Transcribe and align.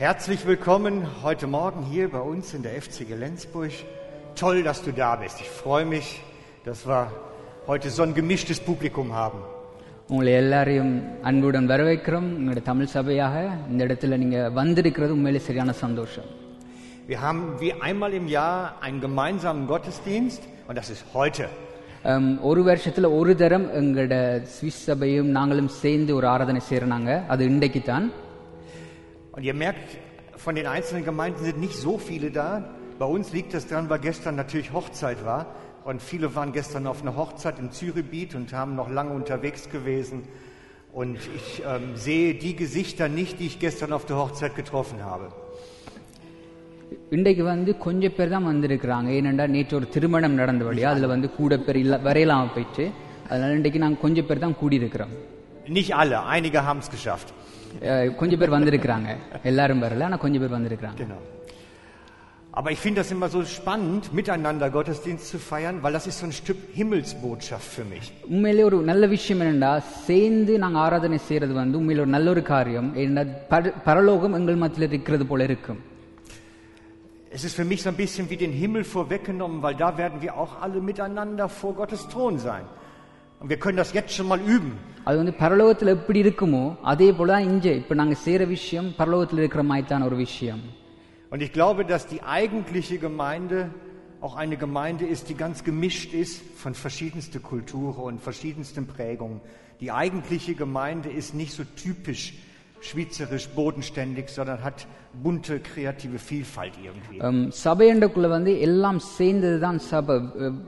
Herzlich 0.00 0.47
willkommen 0.47 1.05
heute 1.21 1.45
Morgen 1.45 1.83
hier 1.83 2.09
bei 2.09 2.21
uns 2.21 2.55
in 2.55 2.63
der 2.63 2.71
FC 2.81 3.07
Lenzburg. 3.15 3.69
Toll, 4.33 4.63
dass 4.63 4.81
du 4.81 4.91
da 4.91 5.15
bist. 5.15 5.39
Ich 5.39 5.47
freue 5.47 5.85
mich, 5.85 6.23
dass 6.65 6.87
wir 6.87 7.11
heute 7.67 7.91
so 7.91 8.01
ein 8.01 8.15
gemischtes 8.15 8.59
Publikum 8.59 9.07
haben. 9.13 9.41
உங்களை 10.09 10.31
எல்லாரையும் 10.39 10.93
அன்புடன் 11.29 11.67
வரவேற்கிறோம் 11.71 12.29
உங்களுடைய 12.37 12.63
தமிழ் 12.69 12.89
சபையாக 12.95 13.35
இந்த 13.71 13.81
இடத்துல 13.87 14.17
நீங்க 14.23 14.39
வந்திருக்கிறது 14.59 15.15
உண்மையிலே 15.17 15.41
சரியான 15.47 15.75
சந்தோஷம் 15.83 16.29
Wir 17.07 17.19
haben 17.25 17.43
wie 17.61 17.71
einmal 17.87 18.13
im 18.21 18.27
Jahr 18.37 18.57
einen 18.85 18.99
gemeinsamen 19.07 19.63
Gottesdienst 19.73 20.41
und 20.67 20.75
das 20.81 20.89
ist 20.95 21.05
heute. 21.13 21.45
Um, 22.11 22.25
ஒரு 22.49 22.63
வருஷத்துல 22.71 23.13
ஒரு 23.19 23.35
தரம் 23.35 23.69
எங்களோட 23.81 24.15
சுவிஸ் 24.55 24.83
சபையும் 24.89 25.31
நாங்களும் 25.37 25.71
சேர்ந்து 25.83 26.13
ஒரு 26.19 26.29
ஆராதனை 26.33 26.63
செய்யறாங்க 26.71 27.11
அது 27.27 27.51
இன்றைக்கு 27.53 27.83
தான் 27.93 28.07
Und 29.32 29.42
ihr 29.44 29.54
merkt, 29.54 29.98
von 30.36 30.54
den 30.54 30.66
einzelnen 30.66 31.04
Gemeinden 31.04 31.44
sind 31.44 31.58
nicht 31.60 31.76
so 31.76 31.98
viele 31.98 32.30
da. 32.30 32.50
Bei 32.98 33.06
uns 33.06 33.32
liegt 33.32 33.52
das 33.54 33.66
dran, 33.66 33.88
weil 33.90 33.98
gestern 34.00 34.36
natürlich 34.36 34.72
Hochzeit 34.72 35.24
war. 35.24 35.46
Und 35.84 36.02
viele 36.02 36.34
waren 36.34 36.52
gestern 36.52 36.86
auf 36.86 37.02
einer 37.02 37.16
Hochzeit 37.16 37.58
im 37.58 37.70
Zürichbiet 37.70 38.34
und 38.34 38.52
haben 38.52 38.74
noch 38.74 38.90
lange 38.90 39.12
unterwegs 39.20 39.68
gewesen. 39.70 40.24
Und 40.92 41.18
ich 41.38 41.62
ähm, 41.66 41.96
sehe 41.96 42.34
die 42.34 42.56
Gesichter 42.56 43.08
nicht, 43.08 43.38
die 43.40 43.46
ich 43.46 43.58
gestern 43.58 43.92
auf 43.92 44.06
der 44.06 44.16
Hochzeit 44.16 44.54
getroffen 44.60 45.00
habe. 45.10 45.26
இன்றைக்கு 47.16 47.42
வந்து 47.52 47.70
கொஞ்சம் 47.84 48.14
பேர் 48.16 48.32
தான் 48.34 48.46
வந்திருக்கிறாங்க 48.50 49.08
ஏனென்றா 49.16 49.44
நேற்று 49.54 49.74
ஒரு 49.78 49.86
திருமணம் 49.94 50.36
நடந்தபடியா 50.40 50.88
அதுல 50.92 51.08
வந்து 51.12 51.28
கூட 51.38 51.56
பேர் 51.66 51.78
இல்ல 51.82 51.96
வரையலாம 52.06 52.50
போயிட்டு 52.56 52.84
அதனால 53.30 53.56
இன்றைக்கு 53.58 53.80
நாங்க 53.84 53.98
கொஞ்சம் 54.04 54.28
பேர் 54.28 54.44
தான் 54.44 54.58
கூடியிருக்கிறோம் 54.62 55.14
Nicht 55.78 55.92
alle, 56.00 56.18
einige 56.34 56.58
haben 56.66 56.80
es 56.84 56.88
geschafft. 56.96 57.28
அஹ், 57.82 58.14
கொஞ்சம் 58.14 58.38
பேர் 58.38 58.56
வந்திருக்கிறாங்க 58.56 59.08
எல்லாரும் 59.44 59.82
வரல 59.82 60.04
ஆனா 60.04 60.16
கொஞ்சம் 60.16 60.44
பேர் 60.44 60.56
வந்திருக்கிறாங்க 60.58 61.00
Genau. 61.04 61.20
Aber 62.52 62.70
ich 62.70 62.78
finde 62.78 62.98
das 63.00 63.10
immer 63.14 63.28
so 63.28 63.40
spannend, 63.56 64.02
miteinander 64.14 64.66
Gottesdienst 64.70 65.24
zu 65.32 65.38
feiern, 65.40 65.82
weil 65.82 65.92
das 65.92 66.06
ist 66.06 66.18
so 66.20 66.26
ein 66.26 66.32
Stück 66.32 66.60
Himmelsbotschaft 66.74 67.68
für 67.76 67.84
mich. 67.84 68.06
உண்மையிலே 68.30 68.62
ஒரு 68.68 68.78
நல்ல 68.82 69.06
விஷயம் 69.06 69.42
என்னண்டா 69.42 69.72
சேர்ந்து 70.06 70.58
நாங்க 70.58 70.78
ஆராதனை 70.78 71.18
செய்யறது 71.26 71.54
வந்து 71.54 71.78
உண்மையில 71.80 72.00
ஒரு 72.00 72.12
நல்ல 72.16 72.30
ஒரு 72.30 72.42
காரியம் 72.52 72.88
ஏன்னா 73.02 73.22
பர- 73.52 73.74
பரலோகம் 73.84 74.32
எங்கள் 74.32 74.62
மத்தியில் 74.64 74.88
இருக்கிறது 74.90 75.26
போல 75.26 75.44
இருக்கும் 75.50 75.82
Es 77.30 77.44
ist 77.44 77.56
für 77.56 77.66
mich 77.66 77.80
so 77.82 77.90
ein 77.90 77.96
bisschen 77.96 78.30
wie 78.30 78.38
den 78.38 78.52
Himmel 78.52 78.84
vorweggenommen, 78.86 79.58
weil 79.62 79.74
da 79.76 79.88
werden 79.98 80.18
wir 80.22 80.32
auch 80.42 80.52
alle 80.62 80.80
miteinander 80.80 81.46
vor 81.50 81.74
Gottes 81.74 82.02
Thron 82.08 82.38
sein. 82.40 82.64
Und 83.40 83.48
wir 83.52 83.58
können 83.58 83.76
das 83.76 83.92
jetzt 83.92 84.12
schon 84.16 84.28
mal 84.32 84.40
üben. 84.54 84.72
அது 85.06 85.16
வந்து 85.20 85.34
பரலோகத்துல 85.42 85.92
எப்படி 85.98 86.18
இருக்குமோ 86.24 86.62
அதே 86.92 87.08
போல 87.18 87.32
தான் 87.34 87.48
இங்க 87.50 87.66
இப்ப 87.82 87.94
நாங்க 88.00 88.14
செய்யற 88.24 88.42
விஷயம் 88.56 88.88
பரலோகத்துல 89.00 89.42
இருக்கிற 89.42 89.62
மாதிரி 89.70 89.86
தான் 89.92 90.06
ஒரு 90.08 90.16
விஷயம் 90.26 90.62
Und 91.32 91.40
ich 91.46 91.52
glaube, 91.56 91.80
dass 91.92 92.02
die 92.14 92.20
eigentliche 92.38 92.96
Gemeinde 93.06 93.58
auch 94.24 94.36
eine 94.42 94.56
Gemeinde 94.56 95.04
ist, 95.14 95.24
die 95.30 95.36
ganz 95.44 95.56
gemischt 95.64 96.10
ist 96.14 96.36
von 96.62 96.72
verschiedensten 96.84 97.40
Kulturen 97.42 98.02
und 98.08 98.20
verschiedensten 98.20 98.84
Prägungen. 98.94 99.40
Die 99.82 99.90
eigentliche 100.02 100.54
Gemeinde 100.54 101.08
ist 101.20 101.34
nicht 101.34 101.52
so 101.58 101.64
typisch 101.84 102.24
schweizerisch 102.80 103.48
bodenständig, 103.50 104.28
sondern 104.28 104.62
hat 104.62 104.78
bunte 105.22 105.54
kreative 105.60 106.18
Vielfalt 106.20 106.74
irgendwie. 106.84 107.16
ஹம், 107.20 107.44
சபையண்டக்குள்ள 107.64 108.28
வந்து 108.28 108.60
எல்லாம் 108.60 109.00
சேர்ந்தது 109.16 109.58
தான் 109.58 109.78
சபை 109.90 110.16
அஹ், 110.44 110.58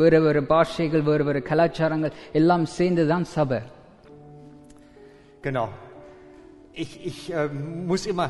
வேற 0.00 0.20
வேற 0.20 0.42
பாஷைகள் 0.44 1.02
வேற 1.02 1.22
வேற 1.24 1.38
கலாச்சாரங்கள் 1.42 2.12
எல்லாம் 2.32 2.66
சேர்ந்தது 2.78 3.08
தான் 3.08 3.28
சபை 3.36 3.60
Genau. 5.42 5.68
Ich, 6.74 7.04
ich 7.04 7.32
äh, 7.32 7.48
muss 7.86 8.06
immer, 8.06 8.26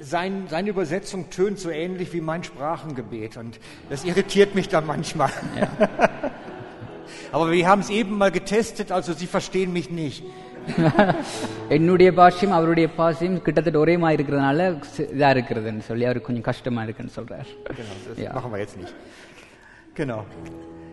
sein, 0.00 0.32
seine 0.48 0.70
Übersetzung 0.70 1.28
tönt 1.30 1.58
so 1.58 1.70
ähnlich 1.70 2.12
wie 2.12 2.20
mein 2.22 2.44
Sprachengebet 2.44 3.36
und 3.36 3.58
das 3.90 4.04
irritiert 4.04 4.54
mich 4.54 4.68
dann 4.68 4.86
manchmal. 4.86 5.32
Aber 7.32 7.50
wir 7.50 7.66
haben 7.68 7.80
es 7.80 7.90
eben 7.90 8.16
mal 8.16 8.30
getestet, 8.30 8.92
also 8.92 9.12
Sie 9.12 9.26
verstehen 9.26 9.72
mich 9.72 9.90
nicht. 9.90 10.22
என்னுடைய 11.68 12.10
பாஷையும் 12.12 12.56
அவருடைய 12.58 12.86
பாஷையும் 12.98 13.42
கிட்டத்தட்ட 13.42 13.78
ஒரே 13.78 13.96
மாதிரி 13.96 14.16
இருக்கிறதுனால 14.16 14.60
சி- 14.94 15.08
இதா 15.14 15.28
இருக்கிறதுன்னு 15.34 15.78
சொல்லி 15.80 16.04
அவருக்கு 16.04 16.26
கொஞ்சம் 16.26 16.42
கஷ்டமா 16.42 16.82
இருக்குன்னு 16.82 17.16
சொல்றார் 17.16 17.48
Genau, 17.76 17.96
das 18.06 18.18
Ja. 18.18 18.32
machen 18.32 18.52
wir 18.52 18.58
jetzt 18.58 18.76
nicht. 18.76 18.94
Genau. 19.96 20.20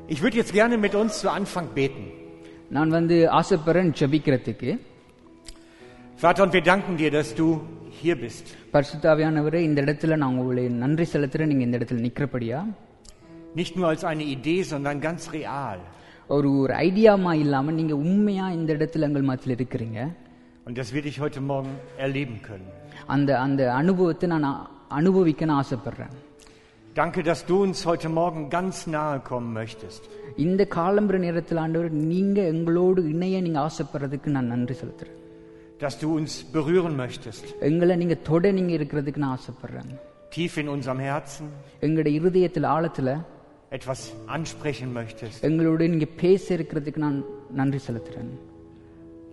Ich 0.08 0.22
würde 0.22 0.38
jetzt 0.38 0.54
gerne 0.54 0.78
mit 0.78 0.96
uns 0.96 1.14
zu 1.22 1.30
Anfang 1.30 1.68
beten. 1.76 2.04
நான் 2.70 2.90
வந்து 2.90 3.16
ஆசைப்படுறேன் 3.32 3.94
ஜெபிக்கிறதுக்கு 4.00 4.72
Vater, 6.20 6.44
und 6.44 6.54
wir 6.54 6.64
danken 6.64 6.94
dir, 6.98 7.12
dass 7.12 7.30
du 7.36 7.48
hier 8.00 8.16
bist. 8.16 8.46
பரிசுத்தாவியானவரே 8.74 9.62
இந்த 9.62 9.82
இடத்துல 9.82 10.16
நான் 10.16 10.38
உங்களை 10.38 10.70
நன்றி 10.84 11.08
செலுத்துறேன் 11.14 11.46
நீங்க 11.46 11.64
இந்த 11.64 11.78
இடத்துல 11.78 12.04
நிக்கிறபடியா 12.06 12.60
Nicht 13.56 13.74
nur 13.78 13.88
als 13.88 14.04
eine 14.04 14.26
Idee, 14.36 14.62
sondern 14.64 14.98
ganz 15.02 15.22
real. 15.34 15.80
ஒரு 16.28 16.58
ஒரு 16.58 16.74
ஐடியாமா 16.74 17.34
இல்லாம 17.34 17.72
நீங்க 17.72 17.96
உண்மையா 17.96 18.52
இந்த 18.52 18.74
இடத்துல 18.74 19.00
எங்கள் 19.02 19.22
மத்தியில் 19.22 19.58
இருக்கிறீங்க 19.58 20.00
Und 20.66 20.78
dass 20.80 20.90
wir 20.94 21.02
dich 21.02 21.18
heute 21.20 21.42
Morgen 21.42 21.74
erleben 22.00 22.38
können. 22.48 22.68
அந்த 23.06 23.40
அந்த 23.40 23.74
அனுபவத்தை 23.74 24.30
நான் 24.30 24.44
அ- 24.44 24.68
அனுபவிக்க 24.90 25.46
நான் 25.46 25.64
ஆசைப்படுறேன் 25.64 26.14
Danke, 26.96 27.22
dass 27.22 27.42
du 27.48 27.56
uns 27.66 27.80
heute 27.86 28.10
Morgen 28.10 28.50
ganz 28.50 28.76
nahe 28.88 29.20
kommen 29.30 29.52
möchtest. 29.54 30.02
இந்த 30.38 30.68
காலம்பர 30.76 31.18
நேரத்தில் 31.18 31.58
ஆண்டவர் 31.58 31.92
நீங்க 31.92 32.42
எங்களோடு 32.44 33.10
இணைய 33.10 33.42
நீங்க 33.42 33.60
ஆசைப்படுறதுக்கு 33.60 34.28
நான் 34.28 34.46
நன்றி 34.46 34.74
செலுத்துறேன் 34.74 35.20
Dass 35.80 35.96
du 36.02 36.08
uns 36.20 36.34
berühren 36.54 36.96
möchtest. 36.96 37.44
எங்களை 37.60 37.96
நீங்க 37.96 38.14
தொட 38.24 38.52
நீங்க 38.52 38.74
இருக்கிறதுக்கு 38.74 39.18
நான் 39.18 39.38
ஆசைப்படுறேன் 39.38 39.90
Tief 40.36 40.58
in 40.58 40.70
unserem 40.70 41.00
Herzen 41.00 41.48
எங்களுடைய 41.80 42.20
இருதயத்தில் 42.20 42.64
ஆழத்துல 42.64 43.10
etwas 43.72 44.02
ansprechen 44.28 44.90
möchtest. 45.00 45.40
எங்களோட 45.42 45.90
நீங்க 45.90 46.06
பேச 46.24 46.56
இருக்கிறதுக்கு 46.58 46.98
நான் 46.98 47.20
நன்றி 47.52 47.80
செலுத்துறேன் 47.88 48.34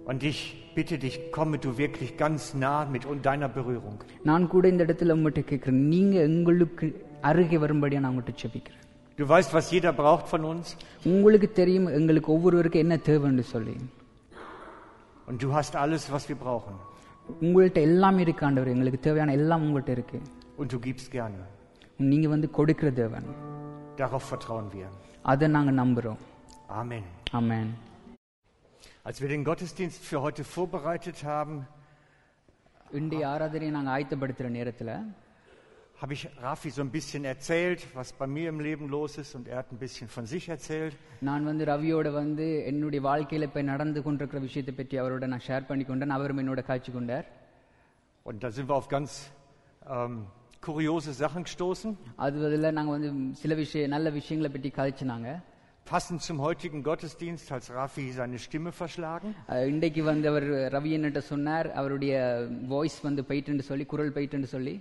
Und 0.06 0.22
ich 0.30 0.38
bitte 0.76 0.96
dich, 1.04 1.16
komme 1.36 1.56
du 1.64 1.70
wirklich 1.78 2.10
ganz 2.22 2.42
nah 2.62 2.78
mit 2.94 3.04
un- 3.10 3.20
deiner 3.22 3.48
Berührung. 3.56 3.98
நான் 4.22 4.46
கூட 4.46 4.68
இந்த 4.68 4.84
இடத்துல 4.84 5.14
உங்கள்கிட்ட 5.16 5.42
கேட்கிறேன் 5.44 5.88
நீங்க 5.88 6.16
எங்களுக்கு 6.30 6.86
அருகே 7.20 7.56
வரும்படியா 7.56 7.98
நான் 7.98 8.12
உங்கள்கிட்ட 8.12 8.34
செபிக்கிறேன் 8.44 8.76
Du 9.18 9.24
weißt, 9.28 9.50
was 9.56 9.66
jeder 9.74 9.92
braucht 10.00 10.26
von 10.32 10.42
uns. 10.52 10.66
உங்களுக்கு 11.04 11.52
தெரியும் 11.52 11.86
எங்களுக்கு 11.98 12.32
ஒவ்வொருவருக்கும் 12.32 12.80
என்ன 12.80 12.96
தேவைன்னு 13.08 13.44
சொல்லி 13.54 13.74
Und 15.28 15.38
du 15.44 15.48
hast 15.56 15.74
alles, 15.76 16.02
was 16.14 16.24
wir 16.30 16.38
brauchen. 16.44 16.76
உங்கள்கிட்ட 17.42 17.80
எல்லாமே 17.88 18.20
இருக்கு 18.20 18.46
ஆண்டவர் 18.46 18.68
எங்களுக்கு 18.68 19.00
தேவையான 19.00 19.32
எல்லாம் 19.32 19.62
உங்கள்கிட்ட 19.64 19.88
இருக்கு 19.88 20.18
Und 20.58 20.68
du 20.74 20.78
gibst 20.86 21.08
gerne. 21.12 21.42
நீங்க 22.10 22.28
வந்து 22.28 22.50
கொடுக்கிற 22.50 22.90
தேவன் 22.90 23.28
Darauf 23.96 24.24
vertrauen 24.32 24.68
wir. 24.72 24.88
அதை 25.22 25.46
நாங்க 25.56 25.72
நம்புறோம் 25.82 26.20
Amen. 26.80 27.04
ஆமென் 27.38 27.70
Als 29.08 29.16
wir 29.22 29.28
den 29.28 29.44
Gottesdienst 29.44 30.00
für 30.10 30.20
heute 30.26 30.42
vorbereitet 30.56 31.18
haben, 31.32 31.56
இன்றைய 32.90 33.24
ஆராதனையை 33.34 33.72
நாங்க 33.76 33.90
ஆயத்தப்படுத்துற 33.96 34.48
நேரத்துல 34.58 34.90
habe 36.02 36.14
ich 36.16 36.22
Rafi 36.42 36.70
so 36.70 36.82
ein 36.82 36.90
bisschen 36.90 37.22
erzählt, 37.24 37.80
was 37.94 38.08
bei 38.20 38.26
mir 38.36 38.48
im 38.48 38.60
Leben 38.60 38.88
los 38.88 39.18
ist. 39.22 39.34
Und 39.34 39.48
er 39.48 39.58
hat 39.60 39.68
ein 39.72 39.80
bisschen 39.84 40.08
von 40.08 40.24
sich 40.32 40.44
erzählt. 40.56 40.94
நான் 41.28 41.44
வந்து 41.50 41.64
ரவியோட 41.72 42.08
வந்து 42.20 42.46
என்னுடைய 42.70 43.00
வாழ்க்கையில 43.08 43.48
இப்ப 43.50 43.62
நடந்து 43.72 44.02
கொண்டிருக்கிற 44.06 44.40
விஷயத்தை 44.46 44.74
பற்றி 44.74 44.98
அவரோட 45.02 45.26
நான் 45.32 45.46
ஷேர் 45.48 45.68
பண்ணி 45.70 45.84
கொண்டேன் 45.90 46.16
அவரும் 46.18 46.40
என்னோட 46.42 46.62
காய்ச்சி 46.70 46.92
கொண்டார் 46.98 47.26
Und 48.26 48.38
da 48.44 48.50
sind 48.56 48.66
wir 48.70 48.76
auf 48.80 48.88
ganz 48.96 49.10
ähm, 49.96 50.16
kuriose 50.66 51.12
Sachen 51.12 51.44
gestoßen. 51.44 51.92
அது 52.16 52.46
அதில் 52.46 52.72
நாங்க 52.72 52.90
வந்து 52.90 53.10
சில 53.32 53.54
விஷய 53.54 53.86
நல்ல 53.86 54.10
விஷயங்களை 54.10 54.52
பற்றி 54.54 54.70
கதைச்சினாங்க 54.76 55.30
Passend 55.86 56.20
zum 56.28 56.38
heutigen 56.38 56.80
Gottesdienst 56.84 57.46
hat 57.50 57.62
Rafi 57.76 58.02
seine 58.18 58.38
Stimme 58.44 58.72
verschlagen. 58.80 59.30
அஹ் 59.48 59.66
இன்றைக்கு 59.66 60.02
வந்து 60.02 60.28
அவர் 60.28 60.44
ரவி 60.76 60.90
என்னட்ட 60.98 61.18
சொன்னார் 61.18 61.72
அவருடைய 61.72 62.14
வாய்ஸ் 62.68 63.00
வந்து 63.00 63.24
போயிட்டுன்னு 63.28 63.60
சொல்லி 63.60 63.84
குரல் 63.84 64.12
போயிட்டுன்னு 64.12 64.44
சொல்லி 64.44 64.74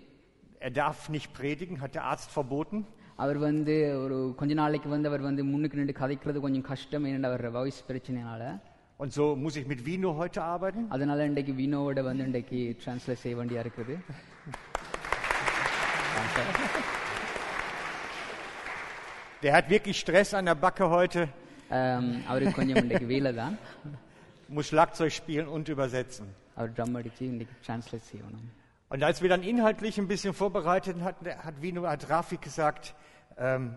Er 0.61 0.71
darf 0.71 0.99
nicht 1.11 1.29
predigen, 1.41 1.77
hat 1.83 1.93
der 1.93 2.03
Arzt 2.11 2.31
verboten. 2.35 2.81
அவர் 3.15 3.37
வந்து 3.37 3.99
ஒரு 4.03 4.33
கொஞ்ச 4.37 4.53
நாளைக்கு 4.53 4.89
வந்து 4.89 5.07
அவர் 5.07 5.21
வந்து 5.21 5.43
முன்னுக்கு 5.43 5.77
நின்று 5.77 5.95
கதைக்கிறது 5.99 6.39
கொஞ்சம் 6.39 6.61
கஷ்டம் 6.61 7.05
ஏன்னா 7.05 7.23
அவர் 7.23 7.49
வாய்ஸ் 7.51 7.83
பிரச்சனைனால 7.87 8.43
Und 8.99 9.11
so 9.11 9.35
muss 9.37 9.55
ich 9.55 9.67
mit 9.67 9.81
Vino 9.85 10.09
heute 10.21 10.41
arbeiten. 10.53 10.85
அதனால 10.89 11.25
இன்றைக்கு 11.25 11.51
வினோவோட 11.51 12.03
வந்து 12.03 12.23
இன்றைக்கு 12.23 12.75
டிரான்ஸ்லேட் 12.85 13.23
செய்ய 13.25 13.37
வேண்டியா 13.37 13.65
இருக்குது 13.65 13.95
Der 19.42 19.52
hat 19.52 19.68
wirklich 19.68 20.00
Stress 20.00 20.32
an 20.32 20.46
der 20.46 20.54
Backe 20.54 20.88
heute. 20.88 21.28
ಅವರು 22.26 22.50
muss 24.48 24.68
Schlagzeug 24.68 25.12
spielen 25.12 25.48
und 25.48 25.68
übersetzen. 25.68 26.26
Und 28.88 29.02
als 29.02 29.22
wir 29.22 29.28
dann 29.28 29.42
inhaltlich 29.42 29.98
ein 29.98 30.08
bisschen 30.08 30.34
vorbereitet 30.34 31.00
hatten, 31.00 31.26
hat 31.26 31.60
Vino 31.60 31.86
hat 31.86 32.06
gesagt, 32.40 32.94
ähm, 33.36 33.76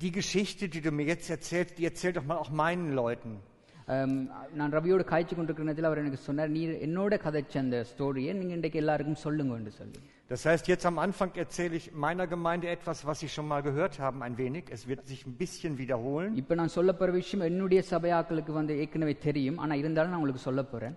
die 0.00 0.12
Geschichte, 0.12 0.68
die 0.68 0.80
du 0.80 0.90
mir 0.90 1.06
jetzt 1.06 1.30
erzählst, 1.30 1.78
die 1.78 1.84
erzähl 1.84 2.12
doch 2.12 2.24
mal 2.24 2.36
auch 2.36 2.50
meinen 2.50 2.92
Leuten. 2.92 3.40
ஆம், 3.87 4.17
நான் 4.53 4.73
ரவியோட 4.73 5.03
காய்ச்சி 5.03 5.33
கொண்டிருக்கிற 5.35 5.65
நேரத்தில் 5.65 5.87
அவர் 5.87 6.01
எனக்கு 6.01 6.19
சொன்னார் 6.21 6.49
நீ 6.49 6.61
என்னோட 6.85 7.13
கதைச்ச 7.23 7.55
அந்த 7.59 7.77
ஸ்டோரியை 7.89 8.33
நீங்க 8.33 8.53
இன்றைக்கு 8.53 8.81
எல்லாருக்கும் 8.83 9.23
சொல்லுங்கன்னு 9.25 9.73
சொல்லி 9.77 10.01
Das 10.29 10.43
heißt, 10.49 10.65
jetzt 10.67 10.85
am 10.85 10.97
Anfang 10.97 11.31
erzähle 11.35 11.75
ich 11.79 11.85
meiner 12.03 12.25
Gemeinde 12.27 12.67
etwas, 12.67 12.99
was 13.07 13.17
Sie 13.19 13.29
schon 13.29 13.47
mal 13.47 13.61
gehört 13.61 13.95
haben, 13.99 14.19
ein 14.27 14.35
wenig. 14.37 14.63
Es 14.69 14.83
wird 14.87 15.01
sich 15.05 15.21
ein 15.27 15.35
bisschen 15.37 15.73
wiederholen. 15.81 16.29
இப்போ 16.41 16.53
நான் 16.59 16.73
சொல்ல 16.75 16.91
போற 16.93 17.09
விஷயம் 17.17 17.45
என்னுடைய 17.49 17.81
சபையாக்களுக்கு 17.91 18.51
வந்து 18.51 18.73
ஏற்கனவே 18.83 19.15
தெரியும் 19.25 19.59
ஆனா 19.63 19.73
இருந்தாலும் 19.81 20.11
நான் 20.11 20.21
உங்களுக்கு 20.21 20.43
சொல்ல 20.43 20.63
போறேன் 20.65 20.95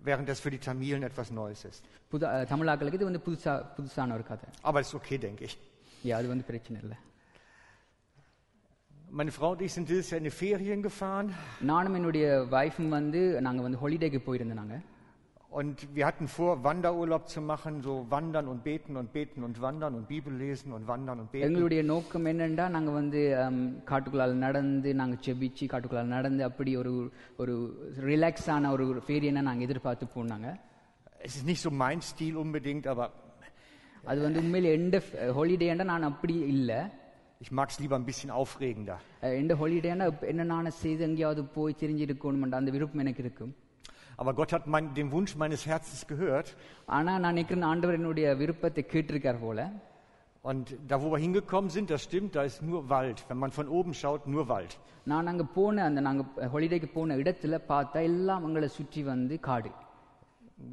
während 0.00 0.26
das 0.30 0.40
für 0.40 0.50
die 0.50 0.62
Tamilen 0.68 1.02
etwas 1.02 1.28
Neues 1.38 1.62
ist. 1.70 1.82
புது 2.12 2.24
அஹ், 2.30 2.46
தமிழாக்களுக்கு 2.52 2.98
இது 3.00 3.08
வந்து 3.10 3.22
புதுசா 3.26 3.54
புதுசான 3.76 4.14
ஒரு 4.18 4.26
கதை 4.30 4.48
Aber 4.64 4.80
ist 4.86 4.94
okay, 5.00 5.18
denke 5.18 5.44
ich. 5.50 5.56
ஏ 6.04 6.12
அது 6.12 6.28
வந்து 6.28 6.44
பிரச்சனை 6.44 6.78
இல்லை 6.84 6.98
Meine 9.10 9.30
Frau 9.30 9.52
und 9.52 9.62
ich 9.62 9.72
sind 9.72 9.88
dieses 9.88 10.10
Jahr 10.10 10.18
in 10.18 10.24
die 10.24 10.36
Ferien 10.38 10.80
gefahren 10.82 11.26
நானும் 11.70 11.96
என்னுடைய 11.98 12.24
வைஃபும் 12.54 12.94
வந்து 12.96 13.20
நாங்க 13.46 13.60
வந்து 13.66 13.78
ஹாலிடேக்கு 13.82 14.20
போயிருந்தோம் 14.26 14.60
நாங்க 14.62 14.76
und 15.52 15.76
wir 15.96 16.04
hatten 16.06 16.26
vor, 16.28 16.52
Wanderurlaub 16.64 17.24
zu 17.28 17.40
machen, 17.42 17.74
so 17.82 17.92
wandern 18.10 18.46
und 18.52 18.60
beten 18.64 18.94
und 18.96 19.08
beten 19.12 19.40
und 19.46 19.56
wandern 19.64 19.92
und 19.98 20.06
Bibel 20.08 20.32
lesen 20.42 20.70
und 20.76 20.84
wandern 20.88 21.18
und 21.22 21.28
beten. 21.32 21.44
எங்களுடைய 21.48 21.82
நோக்கம் 21.92 22.26
என்னன்னா 22.30 22.64
நாங்க 22.76 22.90
வந்து 22.96 23.20
ஹம், 23.40 23.60
காட்டுக்குள்ளால 23.90 24.34
நடந்து 24.46 24.92
நாங்க 25.00 25.16
செபிச்சு 25.26 25.66
காட்டுக்குள்ளால 25.72 26.10
நடந்து 26.16 26.44
அப்படி 26.48 26.72
ஒரு 26.82 26.94
ஒரு 27.42 27.54
ரிலாக்ஸான 28.08 28.72
ஒரு 28.76 28.86
ஃபேரியனை 29.06 29.44
நாங்க 29.50 29.64
எதிர்பார்த்து 29.68 30.08
போனாங்க 30.16 30.48
Es 31.20 31.34
ist 31.38 31.46
nicht 31.50 31.62
so 31.66 31.72
mein 31.82 32.00
Stil 32.10 32.34
unbedingt, 32.44 32.86
aber 32.94 33.08
அது 34.04 34.18
வந்து 34.26 34.40
உண்மையில 34.44 34.72
எந்த 34.80 34.96
ஹாலிடேண்டா 35.38 35.86
நான் 35.92 36.10
அப்படி 36.10 36.34
இல்லை 36.54 36.80
ich 37.40 37.50
mag 37.58 37.68
es 37.70 37.78
lieber 37.82 37.96
ein 38.00 38.06
bisschen 38.10 38.30
aufregender. 38.40 38.98
எந்த 39.42 39.54
ஹாலிடேண்டா 39.60 40.06
என்ன 40.32 40.42
நான் 40.52 40.70
செய்து 40.82 41.02
எங்கேயாவது 41.08 41.42
போய் 41.56 41.80
தெரிஞ்சிருக்கணும்டா 41.82 42.60
அந்த 42.62 42.72
விருப்பம் 42.76 43.04
எனக்கு 43.06 43.24
இருக்கும் 43.26 43.52
Aber 44.18 44.32
Gott 44.38 44.52
hat 44.54 44.64
mein, 44.72 44.84
den 44.98 45.08
Wunsch 45.14 45.32
meines 45.42 45.62
Herzens 45.70 46.02
gehört 46.12 46.48
ஆனா 46.96 47.12
நான் 47.22 47.34
நினைக்கிறேன் 47.34 47.68
ஆண்டவர் 47.72 47.98
என்னுடைய 48.00 48.26
விருப்பத்தை 48.42 48.82
கேட்டிருக்கார் 48.92 49.40
போல 49.46 49.60
und 50.44 50.66
da, 50.88 50.94
wo 51.02 51.06
wir 51.12 51.20
hingekommen 51.24 51.70
sind, 51.76 51.86
das 51.92 52.02
stimmt, 52.06 52.30
da 52.36 52.42
ist 52.42 52.60
nur 52.62 52.80
Wald. 52.90 53.18
Wenn 53.28 53.38
man 53.44 53.52
von 53.58 53.66
oben 53.78 53.92
schaut, 54.00 54.22
nur 54.34 54.44
Wald. 54.52 54.72
நான் 55.12 55.30
அங்க 55.30 55.44
போன 55.56 55.82
அந்த 55.88 56.00
நாங்க 56.06 56.22
ஹாலிடேக்கு 56.52 56.88
போன 56.98 57.16
இடத்துல 57.22 57.54
பார்த்தா 57.70 57.98
எல்லாம் 58.10 58.44
எங்களை 58.48 58.68
சுற்றி 58.76 59.02
வந்து 59.10 59.34
காடு 59.48 59.70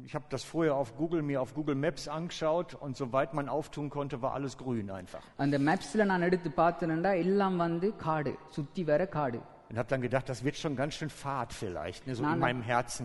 Ich 0.06 0.14
habe 0.14 0.24
das 0.30 0.42
vorher 0.44 0.74
auf 0.76 0.96
Google 0.96 1.22
mir 1.22 1.38
auf 1.40 1.54
Google 1.54 1.74
Maps 1.74 2.06
angeschaut 2.08 2.74
und 2.84 2.96
soweit 2.96 3.34
man 3.34 3.48
auftun 3.48 3.88
konnte, 3.90 4.16
war 4.22 4.32
alles 4.38 4.54
grün 4.62 4.88
einfach. 4.98 5.22
அந்த 5.44 5.56
மேப்ஸ்ல 5.68 6.04
நான் 6.10 6.26
எடுத்து 6.28 6.50
பார்த்தேன்டா 6.62 7.12
எல்லாம் 7.24 7.56
வந்து 7.64 7.88
காடு 8.04 8.32
சுத்தி 8.56 8.84
வர 8.90 9.06
காடு 9.18 9.40
Und 9.70 9.78
habe 9.80 9.90
dann 9.92 10.02
gedacht, 10.02 10.26
das 10.28 10.40
wird 10.46 10.56
schon 10.62 10.74
ganz 10.80 10.92
schön 10.94 11.10
fad 11.22 11.50
vielleicht, 11.60 12.02
ne, 12.06 12.14
so 12.14 12.22
Nein, 12.22 12.32
in 12.34 12.40
nein. 12.40 12.44
meinem 12.46 12.62
Herzen. 12.70 13.04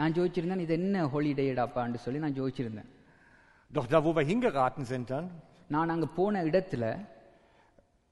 நான் 0.00 0.14
ஜோதிச்சிருந்தேன் 0.18 0.62
இது 0.66 0.74
என்ன 0.80 1.06
ஹாலிடேடாப்பான்னு 1.14 2.00
சொல்லி 2.04 2.20
நான் 2.24 2.36
ஜோதிச்சிருந்தேன் 2.40 2.90
Doch 3.70 3.86
da, 3.92 3.98
wo 4.06 4.12
wir 4.18 4.24
hingeraten 4.32 4.84
sind 4.92 5.06
dann, 5.14 5.26
நான் 5.68 5.92
அங்க 5.94 6.06
போன 6.18 6.42
இடத்துல 6.50 6.84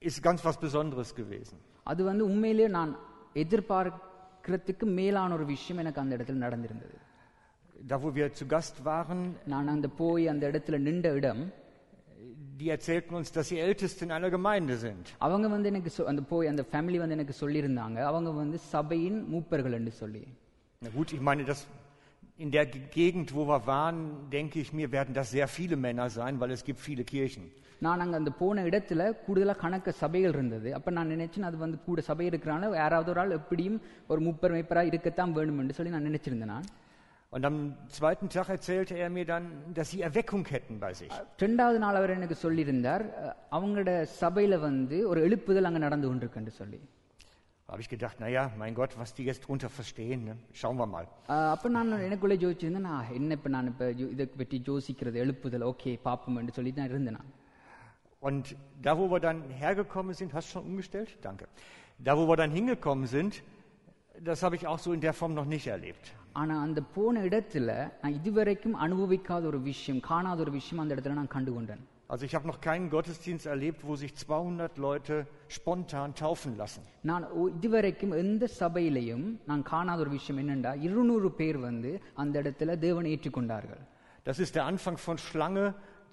ist 0.01 0.21
ganz 0.27 0.39
was 0.47 0.57
Besonderes 0.65 1.11
gewesen. 1.21 1.57
அது 1.91 2.01
வந்து 2.03 2.23
உண்மையிலேயே 2.25 2.67
நான் 2.77 2.91
எதிர்பார்க்கிறதுக்கு 3.43 4.85
மேலான 4.99 5.33
ஒரு 5.33 5.45
விஷயம் 5.45 5.77
எனக்கு 5.77 5.99
அந்த 5.99 6.13
இடத்துல 6.17 6.39
நடந்திருந்தது 6.45 6.95
Da, 7.89 8.01
wo 8.03 8.15
wir 8.15 8.27
zu 8.33 8.45
Gast 8.47 8.75
waren, 8.85 9.19
நான் 9.45 9.67
அந்த 9.67 9.87
போய் 9.99 10.23
அந்த 10.27 10.43
இடத்துல 10.51 10.77
நின்ற 10.87 11.07
இடம் 11.13 11.41
die 12.59 12.69
erzählten 12.69 13.13
uns, 13.15 13.29
dass 13.31 13.47
sie 13.49 13.59
Älteste 13.59 14.01
in 14.05 14.11
einer 14.11 14.29
Gemeinde 14.29 14.75
sind. 14.77 15.05
அவங்க 15.25 15.47
வந்து 15.47 15.69
எனக்கு 15.69 15.91
சொ- 15.97 16.07
அந்த 16.11 16.21
போய் 16.23 16.47
அந்த 16.47 16.63
ஃபேமிலி 16.71 16.97
வந்து 16.97 17.17
எனக்கு 17.17 17.35
சொல்லியிருந்தாங்க 17.41 17.99
அவங்க 18.09 18.29
வந்து 18.33 18.57
சபையின் 18.73 19.19
மூப்பர்கள் 19.33 19.75
என்று 19.79 19.91
சொல்லி 20.01 20.23
Na 20.81 20.89
gut, 20.97 21.09
ich 21.17 21.21
meine, 21.21 21.43
das, 21.43 21.59
in 22.37 22.49
der 22.51 22.65
Ge- 22.65 22.87
Gegend, 22.95 23.27
wo 23.35 23.43
wir 23.51 23.59
waren, 23.67 23.99
denke 24.31 24.57
ich 24.63 24.71
mir, 24.73 24.87
werden 24.91 25.13
das 25.19 25.27
sehr 25.31 25.47
viele 25.47 25.75
Männer 25.77 26.07
sein, 26.09 26.33
weil 26.41 26.51
es 26.57 26.63
gibt 26.69 26.81
viele 26.87 27.03
Kirchen. 27.13 27.45
நான் 27.79 28.01
அங்க 28.03 28.15
அந்த 28.17 28.31
போன 28.41 28.63
இடத்துல 28.69 29.01
கூடுதலா 29.25 29.55
கணக்க 29.63 29.89
சபைகள் 30.01 30.33
இருந்தது 30.33 30.69
அப்ப 30.77 30.89
நான் 30.97 31.11
நினைச்சேன் 31.15 31.47
அது 31.49 31.57
வந்து 31.57 31.77
கூட 31.85 32.01
சபை 32.01 32.25
இருக்கிறனால 32.29 32.69
யாராவது 32.75 33.09
ஒரு 33.11 33.19
ஆள் 33.19 33.37
எப்படியும் 33.39 33.77
ஒரு 34.11 34.21
முப்பர் 34.27 34.53
மைப்பரா 34.55 34.83
இருக்கத்தான் 34.91 35.33
வேணும் 35.37 35.59
என்று 35.63 35.77
சொல்லி 35.77 35.93
நான் 35.95 36.07
நினைச்சிருந்தேன் 36.09 36.53
நான் 36.55 36.67
Und 37.33 37.45
am 37.45 37.55
zweiten 37.89 38.27
Tag 38.29 38.49
erzählte 38.49 38.95
er 38.95 39.09
mir 39.09 39.25
dann, 39.25 39.45
dass 39.73 39.89
sie 39.91 40.01
Erweckung 40.01 40.43
hätten 40.47 40.75
bei 40.79 40.91
sich. 40.93 41.11
ரெண்டாவது 41.41 41.79
நாள் 41.79 41.95
அவர் 41.95 42.09
எனக்கு 42.09 42.37
சொல்லியிருந்தார் 42.41 43.03
அஹ், 43.21 43.35
அவங்களோட 43.51 43.89
சபையில 44.21 44.59
வந்து 44.59 45.09
ஒரு 45.09 45.19
எழுப்புதல் 45.21 45.63
அங்க 45.63 45.79
நடந்து 45.79 46.07
கொண்டிருக்குன்னு 46.07 46.53
சொல்லி 46.55 46.81
Da 47.67 47.73
habe 47.73 47.81
ich 47.81 47.89
gedacht, 47.89 48.17
naja, 48.19 48.41
mein 48.57 48.75
Gott, 48.75 48.91
was 48.99 49.11
die 49.15 49.23
jetzt 49.23 49.43
drunter 49.45 49.69
verstehen, 49.69 50.19
ne? 50.23 50.33
schauen 50.53 50.77
wir 50.77 50.87
mal. 50.87 51.05
அஹ், 51.27 51.49
அப்ப 51.53 51.69
நான் 51.69 51.91
எனக்குள்ளே 52.07 52.35
ஜோதிச்சிருந்தேன் 52.35 52.87
நான் 52.89 53.11
என்ன 53.11 53.33
இப்ப 53.33 53.49
நான் 53.49 53.67
இப்ப 53.67 53.85
ஜோ- 53.99 54.11
இதை 54.11 54.25
பற்றி 54.33 54.57
யோசிக்கிறது 54.65 55.17
எழுப்புதல் 55.19 55.65
ஓகே 55.65 55.93
பாப்போம் 56.05 56.37
என்று 56.39 56.53
சொல்லி 56.53 56.73
தான் 56.73 56.87
இருந்தேன் 56.87 57.17
நான் 57.19 57.31
Und 58.21 58.45
da, 58.81 58.91
wo 58.99 59.05
wir 59.09 59.19
dann 59.19 59.39
hergekommen 59.61 60.13
sind, 60.13 60.33
hast 60.33 60.47
du 60.47 60.53
schon 60.53 60.65
umgestellt? 60.65 61.09
Danke. 61.21 61.45
Da, 61.99 62.17
wo 62.17 62.27
wir 62.27 62.37
dann 62.37 62.51
hingekommen 62.51 63.07
sind, 63.07 63.33
das 64.23 64.43
habe 64.43 64.55
ich 64.55 64.67
auch 64.67 64.79
so 64.79 64.93
in 64.93 65.01
der 65.01 65.13
Form 65.13 65.33
noch 65.33 65.45
nicht 65.45 65.67
erlebt. 65.67 66.05
ஆனா 66.33 66.61
அந்த 66.61 66.81
போன 66.95 67.21
இடத்துல 67.21 67.69
நான் 68.01 68.13
இதுவரைக்கும் 68.13 68.75
அனுபவிக்காத 68.75 69.43
ஒரு 69.45 69.61
விஷயம் 69.61 69.99
காணாத 69.99 70.39
ஒரு 70.39 70.51
விஷயம் 70.51 70.83
அந்த 70.83 70.95
இடத்துல 70.95 71.13
நான் 71.13 71.27
கண்டு 71.27 71.53
கொண்டேன் 71.53 71.83
Also 72.09 72.23
ich 72.25 72.35
habe 72.35 72.47
noch 72.47 72.59
keinen 72.61 72.87
Gottesdienst 72.89 73.45
erlebt, 73.47 73.79
wo 73.87 73.93
sich 73.95 74.11
200 74.15 74.77
Leute 74.77 75.15
spontan 75.47 76.09
taufen 76.21 76.53
lassen. 76.57 76.83
நான் 77.01 77.23
ஒ- 77.31 77.49
இதுவரைக்கும் 77.49 78.11
எந்த 78.23 78.49
சபையிலையும் 78.59 79.25
நான் 79.45 79.63
காணாத 79.63 79.99
ஒரு 79.99 80.09
விஷயம் 80.09 80.39
என்னண்டா 80.41 80.81
இருநூறு 80.81 81.31
பேர் 81.31 81.57
வந்து 81.57 81.91
அந்த 82.13 82.41
இடத்துல 82.41 82.77
தேவனை 82.77 83.11
ஏற்றுக்கொண்டார்கள் 83.15 83.83
Das 84.25 84.37
ist 84.39 84.53
der 84.57 84.65
Anfang 84.71 84.97
von 85.05 85.17
Schlange 85.25 85.65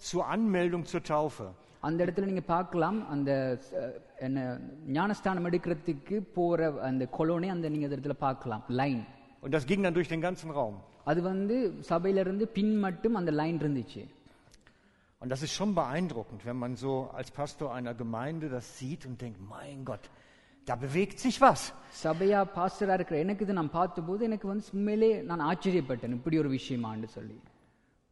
zur 0.03 0.23
Anmeldung 0.29 0.85
zur 0.85 1.03
Taufe. 1.05 1.47
அந்த 1.83 1.99
இடத்துல 2.05 2.25
நீங்க 2.25 2.45
பார்க்கலாம் 2.47 2.99
அந்த 3.09 3.31
அஹ், 3.81 3.95
என்ன 4.19 4.39
ஞானஸ்தானம் 4.89 5.47
எடுக்கிறதுக்கு 5.47 6.17
போற 6.35 6.59
அந்த 6.83 7.05
கொலோனி 7.19 7.49
அந்த 7.49 7.69
நீங்க 7.69 7.87
அந்த 7.87 7.97
இடத்துல 7.99 8.17
பார்க்கலாம் 8.21 8.65
line 8.81 9.03
Und 9.43 9.53
das 9.55 9.65
ging 9.67 9.81
dann 9.83 9.95
durch 9.95 10.09
den 10.09 10.21
ganzen 10.21 10.51
Raum. 10.53 10.75
அது 11.05 11.21
வந்து 11.23 11.57
சபையில 11.89 12.19
இருந்து 12.19 12.45
பின் 12.49 12.75
மட்டும் 12.79 13.15
அந்த 13.15 13.31
லைன் 13.41 13.59
இருந்துச்சு 13.61 14.03
Und 15.23 15.29
das 15.29 15.43
ist 15.43 15.53
schon 15.53 15.73
beeindruckend, 15.75 16.41
wenn 16.45 16.57
man 16.57 16.73
so 16.77 16.93
als 17.13 17.29
Pastor 17.31 17.67
einer 17.75 17.95
Gemeinde 17.95 18.47
das 18.49 18.67
sieht 18.79 19.03
und 19.09 19.17
denkt, 19.23 19.39
mein 19.51 19.85
Gott, 19.85 20.05
da 20.67 20.75
bewegt 20.77 21.19
sich 21.19 21.37
was. 21.41 21.61
சபையா 22.03 22.41
பாஸ்டரா 22.57 22.95
இருக்கிற 22.95 23.19
எனக்கு 23.19 23.45
இது 23.45 23.53
நான் 23.53 23.71
பார்த்தபோது 23.71 24.23
எனக்கு 24.25 24.47
வந்து 24.49 24.65
உண்மையிலே 24.73 25.11
நான் 25.23 25.43
ஆச்சரியப்பட்டேன் 25.43 26.17
இப்படி 26.19 26.39
ஒரு 26.39 26.51
விஷயமான்னு 26.51 27.11
சொல்லி 27.17 27.37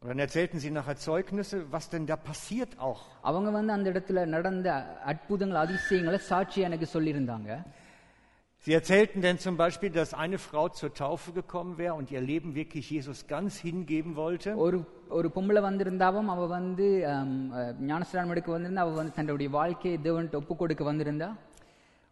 Und 0.05 0.09
dann 0.09 0.19
erzählten 0.19 0.57
sie 0.59 0.71
nachher 0.71 0.95
Zeugnisse, 0.97 1.57
was 1.71 1.89
denn 1.89 2.05
da 2.07 2.15
passiert 2.29 2.71
auch. 2.79 3.01
அவங்க 3.21 3.49
வந்து 3.51 3.73
அந்த 3.73 3.87
இடத்துல 3.91 4.25
நடந்த 4.27 4.67
அற்புதங்கள் 5.05 5.57
அதிசயங்களை 5.57 6.19
சாட்சி 6.31 6.61
எனக்கு 6.61 6.87
சொல்லியிருந்தாங்க 6.93 7.51
Sie 8.65 8.73
erzählten 8.73 9.21
denn 9.21 9.37
zum 9.39 9.55
Beispiel, 9.57 9.89
dass 9.91 10.13
eine 10.15 10.37
Frau 10.37 10.69
zur 10.69 10.93
Taufe 10.93 11.31
gekommen 11.31 11.77
wäre 11.79 11.93
und 11.95 12.11
ihr 12.11 12.21
Leben 12.21 12.53
wirklich 12.55 12.85
Jesus 12.91 13.19
ganz 13.27 13.57
hingeben 13.59 14.15
wollte. 14.15 14.49
ஒரு 14.57 14.79
ஒரு 15.09 15.27
பொம்பளை 15.35 15.61
வந்திருந்தாவும் 15.61 16.27
அவ 16.27 16.45
வந்து 16.47 16.87
ஆம், 17.07 17.31
அஹ், 17.53 17.73
ஞானஸ்நானம் 17.81 18.29
எடுக்க 18.29 18.51
வந்திருந்தா 18.51 18.83
அவ 18.85 18.93
வந்து 18.93 19.13
தன்னுடைய 19.13 19.49
வாழ்க்கையை 19.49 19.99
தேவன்கிட்ட 20.03 20.35
ஒப்பு 20.35 20.55
கொடுக்க 20.55 20.83
வந்திருந்தா 20.91 21.29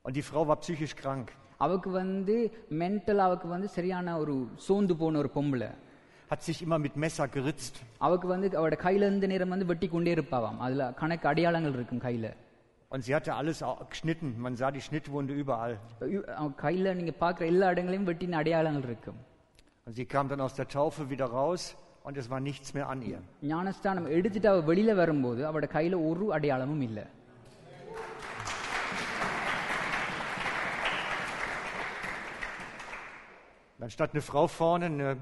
Und 0.05 0.15
die 0.15 0.25
Frau 0.29 0.43
war 0.49 0.57
psychisch 0.57 0.95
krank, 1.01 1.27
அவக்கு 1.57 1.89
வந்து 1.91 2.35
மென்டல் 2.73 3.21
அவக்கு 3.27 3.47
வந்து 3.47 3.67
சரியான 3.67 4.17
ஒரு 4.19 4.35
சோர்ந்து 4.57 4.95
போன 4.95 5.17
ஒரு 5.17 5.31
பொம்பளை 5.35 5.69
hat 6.31 6.41
sich 6.47 6.57
immer 6.65 6.79
mit 6.85 6.95
Messer 7.03 7.27
geritzt. 7.35 7.75
அவக்கு 8.07 8.27
வந்து 8.27 8.47
அவட 8.57 8.75
கையில 8.83 9.05
இருந்து 9.09 9.27
நேரம் 9.27 9.49
வந்து 9.49 9.65
வெட்டி 9.65 9.87
கொண்டே 9.87 10.13
இருப்பாவாம் 10.15 10.59
அதுல 10.65 10.91
கணக்கு 11.01 11.27
அடையாளங்கள் 11.27 11.75
இருக்கும் 11.79 12.03
கையில 12.07 12.27
Und 12.91 13.01
sie 13.05 13.13
hatte 13.15 13.31
alles 13.39 13.57
au- 13.67 13.79
geschnitten. 13.93 14.29
Man 14.45 14.53
sah 14.59 14.69
die 14.77 14.83
Schnittwunde 14.85 15.33
überall. 15.41 15.73
இ- 16.15 16.23
அவ 16.39 16.47
கையில 16.63 16.93
நீங்க 16.99 17.13
பாக்குற 17.23 17.43
எல்லா 17.53 17.67
இடங்களையும் 17.73 18.07
வெட்டின 18.09 18.37
அடையாளங்கள் 18.41 18.87
இருக்கும் 18.89 19.19
Und 19.87 19.93
sie 19.99 20.05
kam 20.13 20.25
dann 20.31 20.41
aus 20.45 20.55
der 20.61 20.67
Taufe 20.77 21.03
wieder 21.13 21.27
raus 21.39 21.63
und 22.07 22.15
es 22.21 22.27
war 22.31 22.39
nichts 22.49 22.69
mehr 22.77 22.87
an 22.93 22.99
ihr. 23.11 23.19
ஞானஸ்தானம் 23.51 24.07
எடுத்துட்டு 24.17 24.49
அவ 24.49 24.59
வெளியில 24.69 24.93
வரும்போது 25.01 25.41
அவட 25.45 25.65
கையில 25.75 25.95
ஒரு 26.09 26.25
அடையாளமும் 26.35 26.83
இல்லை 26.89 27.05
Dann 33.79 33.89
stand 33.89 34.11
eine 34.13 34.21
Frau 34.21 34.47
vorne, 34.47 34.85
eine 34.85 35.17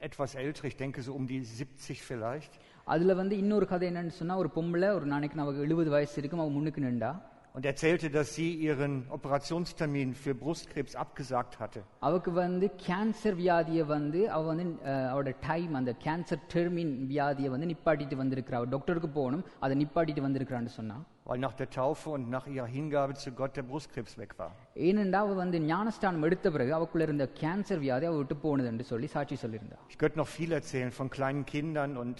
etwas 0.00 0.34
ältere, 0.36 0.66
ich 0.66 0.76
denke 0.76 1.02
so 1.02 1.12
um 1.12 1.26
die 1.26 1.40
70 1.58 2.00
vielleicht. 2.02 2.52
அதுல 2.86 3.14
வந்து 3.14 3.34
இன்னொரு 3.38 3.66
கதை 3.66 3.88
என்னன்னு 3.90 4.14
சொன்னா 4.14 4.36
ஒரு 4.36 4.50
பொம்பளை 4.56 4.88
ஒரு 4.94 5.06
நாளைக்கு 5.06 5.40
அவக்கு 5.40 5.60
எழுபது 5.60 5.90
வயசு 5.90 6.18
இருக்கும் 6.18 6.40
அவ 6.40 6.50
முன்னுக்கு 6.50 6.80
நின்றா 6.80 7.12
und 7.54 7.64
erzählte, 7.66 8.08
dass 8.10 8.34
sie 8.34 8.48
ihren 8.60 8.94
Operationstermin 9.16 10.08
für 10.14 10.34
Brustkrebs 10.34 10.94
abgesagt 10.96 11.52
hatte. 11.60 11.80
அவருக்கு 12.00 12.32
வந்து 12.34 12.66
கேன்சர் 12.86 13.36
வியாதியை 13.36 13.84
வந்து 13.86 14.30
அவ 14.30 14.42
வந்து 14.46 14.64
அஹ், 14.84 15.08
அவரோட 15.12 15.32
டைம் 15.40 15.74
அந்த 15.74 15.92
கேன்சர் 16.04 16.42
டெர்மின் 16.54 16.92
வியாதியை 17.08 17.50
வந்து 17.50 17.66
நிப்பாட்டிட்டு 17.66 18.14
வந்திருக்கிறா 18.14 18.52
அவர் 18.52 18.68
டாக்டருக்கு 18.68 19.08
போகணும் 19.10 19.44
அதை 19.60 19.74
நிப்பாட்டிட்டு 19.82 20.20
வந்திருக்கிறான்னு 20.20 20.72
சொன்னா 20.78 20.96
weil 21.28 21.38
nach 21.44 21.54
der 21.60 21.68
Taufe 21.70 22.08
und 22.16 22.24
nach 22.36 22.46
ihrer 22.54 22.66
Hingabe 22.76 23.14
zu 23.22 23.30
Gott 23.40 23.52
der 23.58 23.64
Brustkrebs 23.70 24.12
weg 24.22 24.32
war. 24.40 24.50
ஏனென்றா 24.88 25.20
அவ 25.26 25.34
வந்து 25.42 25.58
ஞானஸ்தானம் 25.72 26.26
எடுத்த 26.28 26.46
பிறகு 26.56 26.72
அவக்குள்ள 26.78 27.04
இருந்த 27.08 27.26
கேன்சர் 27.40 27.80
வியாதி 27.84 28.06
அவ 28.10 28.16
விட்டு 28.22 28.36
போனது 28.44 28.68
என்று 28.72 28.84
சொல்லி 28.92 29.08
சாட்சி 29.16 29.36
சொல்லியிருந்தா 29.44 29.78
Ich 29.92 29.98
könnte 30.02 30.18
noch 30.22 30.30
viel 30.38 30.52
erzählen 30.60 30.92
von 31.00 31.08
kleinen 31.18 31.44
Kindern 31.54 31.92
und 32.04 32.16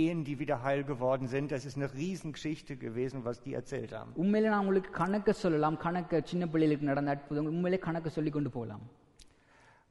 Ehen, 0.00 0.20
die 0.28 0.34
wieder 0.42 0.56
heil 0.64 0.80
geworden 0.92 1.26
sind. 1.34 1.46
Das 1.54 1.64
ist 1.68 1.76
eine 1.78 1.88
Riesengeschichte 2.00 2.74
gewesen, 2.84 3.18
was 3.28 3.36
die 3.44 3.52
erzählt 3.60 3.92
haben. 3.98 4.10
உண்மையிலே 4.22 4.48
நான் 4.52 4.62
உங்களுக்கு 4.64 4.90
கணக்க 5.02 5.30
சொல்லலாம் 5.42 5.76
கணக்க 5.84 6.12
சின்ன 6.30 6.44
பிள்ளைகளுக்கு 6.52 6.88
நடந்த 6.90 7.10
அற்புதங்கள் 7.16 7.54
உண்மையிலே 7.56 7.78
கணக்க 7.86 8.08
சொல்லி 8.16 8.32
கொண்டு 8.36 8.50
போகலாம் 8.56 8.84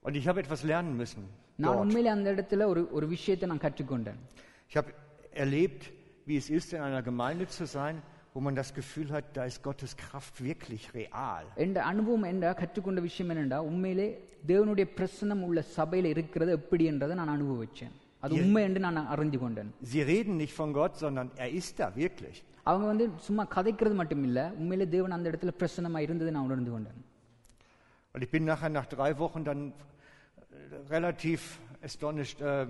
Und 0.06 0.16
ich 0.20 0.26
habe 0.30 0.40
etwas 0.44 0.62
lernen 0.72 0.94
müssen. 1.02 1.22
நான் 1.64 1.70
Dort. 1.70 1.82
உண்மையிலே 1.84 2.10
அந்த 2.16 2.28
இடத்துல 2.36 2.66
ஒரு 2.74 2.82
ஒரு 2.98 3.06
விஷயத்தை 3.16 3.48
நான் 3.52 3.64
கற்றுக்கொண்டேன் 3.66 4.20
Ich 4.70 4.76
habe 4.80 4.90
erlebt, 5.46 5.82
wie 6.28 6.38
es 6.44 6.50
ist, 6.60 6.70
in 6.78 6.82
einer 6.88 7.02
Gemeinde 7.12 7.46
zu 7.58 7.66
sein, 7.78 7.96
wo 8.36 8.42
man 8.42 8.56
das 8.56 8.70
Gefühl 8.74 9.10
hat, 9.12 9.26
da 9.38 9.44
ist 9.46 9.60
Gottes 9.64 9.92
Kraft 10.02 10.36
wirklich 10.44 10.84
real. 10.96 11.44
என்ற 11.66 11.78
அனுபவம் 11.92 12.26
என்ற 12.32 12.46
கற்றுக்கொண்ட 12.62 13.02
விஷயம் 13.02 13.30
என்னென்றா 13.32 13.60
உண்மையிலே 13.70 14.08
தேவனுடைய 14.48 14.86
பிரசனம் 14.98 15.44
உள்ள 15.48 15.60
சபையில 15.78 16.12
இருக்கிறது 16.16 16.52
எப்படி 16.60 16.84
என்றதை 16.92 17.16
நான் 17.16 17.34
அனுபவிச்சேன் 17.36 17.94
அது 18.24 18.34
உண்மை 18.42 18.62
என்று 18.68 18.82
நான் 18.86 19.00
அறிந்து 19.14 19.40
கொண்டேன் 19.44 19.70
Sie 19.94 20.04
reden 20.12 20.36
nicht 20.44 20.56
von 20.62 20.70
Gott, 20.80 20.94
sondern 21.04 21.28
er 21.46 21.50
ist 21.62 21.74
da 21.82 21.88
wirklich. 22.02 22.38
அவங்க 22.64 22.86
வந்து 22.92 23.06
சும்மா 23.26 23.44
கதைக்கிறது 23.56 23.96
மட்டும் 24.02 24.24
இல்ல 24.24 24.40
உண்மையிலே 24.60 24.86
தேவன் 24.96 25.16
அந்த 25.18 25.28
இடத்துல 25.32 25.52
பிரசனமா 25.62 26.00
இருந்ததை 26.06 26.32
நான் 26.38 26.48
உணர்ந்து 26.50 26.72
கொண்டேன் 26.76 27.02
Und 28.16 28.24
ich 28.26 28.32
bin 28.32 28.46
nachher 28.46 28.70
nach 28.70 28.88
drei 28.88 29.12
Wochen 29.22 29.42
dann 29.50 29.62
äh, 29.68 29.74
relativ 30.90 31.40
astonished, 31.84 32.40
äh, 32.42 32.66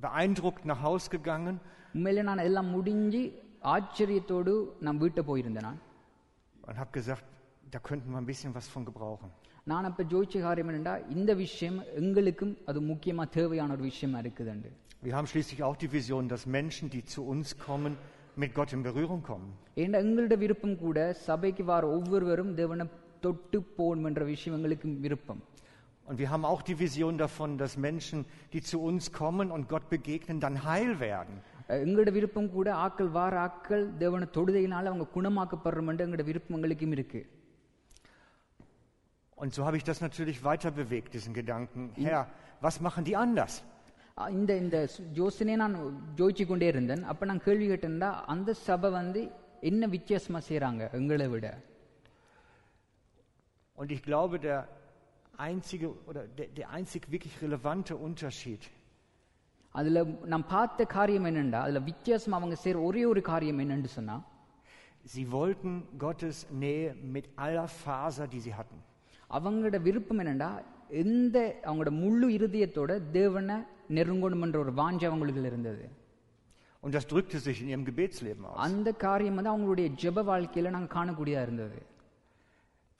beeindruckt 0.00 0.64
nach 0.66 0.80
Haus 0.82 1.04
gegangen 1.10 1.56
உண்மையிலே 1.94 2.22
நான் 2.22 2.46
எல்லாம் 2.48 2.70
முடிஞ்சு 2.76 3.20
ஆச்சரியத்தோடு 3.74 4.52
நான் 4.86 5.00
வீட்டை 5.04 5.22
போயிருந்தேன் 5.30 5.66
நான் 5.68 5.80
und 6.68 6.76
habe 6.82 6.92
gesagt, 6.92 7.24
da 7.74 7.78
könnten 7.88 8.08
wir 8.12 8.18
ein 8.18 8.26
bisschen 8.26 8.52
was 8.58 8.66
von 8.74 8.84
gebrauchen. 8.90 9.28
நான் 9.64 9.86
அப்ப 9.90 10.02
ஜோதிச்ச 10.12 10.40
காரியம் 10.46 10.68
என்னென்றா 10.70 10.94
இந்த 11.14 11.30
விஷயம் 11.44 11.78
எங்களுக்கும் 12.00 12.52
அது 12.70 12.80
முக்கியமா 12.90 13.24
தேவையான 13.38 13.72
ஒரு 13.76 13.84
விஷயமா 13.90 14.18
இருக்குதுண்டு 14.24 14.70
Wir 15.02 15.14
haben 15.16 15.28
schließlich 15.32 15.60
auch 15.66 15.76
die 15.76 15.90
Vision, 15.92 16.22
dass 16.32 16.42
Menschen, 16.58 16.86
die 16.94 17.02
zu 17.14 17.20
uns 17.32 17.48
kommen, 17.66 17.92
mit 18.36 18.50
Gott 18.58 18.70
in 18.76 18.82
Berührung 18.88 19.20
kommen. 19.30 19.48
ஏன்னா 19.82 19.96
எங்களோட 20.04 20.34
விருப்பம் 20.44 20.76
கூட 20.84 20.98
சபைக்கு 21.26 21.64
வர 21.72 21.82
ஒவ்வொருவரும் 21.96 22.52
தேவனை 22.60 22.86
தொட்டு 23.24 23.58
போகணும் 23.78 24.08
என்ற 24.10 24.24
விஷயம் 24.32 24.56
எங்களுக்கு 24.58 24.88
விருப்பம் 25.06 25.42
Und 26.08 26.16
wir 26.22 26.28
haben 26.32 26.44
auch 26.44 26.62
die 26.62 26.78
Vision 26.78 27.14
davon, 27.18 27.50
dass 27.58 27.72
Menschen, 27.88 28.18
die 28.52 28.62
zu 28.70 28.76
uns 28.88 29.04
kommen 29.12 29.46
und 29.54 29.64
Gott 29.72 29.86
begegnen, 29.94 30.38
dann 30.44 30.56
heil 30.68 30.90
werden. 31.00 31.36
அஹ் 31.70 31.82
எங்களோட 31.84 32.12
விருப்பம் 32.12 32.50
கூட 32.50 32.86
ஆக்கள் 32.86 33.08
வார 33.08 33.38
ஆக்கள் 33.46 33.96
தேவனை 33.96 34.26
தொடுதையினால 34.34 34.84
அவங்க 34.84 35.06
குணமாக்கப்படுறோம் 35.14 36.06
எங்களோட 36.06 36.24
விருப்பம் 36.24 36.56
எங்களுக்கும் 36.56 36.92
இருக்கு 36.92 37.22
Und 39.38 39.52
so 39.52 39.66
habe 39.66 39.76
ich 39.76 39.84
das 39.84 40.00
natürlich 40.00 40.44
weiter 40.44 40.70
bewegt, 40.70 41.12
diesen 41.12 41.34
Gedanken. 41.34 41.90
Herr, 41.96 42.26
was 42.60 42.80
machen 42.80 43.04
die 43.04 43.16
anders? 43.16 43.54
அஹ் 44.16 44.28
இந்த 44.28 44.56
இந்த 44.56 44.88
சு- 44.96 45.04
யோசனையை 45.12 45.56
நான் 45.56 45.74
ஜோதிச்சு 46.16 46.46
கொண்டே 46.46 46.66
இருந்தேன் 46.66 47.02
அப்ப 47.02 47.26
நான் 47.26 47.42
கேள்வி 47.42 47.68
கேட்டேன்டா 47.68 48.20
அந்த 48.26 48.52
சபை 48.52 48.90
வந்து 48.90 49.30
என்ன 49.60 49.86
வித்தியாசமா 49.86 50.40
செய்றாங்க 50.48 50.92
எங்களை 50.92 51.28
விட 51.28 51.46
Und 53.78 53.90
ich 53.90 54.02
glaube, 54.02 54.38
der 54.40 54.58
einzige 55.38 55.88
oder 56.06 56.22
der, 56.38 56.46
der 56.56 56.70
einzig 56.70 57.02
wirklich 57.10 57.42
relevante 57.42 57.94
Unterschied 57.96 58.62
அதுல 59.74 60.02
நான் 60.32 60.46
பார்த்த 60.46 60.86
காரியம் 60.96 61.28
என்னண்டா 61.30 61.60
அதுல 61.64 61.80
வித்தியாசம் 61.88 62.36
அவங்க 62.38 62.56
செய்யற 62.62 62.80
ஒரே 62.88 63.04
ஒரு 63.12 63.22
காரியம் 63.32 63.62
என்னன்னு 63.64 63.92
சொன்னா 63.98 64.16
Sie 65.06 65.24
wollten 65.26 65.72
Gottes 65.98 66.36
Nähe 66.52 66.78
mit 67.14 67.26
aller 67.36 67.66
Faser, 67.82 68.26
die 68.26 68.40
sie 68.40 68.54
hatten. 68.58 68.78
அவங்களோட 69.30 69.76
விருப்பம் 69.86 70.20
என்னண்டா 70.22 70.48
எந்த 71.02 71.36
அவங்களோட 71.66 71.90
முழு 72.00 72.26
இருதயத்தோட 72.36 72.90
தேவனை 73.12 73.56
நெருங்கணும்ன்ற 73.96 74.58
ஒரு 74.64 74.72
வாஞ்சை 74.80 75.06
அவங்களுக்கு 75.10 75.50
இருந்தது 75.52 75.84
Und 76.82 76.92
das 76.96 77.06
drückte 77.06 77.38
sich 77.40 77.58
in 77.62 77.68
ihrem 77.68 77.84
Gebetsleben 77.84 78.44
aus. 78.48 78.56
அந்த 78.66 78.88
காரியம் 79.04 79.38
வந்து 79.38 79.52
அவங்களுடைய 79.52 79.86
ஜெப 80.02 80.24
வாழ்க்கையில 80.30 80.72
நாங்க 80.76 80.90
காணக்கூடியதா 80.96 81.44
இருந்தது 81.48 81.78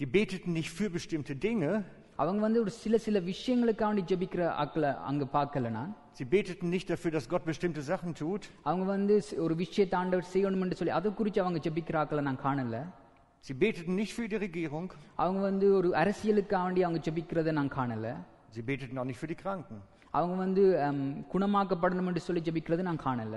Die 0.01 0.09
beteten 0.09 0.51
nicht 0.59 0.73
für 0.79 0.89
bestimmte 0.91 1.35
Dinge, 1.47 1.71
அவங்க 2.17 2.41
வந்து 2.41 2.61
ஒரு 2.61 2.71
சில 2.83 2.99
சில 2.99 3.21
விஷயங்களுக்காண்டி 3.31 4.03
ஜெபிக்கிற 4.11 4.43
ஆக்களை 4.63 4.91
அங்க 5.03 5.25
பார்க்கல 5.33 5.71
நான் 5.71 5.91
sie 6.19 6.27
beteten 6.35 6.69
nicht 6.75 6.87
dafür, 6.91 7.11
dass 7.17 7.27
Gott 7.29 7.45
bestimmte 7.47 7.81
Sachen 7.91 8.13
tut, 8.21 8.43
அவங்க 8.63 8.85
வந்து 8.87 9.15
சி- 9.27 9.39
ஒரு 9.39 9.55
விஷயத்தை 9.55 9.99
ஆண்டவர் 10.01 10.29
செய்யணும்னு 10.35 10.75
சொல்லி 10.75 10.95
அதை 10.99 11.15
குறித்து 11.15 11.41
அவங்க 11.41 11.59
ஜெபிக்கிற 11.67 11.97
ஆக்களை 12.03 12.21
நான் 12.21 12.41
காணல 12.45 12.77
sie 13.45 13.57
beteten 13.63 13.93
nicht 14.01 14.13
für 14.19 14.27
die 14.29 14.41
Regierung, 14.47 14.87
அவங்க 15.15 15.41
வந்து 15.41 15.75
ஒரு 15.75 15.89
அரசியலுக்காண்டி 16.03 16.81
அவங்க 16.87 17.01
ஜெபிக்கிறத 17.09 17.53
நான் 17.53 17.69
காணல 17.69 18.07
sie 18.57 18.65
beteten 18.71 18.99
auch 18.99 19.09
nicht 19.11 19.21
für 19.23 19.31
die 19.33 19.39
Kranken, 19.43 19.79
அவங்க 20.11 20.35
வந்து 20.37 20.63
ஹம், 20.85 21.05
குணமாக்கப்படணும்னு 21.33 22.23
சொல்லி 22.29 22.43
ஜெபிக்கிறத 22.49 22.83
நான் 22.83 23.05
காணல 23.05 23.37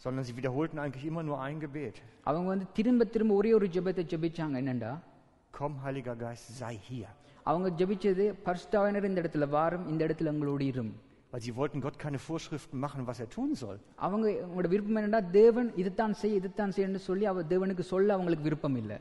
sondern 0.00 0.24
sie 0.28 0.34
wiederholten 0.36 0.78
eigentlich 0.82 1.06
immer 1.10 1.22
nur 1.22 1.38
ein 1.46 1.56
Gebet. 1.60 1.96
அவங்க 2.24 2.48
வந்து 2.48 2.66
திரும்ப 2.72 3.04
திரும்ப 3.04 3.34
ஒரே 3.34 3.52
ஒரு 3.52 3.66
ஜெபத்தை 3.66 4.04
ஜெபிச்சாங்க 4.12 4.56
என்னண்டா 4.62 4.92
Komm, 5.54 5.72
Heiliger 5.84 6.14
Geist, 6.24 6.46
sei 6.60 6.76
hier. 6.88 7.08
அவங்க 7.44 7.68
ஜெபிச்சது 7.80 8.24
பரிசுத்தாவினர் 8.46 9.08
இந்த 9.10 9.22
இடத்துல 9.22 9.48
வாரும் 9.56 9.86
இந்த 9.92 10.02
இடத்துல 10.08 10.32
எங்களோடு 10.34 10.66
இரும் 10.72 10.92
Weil 11.32 11.42
sie 11.42 11.52
wollten 11.58 11.80
Gott 11.80 11.96
keine 11.98 12.18
Vorschriften 12.20 12.78
machen, 12.80 13.00
was 13.08 13.18
er 13.20 13.28
tun 13.34 13.50
soll. 13.54 13.76
அவங்க 14.06 14.26
அவங்களோட 14.44 14.68
விருப்பம் 14.72 14.98
என்னன்னா 15.00 15.20
தேவன் 15.36 15.68
இதுதான் 15.82 16.14
செய் 16.20 16.36
இதுதான் 16.38 16.72
செய்யணும்னு 16.76 17.02
சொல்லி 17.08 17.26
அவர் 17.32 17.50
தேவனுக்கு 17.52 17.84
சொல்ல 17.92 18.14
அவங்களுக்கு 18.16 18.46
விருப்பம் 18.48 18.78
இல்லை 18.82 18.98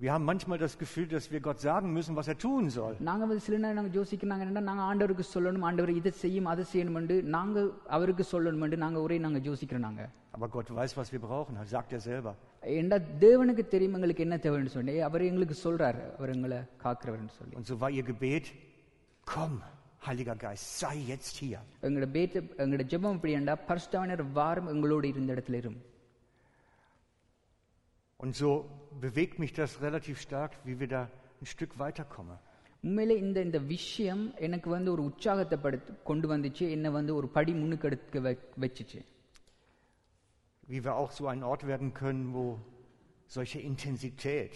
Wir 0.00 0.10
haben 0.14 0.24
manchmal 0.24 0.58
das 0.58 0.78
Gefühl, 0.78 1.06
dass 1.08 1.30
wir 1.30 1.40
Gott 1.40 1.60
sagen 1.60 1.88
müssen, 1.92 2.16
was 2.16 2.28
er 2.28 2.36
tun 2.38 2.64
soll. 2.76 2.94
நாங்க 3.08 3.24
வந்து 3.26 3.44
சில 3.46 3.56
நேரம் 3.62 3.78
நாங்க 3.78 3.92
யோசிக்கிறாங்க 3.98 4.44
என்னன்னா 4.44 4.62
நாங்க 4.68 4.82
ஆண்டவருக்கு 4.86 5.24
சொல்லணும் 5.32 5.66
ஆண்டவர் 5.68 5.92
இதை 5.92 6.12
செய்யும் 6.20 6.48
அதை 6.52 6.64
செய்யணும்னு 6.70 7.16
நாங்க 7.34 7.56
அவருக்கு 7.96 8.24
சொல்லணும்னு 8.30 8.78
நாங்க 8.84 9.00
ஒரே 9.06 9.18
நாங்க 9.26 9.40
யோசிக்கிறோம் 9.48 9.86
நாங்க 9.88 10.02
Aber 10.34 10.48
Gott 10.54 10.68
weiß, 10.78 10.92
was 10.96 11.08
wir 11.14 11.20
brauchen, 11.20 11.54
das 11.60 11.70
sagt 11.70 11.92
er 11.92 12.00
selber. 12.00 12.32
ஏண்டா 12.64 12.96
தேவனுக்கு 13.20 13.64
தெரியும் 13.66 13.94
எங்களுக்கு 13.94 14.22
என்ன 14.22 14.36
தேவைன்னு 14.36 14.72
சொல்லி 14.76 14.94
அவர் 15.00 15.22
எங்களுக்கு 15.22 15.56
சொல்றாரு 15.64 16.02
அவர் 16.16 16.34
எங்களை 16.34 16.58
காக்கிறவர்னு 16.84 17.34
சொல்லி 17.38 17.54
Und 17.56 17.66
so 17.66 17.76
war 17.82 17.90
ihr 17.90 18.04
Gebet, 18.04 18.46
komm, 19.26 19.54
Heiliger 20.06 20.36
Geist, 20.36 20.66
sei 20.80 20.96
jetzt 21.12 21.36
hier. 21.36 21.60
எங்களோட 21.82 22.08
பேட்டு 22.16 22.38
எங்களோட 22.62 22.84
ஜெபம் 22.92 23.16
எப்படி 23.16 23.32
ஏண்டா 23.32 23.56
பரிசுத்தாவினர் 23.68 24.22
வாரம் 24.32 24.68
எங்களோடு 24.68 25.08
இருந்த 25.08 25.30
இடத்துல 25.34 25.54
இரும் 25.54 25.78
Und 28.20 28.34
so 28.34 28.48
bewegt 29.00 29.38
mich 29.38 29.52
das 29.54 29.80
relativ 29.82 30.16
stark, 30.20 30.52
wie 30.64 30.76
wir 30.80 30.88
da 30.88 31.02
ein 31.40 31.48
Stück 31.54 31.72
weiterkommen. 31.78 32.38
உண்மையிலே 32.84 33.16
இந்த 33.18 33.38
இந்த 33.42 33.58
விஷயம் 33.70 34.22
எனக்கு 34.38 34.70
வந்து 34.70 34.92
ஒரு 34.92 35.02
உற்சாகத்தை 35.02 35.58
படுத்து 35.58 36.02
கொண்டு 36.02 36.26
வந்துச்சு 36.28 36.64
என்னை 36.70 36.90
வந்து 36.90 37.14
ஒரு 37.14 37.28
படி 37.28 37.52
முன்னுக்கு 37.52 37.86
எடுக்க 37.86 38.20
வ- 38.20 38.44
வச்சுச்சு 38.60 39.00
Wie 40.64 40.80
wir 40.84 40.94
auch 40.94 41.12
so 41.12 41.24
ein 41.26 41.42
Ort 41.42 41.62
werden 41.66 41.88
können, 41.94 42.24
wo 42.34 42.44
solche 43.30 43.58
Intensität 43.60 44.52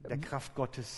der 0.00 0.18
Kraft 0.18 0.52
Gottes 0.54 0.88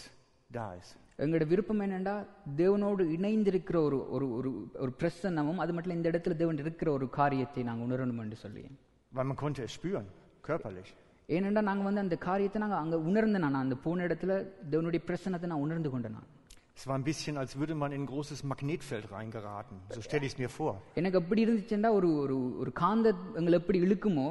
da 0.50 0.66
ist. 0.80 0.92
எங்களோட 1.18 1.46
விருப்பம் 1.46 1.80
என்னன்னா 1.80 2.14
தேவனோடு 2.56 3.02
இணைந்திருக்கிற 3.16 3.76
ஒரு 3.87 3.99
ஒரு 4.10 4.26
ஒரு 4.34 4.50
ஒரு 4.84 4.92
பிரசன்னமும் 5.00 5.60
அது 5.62 5.72
மட்டும் 5.72 5.90
இல்ல, 5.90 5.99
இந்த 5.99 6.08
இடத்துல 6.12 6.37
தேவன் 6.37 6.58
இருக்கிற 6.58 6.88
ஒரு 6.92 7.06
காரியத்தை 7.10 7.62
நாங்கள் 7.62 7.87
உணரணும் 7.88 8.22
என்று 8.25 8.37
சொல்லி 8.44 8.64
Weil 9.12 9.26
man 9.30 9.38
konnte 9.42 9.62
es 9.66 9.72
spüren, 9.78 10.06
körperlich. 10.49 10.90
ஏனென்றா 11.28 11.62
நாங்கள் 11.68 11.88
வந்து 11.88 12.00
அந்த 12.00 12.16
காரியத்தை 12.28 12.58
நாங்கள் 12.62 12.80
அங்கே 12.82 12.96
உணர்ந்து 13.08 13.38
நான் 13.38 13.62
அந்த 13.64 13.76
போன 13.84 14.06
இடத்துல 14.06 14.32
தேவனுடைய 14.72 15.00
பிரசன்னத்தை 15.08 15.49
நான் 15.52 15.64
உணர்ந்து 15.66 15.90
கொண்டேன் 15.90 16.16
நான் 16.18 16.28
Es 16.76 16.87
war 16.88 16.96
ein 16.99 17.04
bisschen, 17.04 17.37
als 17.37 17.52
würde 17.60 17.75
man 17.75 17.92
in 17.92 18.02
ein 18.02 18.06
großes 18.06 18.42
Magnetfeld 18.42 19.10
reingeraten. 19.12 19.76
So 19.90 20.00
stelle 20.00 20.25
ich 20.26 20.32
es 20.34 20.38
mir 20.38 20.49
vor. 20.58 20.72
எனக்கு 21.00 21.18
எப்படி 21.22 21.40
இருந்துச்சுன்னா 21.46 21.90
ஒரு 21.99 22.08
ஒரு 22.22 22.37
ஒரு 22.62 22.72
காந்த 22.82 23.08
எங்களை 23.40 23.56
எப்படி 23.62 23.78
இழுக்குமோ 23.87 24.28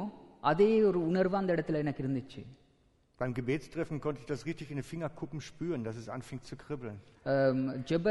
அதே 0.52 0.70
ஒரு 0.88 0.98
உணர்வு 1.10 1.36
அந்த 1.42 1.52
இடத்துல 1.56 1.82
எனக்கு 1.84 2.02
இருந்துச்சு 2.04 2.42
Beim 3.18 3.32
Gebetstreffen 3.38 3.98
konnte 4.04 4.20
ich 4.22 4.28
das 4.32 4.42
richtig 4.48 4.66
in 4.72 4.78
den 4.80 4.86
Fingerkuppen 4.90 5.40
spüren, 5.48 5.80
dass 5.86 5.96
es 6.02 6.06
anfing 6.16 6.40
zu 6.48 6.54
kribbeln. 6.64 6.96
ஆம், 7.32 7.60
ஜெப 7.90 8.06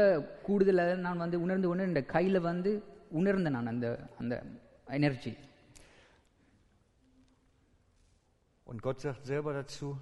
கூடுதல 0.46 0.82
நான் 1.06 1.22
வந்து 1.24 1.38
உணர்ந்து 1.44 1.68
கொண்டு 1.70 1.88
இந்த 1.90 2.02
கையில 2.14 2.40
வந்து 2.50 2.72
உணர்ந்தேன் 3.20 3.56
நான் 3.58 3.70
அந்த 3.74 3.86
அந்த 4.22 4.34
energy 4.98 5.32
Und 8.66 8.82
Gott 8.82 9.00
sagt 9.00 9.26
selber 9.26 9.52
dazu, 9.52 9.96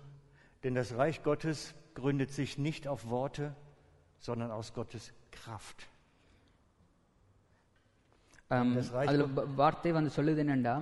denn 0.63 0.75
das 0.75 0.97
Reich 0.97 1.23
Gottes 1.23 1.59
gründet 1.95 2.31
sich 2.33 2.59
nicht 2.59 2.87
auf 2.87 3.09
Worte, 3.11 3.55
sondern 4.23 4.51
aus 4.51 4.69
Gottes 4.75 5.05
Kraft. 5.33 5.81
ஆம், 8.51 8.75
Das 8.77 8.89
reicht 8.93 9.11
அதுல 9.11 9.25
வ- 9.37 9.47
வார்த்தை 9.55 9.93
வந்து 9.93 10.11
சொல்லுது 10.17 10.43
என்னண்டா 10.45 10.75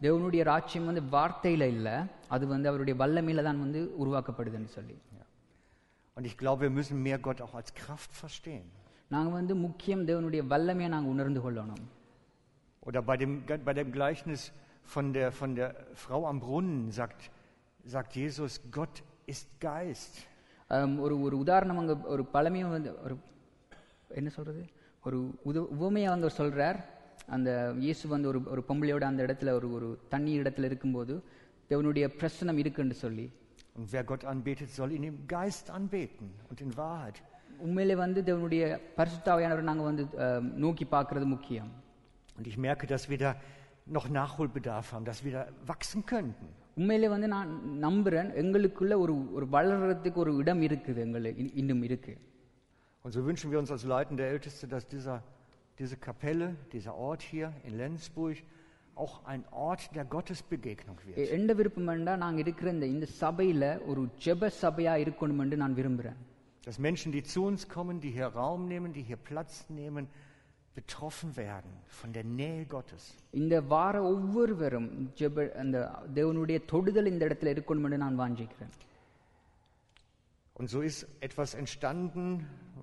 தேவனுடைய 0.00 0.42
ராஜ்யம் 0.44 0.86
வந்து 0.86 1.02
வார்த்தையில 1.16 1.62
இல்ல 1.68 1.88
அது 2.28 2.46
வந்து 2.46 2.68
அவருடைய 2.68 2.94
வல்லமையில 2.98 3.42
தான் 3.42 3.60
வந்து 3.60 3.82
உருவாக்கப்படுதுன்னு 4.02 4.70
சொல்லி 4.70 4.96
Und 6.16 6.24
ich 6.24 6.36
glaube, 6.36 6.60
wir 6.62 6.72
müssen 6.78 6.96
mehr 7.02 7.18
Gott 7.18 7.40
auch 7.40 7.54
als 7.54 7.70
Kraft 7.74 8.12
verstehen. 8.22 8.64
நாங்க 9.10 9.30
வந்து 9.30 9.54
முக்கியம் 9.56 10.06
தேவனுடைய 10.08 10.46
வல்லமையை 10.46 10.90
நாங்க 10.90 11.08
உணர்ந்து 11.08 11.40
கொள்ளணும் 11.40 11.84
Oder 12.82 13.00
bei 13.02 13.16
dem, 13.16 13.32
bei 13.66 13.74
dem 13.74 13.88
Gleichnis 13.92 14.42
von 14.86 15.12
der, 15.12 15.28
von 15.32 15.50
der 15.54 15.68
Frau 15.94 16.20
am 16.26 16.38
Brunnen 16.40 16.90
sagt, 16.90 17.20
sagt 17.86 18.12
Jesus, 18.16 18.52
Gott 18.70 18.96
ist 19.26 19.46
Geist. 19.60 20.14
ஆம், 20.72 20.96
ஒரு 20.98 21.14
ஒரு 21.22 21.36
உதாரணம் 21.38 21.78
அங்க 21.78 21.94
ஒரு 22.06 22.24
பழமையை 22.34 22.68
வந்து 22.68 22.90
ஒரு 23.04 23.14
என்ன 24.14 24.30
சொல்றது 24.30 24.62
ஒரு 25.04 25.18
உத 25.44 25.56
உவமையை 25.76 26.08
வந்து 26.08 26.26
அவர் 26.26 26.40
சொல்றார் 26.40 26.78
அந்த 27.28 27.50
இயேசு 27.78 28.08
வந்து 28.08 28.28
ஒரு 28.28 28.40
ஒரு 28.46 28.62
பொம்பளையோட 28.68 29.04
அந்த 29.04 29.22
இடத்துல 29.26 29.52
ஒரு 29.52 29.68
ஒரு 29.72 29.88
தண்ணி 30.08 30.32
இடத்துல 30.40 30.64
இருக்கும்போது 30.64 31.14
தேவனுடைய 31.70 32.06
பிரசனம் 32.20 32.58
இருக்குன்னு 32.58 32.96
சொல்லி 32.98 33.26
Und 33.76 33.88
wer 33.92 34.02
Gott 34.04 34.24
anbetet, 34.26 34.68
soll 34.70 34.90
ihn 34.90 35.04
im 35.04 35.16
Geist 35.28 35.66
anbeten 35.70 36.28
und 36.48 36.58
in 36.60 36.70
Wahrheit. 36.76 37.16
உண்மையிலே 37.58 37.94
வந்து 37.96 38.20
தேவனுடைய 38.22 38.62
பரிசுத்தாவையானவர் 38.96 39.68
நாங்க 39.68 39.82
வந்து 39.82 40.04
ஆம், 40.24 40.48
நோக்கி 40.56 40.84
பார்க்கறது 40.90 41.26
முக்கியம் 41.28 41.70
Und 42.36 42.46
ich 42.46 42.56
merke, 42.58 42.86
dass 42.86 43.04
wir 43.08 43.18
da 43.18 43.30
noch 43.88 44.06
Nachholbedarf 44.10 44.86
haben, 44.92 45.04
dass 45.04 45.20
wir 45.24 45.32
da 45.32 45.42
wachsen 45.66 46.00
könnten. 46.06 46.48
உண்மையிலே 46.76 47.08
வந்து 47.08 47.28
நான் 47.28 47.50
நம்புறேன் 47.82 48.28
எங்களுக்குள்ள 48.42 48.94
ஒரு 49.04 49.32
ஒரு 49.32 49.46
வளர்றதுக்கு 49.52 50.14
ஒரு 50.14 50.34
இடம் 50.36 50.62
இருக்குது 50.62 50.96
எங்களுக்கு 50.96 51.42
இன்- 51.42 51.54
இன்னும் 51.54 51.82
இருக்கு 51.82 52.14
Und 53.04 53.12
so 53.12 53.20
wünschen 53.20 53.48
wir 53.52 53.58
uns 53.58 53.70
als 53.70 53.84
leitende 53.84 54.24
Älteste, 54.32 54.64
dass 54.68 54.84
dieser, 54.88 55.16
diese 55.78 55.96
Kapelle, 55.96 56.46
dieser 56.72 56.94
Ort 57.08 57.22
hier 57.22 57.52
in 57.64 57.76
Lenzburg 57.76 58.36
auch 58.94 59.24
ein 59.24 59.42
Ort 59.66 59.82
der 59.96 60.04
Gottesbegegnung 60.04 60.96
wird. 61.06 61.16
எ- 61.18 61.30
எந்த 61.38 61.52
விருப்பம் 61.54 61.84
வேண்டா 61.84 62.16
நாங்க 62.16 62.40
இருக்கிற 62.40 62.70
இந்த 62.70 62.86
இந்த 62.86 63.06
சபையில 63.20 63.64
ஒரு 63.86 64.02
ஜெப 64.24 64.50
சபையா 64.62 64.94
இருக்கணும்னு 65.04 65.56
நான் 65.56 65.74
விரும்புறேன் 65.74 66.18
Dass 66.66 66.78
Menschen, 66.88 67.12
die 67.16 67.22
zu 67.34 67.40
uns 67.48 67.62
kommen, 67.74 67.96
die 68.00 68.10
hier 68.10 68.26
Raum 68.40 68.62
nehmen, 68.72 68.90
die 68.92 69.04
hier 69.10 69.20
Platz 69.30 69.52
nehmen, 69.70 70.04
betroffen 70.76 71.30
werden 71.38 71.70
von 71.90 72.12
der 72.12 72.24
Nähe 72.36 72.64
Gottes. 72.66 73.04
இந்த 73.34 73.54
வார 73.68 73.94
ஒவ்வொருவரும் 74.10 74.88
ஜெப 75.18 75.36
அந்த 75.56 75.76
தேவனுடைய 76.14 76.58
தொடுதல் 76.66 77.06
இந்த 77.06 77.22
இடத்துல 77.26 77.54
இருக்கணும்னு 77.54 77.98
நான் 77.98 78.20
வாஞ்சிக்கிறேன் 78.20 78.74
Und 80.56 80.68
so 80.68 80.80
ist 80.82 81.00
etwas 81.20 81.54
entstanden, 81.54 82.24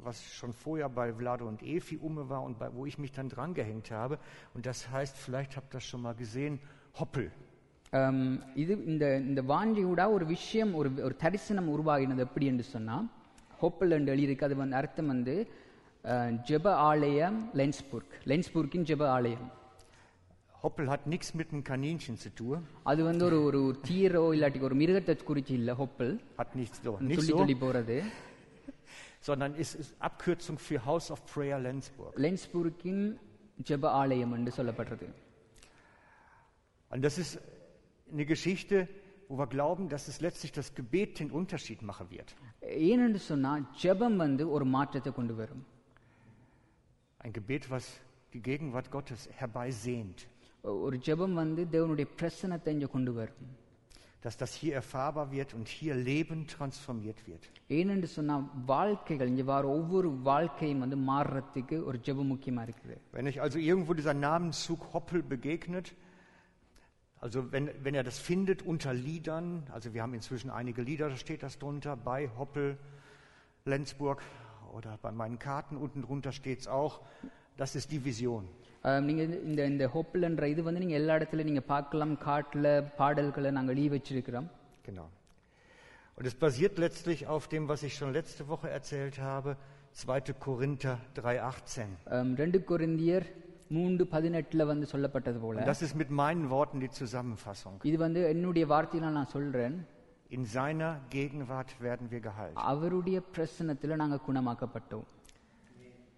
was 0.03 0.17
schon 0.33 0.53
vorher 0.55 0.87
bei 0.91 1.11
Vlado 1.13 1.45
und 1.45 1.61
Efi 1.65 1.97
ume 1.99 2.29
war 2.29 2.41
und 2.43 2.57
bei, 2.57 2.69
wo 2.73 2.85
ich 2.85 2.97
mich 2.97 3.11
dann 3.11 3.27
drangehängt 3.29 3.91
habe. 3.93 4.15
Und 4.53 4.65
das 4.65 4.89
heißt, 4.89 5.17
vielleicht 5.17 5.57
habt 5.57 5.69
ihr 5.69 5.77
das 5.77 5.85
schon 5.85 6.01
mal 6.01 6.15
gesehen, 6.15 6.55
Hoppel. 6.95 7.25
ஆம், 7.93 8.21
இது 8.55 8.73
இந்த 8.85 9.05
இந்த 9.23 9.41
வாஞ்சியூடா 9.43 10.05
ஒரு 10.11 10.25
விஷயம் 10.27 10.71
ஒரு 10.75 10.89
ஒரு 11.01 11.15
தரிசனம் 11.17 11.69
உருவாகினது 11.69 12.19
எப்படி 12.19 12.45
என்று 12.45 12.63
சொன்னா 12.65 12.95
ஹோப்பல் 13.61 13.91
என்று 13.91 14.11
எழுதியிருக்கு 14.13 14.43
அது 14.43 14.55
வந்து 14.55 14.75
அர்த்தம் 14.75 15.07
வந்து 15.07 15.35
அஹ், 15.41 15.68
ஜெப 16.49 16.67
ஆலயம் 16.89 17.37
லென்ஸ்பூர்க் 17.59 18.15
லென்ஸ்பூர்க்கின் 18.31 18.87
ஜெப 18.91 19.03
ஆலயம் 19.17 19.47
Hoppel 20.63 20.87
hat 20.89 21.03
nichts 21.05 21.27
mit 21.39 21.47
einem 21.51 21.63
Kaninchen 21.63 22.15
zu 22.17 22.29
tun, 22.37 22.59
அது 22.91 23.01
வந்து 23.07 23.23
ஒரு 23.29 23.39
ஒரு 23.47 23.59
தீரோ 23.87 24.21
இல்லாட்டி 24.35 24.59
ஒரு 24.67 24.75
மிருகத்தை 24.81 25.13
குறிச்சு 25.27 25.53
இல்ல 25.61 25.71
ஹொப்பல் 25.81 26.13
hat 26.39 26.51
nichts 26.61 26.79
so, 26.85 26.93
nicht 27.09 27.19
துள்ளி 27.19 27.33
so, 27.33 27.37
துள்ளி 27.41 27.55
போறது 27.65 27.97
sondern 29.27 29.51
ist, 29.63 29.73
ist 29.81 29.91
Abkürzung 30.07 30.57
für 30.67 30.79
House 30.89 31.07
of 31.13 31.19
Prayer 31.33 31.59
Lenzburg. 31.67 32.13
லென்ஸ்பூர்க்கின் 32.25 33.03
ஜெப 33.69 33.83
ஆலயம் 34.01 34.33
என்று 34.37 34.51
சொல்லப்படுறது 34.57 35.07
Und 36.91 37.01
das 37.07 37.17
ist 37.23 37.33
eine 38.07 38.25
Geschichte, 38.25 38.75
wo 39.29 39.37
wir 39.37 39.47
glauben, 39.47 39.85
dass 39.93 40.03
es 40.07 40.17
letztlich 40.21 40.51
das 40.51 40.67
Gebet 40.79 41.11
den 41.21 41.31
Unterschied 41.39 41.81
machen 41.91 42.07
wird. 42.15 42.29
ஏனென்று 42.89 43.21
சொன்னா 43.31 43.53
ஜெபம் 43.83 44.17
வந்து 44.25 44.43
ஒரு 44.55 44.65
மாற்றத்தை 44.75 45.13
கொண்டு 45.19 45.35
வரும் 45.41 45.63
Ein 47.19 47.33
Gebet, 47.33 47.69
was 47.69 47.85
die 48.33 48.41
Gegenwart 48.41 48.89
Gottes 48.91 49.29
herbeisehnt. 49.41 50.19
ஒரு 50.85 50.97
ஜெபம் 51.07 51.33
வந்து 51.33 51.61
தேவனுடைய 51.73 52.07
பிரசனத்தை 52.19 52.71
இங்க 52.75 52.87
கொண்டு 52.87 53.13
வரும் 53.13 53.45
Dass 54.23 54.37
das 54.37 54.53
hier 54.59 54.73
erfahrbar 54.81 55.25
wird 55.31 55.53
und 55.53 55.67
hier 55.67 55.93
Leben 55.95 56.39
transformiert 56.53 57.19
wird. 57.27 57.43
ஏனென்று 57.69 58.07
சொன்னா 58.17 58.35
வாழ்க்கைகள் 58.73 59.27
இங்க 59.33 59.43
வர 59.51 59.67
ஒவ்வொரு 59.79 60.09
வாழ்க்கையும் 60.29 60.81
வந்து 60.85 60.97
மாறுறதுக்கு 61.11 61.77
ஒரு 61.89 61.97
ஜெபம் 62.07 62.31
முக்கியமா 62.33 62.63
இருக்குது 62.67 62.95
Wenn 63.13 63.27
euch 63.31 63.39
also 63.45 63.59
irgendwo 63.69 63.93
dieser 63.93 64.15
Namenszug 64.27 64.81
Hoppel 64.93 65.21
begegnet, 65.33 65.93
also 67.21 67.51
wenn, 67.51 67.69
wenn 67.83 67.95
er 67.99 68.03
das 68.03 68.17
findet 68.29 68.59
unter 68.71 68.93
Liedern, 68.93 69.47
also 69.75 69.93
wir 69.93 70.01
haben 70.03 70.13
inzwischen 70.13 70.49
einige 70.49 70.81
Lieder, 70.81 71.09
da 71.09 71.17
steht 71.17 71.43
das 71.43 71.57
drunter, 71.59 71.95
bei 71.95 72.29
Hoppel, 72.37 72.77
Lenzburg 73.65 74.19
oder 74.73 74.97
bei 75.01 75.11
meinen 75.11 75.39
Karten 75.39 75.75
unten 75.77 76.01
drunter 76.01 76.31
steht 76.31 76.59
es 76.59 76.67
auch, 76.69 76.93
das 77.57 77.75
ist 77.75 77.91
die 77.91 78.01
Vision. 78.05 78.43
ஆஹ் 78.83 78.99
நீங்க 78.99 79.21
இந்த- 79.23 79.41
இந்த 79.41 79.65
இந்த 79.65 79.87
ஹோப்பல்ன்ற 79.87 80.43
இது 80.43 80.63
வந்து 80.63 80.79
நீங்க 80.79 80.95
எல்லா 80.95 81.15
இடத்துல 81.15 81.43
நீங்க 81.43 81.61
பார்க்கலாம் 81.61 82.17
காட்டுல 82.25 82.65
பாடல்களை 82.97 83.51
நாங்க 83.51 83.71
எழுதி 83.71 83.89
வச்சிருக்கிறோம் 83.89 84.47
Genau. 84.87 85.07
Und 86.17 86.25
es 86.25 86.35
basiert 86.39 86.75
letztlich 86.77 87.27
auf 87.27 87.47
dem, 87.47 87.67
was 87.69 87.81
ich 87.83 87.93
schon 87.93 88.11
letzte 88.13 88.43
Woche 88.47 88.69
erzählt 88.69 89.19
habe, 89.21 89.51
2. 89.91 90.33
Korinther 90.39 90.93
3,18. 91.15 91.89
ஆம், 92.09 92.35
ரெண்டு 92.35 92.63
கொரிந்தியர் 92.63 93.25
மூன்று 93.67 94.07
பதினெட்டுல 94.11 94.65
வந்து 94.65 94.87
சொல்லப்பட்டது 94.91 95.39
போல 95.39 95.59
Und 95.59 95.67
das 95.67 95.81
ist 95.81 95.95
mit 95.95 96.09
meinen 96.21 96.49
Worten 96.49 96.79
die 96.79 96.91
Zusammenfassung. 96.99 97.75
இது 97.83 97.97
வந்து 97.97 98.23
என்னுடைய 98.27 98.67
வார்த்தையில 98.67 99.11
நான் 99.11 99.27
சொல்றேன் 99.27 99.75
In 100.29 100.43
seiner 100.55 100.91
Gegenwart 101.09 101.71
werden 101.81 102.05
wir 102.11 102.21
geheilt. 102.21 102.55
அவருடைய 102.71 103.17
பிரசனத்துல 103.35 103.95
நாங்க 103.95 104.17
குணமாக்கப்பட்டோம் 104.27 105.05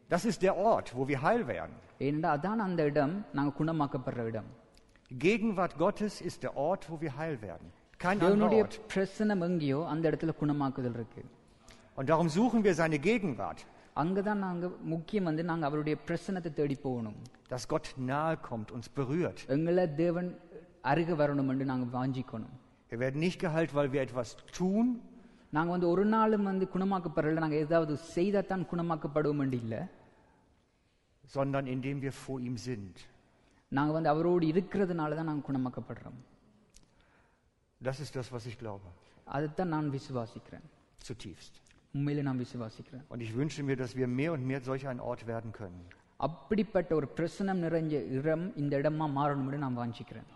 Das 0.10 0.24
ist 0.26 0.41
der 0.41 0.56
Ort, 0.70 0.88
wo 0.98 1.04
wir 1.08 1.20
heil 1.22 1.41
werden. 1.48 1.76
ஏனென்றா 2.00 2.30
அதான் 2.36 2.62
அந்த 2.67 2.82
இடம் 2.84 3.15
நாங்க 3.34 3.52
குணமாக்கப்படுற 3.60 4.22
இடம் 4.26 4.50
Die 5.12 5.20
Gegenwart 5.20 5.74
Gottes 5.78 6.15
ist 6.22 6.39
der 6.46 6.54
Ort, 6.67 6.84
wo 6.91 6.96
wir 7.02 7.12
heil 7.17 7.36
werden. 7.41 7.67
Kein 8.00 8.10
anderer 8.10 8.24
தேவனுடைய 8.26 8.62
Ort. 8.65 8.76
பிரசனம் 8.93 9.41
எங்கேயோ 9.48 9.80
அந்த 9.93 10.04
இடத்துல 10.12 10.34
குணமாக்குதல் 10.41 10.96
இருக்கு 11.00 11.24
Und 11.98 12.06
darum 12.12 12.30
suchen 12.30 12.62
wir 12.63 12.74
seine 12.82 13.00
Gegenwart, 13.00 13.60
அங்கதான் 13.96 14.41
நாங்க 14.46 14.65
முக்கியம் 14.93 15.28
வந்து 15.30 15.43
நாங்க 15.43 15.65
அவருடைய 15.65 15.96
பிரசனத்தை 16.08 16.52
தேடி 16.54 16.76
போகணும் 16.84 17.17
dass 17.50 17.63
Gott 17.74 17.88
nahe 18.10 18.36
kommt, 18.50 18.70
uns 18.72 18.88
berührt. 18.98 19.39
எங்களை 19.56 19.86
தேவன் 20.04 20.30
அருக 20.91 21.10
வரணும் 21.22 21.50
என்று 21.54 21.65
நாங்க 21.65 21.86
வாஞ்சிக்கணும் 21.98 22.56
Wir 22.91 23.00
werden 23.00 23.20
nicht 23.20 23.39
geheilt, 23.39 23.72
weil 23.78 23.89
wir 23.93 24.02
etwas 24.08 24.30
tun, 24.58 24.88
நாங்க 25.50 25.70
வந்து 25.72 25.88
ஒரு 25.89 26.06
நாளும் 26.06 26.43
வந்து 26.43 26.65
குணமாக்கப்படல 26.74 27.41
நாங்க 27.43 27.58
ஏதாவது 27.65 27.93
செய்தாதான் 28.15 28.63
குணமாக்கப்படுவோம் 28.72 29.43
என்று 29.46 29.58
இல்ல 29.63 29.76
sondern 31.36 31.65
indem 31.67 31.98
wir 32.06 32.13
vor 32.24 32.39
ihm 32.48 32.58
sind. 32.67 32.96
நாங்க 33.72 33.91
வந்து 33.98 34.10
அவரோடு 34.10 34.46
இருக்கிறதுனால 34.54 35.15
தான் 35.15 35.30
நாங்க 35.32 35.46
குணமாக்கப்படுறோம் 35.50 36.20
Das 37.82 37.98
ist 38.04 38.13
das, 38.20 38.28
was 38.36 38.46
ich 38.52 38.58
glaube, 38.63 38.88
அதைத்தான் 39.28 39.74
நான் 39.76 39.89
விசுவாசிக்கிறேன் 39.98 40.65
zutiefst. 41.08 41.54
உண்மையிலே 41.93 42.22
நான் 42.22 42.41
விசுவாசிக்கிறேன் 42.46 43.04
Und 43.10 43.22
ich 43.26 43.32
wünsche 43.39 43.62
mir, 43.70 43.78
dass 43.84 43.93
wir 44.00 44.08
mehr 44.20 44.32
und 44.36 44.43
mehr 44.52 44.62
solch 44.70 44.86
ein 44.93 45.02
Ort 45.10 45.24
werden 45.34 45.52
können. 45.60 45.82
அப்படிப்பட்ட 46.20 46.91
ஒரு 46.96 47.08
பிரசனம் 47.17 47.60
நிறைஞ்ச 47.63 47.93
இடம் 48.17 48.46
இந்த 48.56 48.74
இடமா 48.82 49.06
மாறணும்னு 49.17 49.58
நான் 49.58 49.78
வாஞ்சிக்கிறேன் 49.78 50.30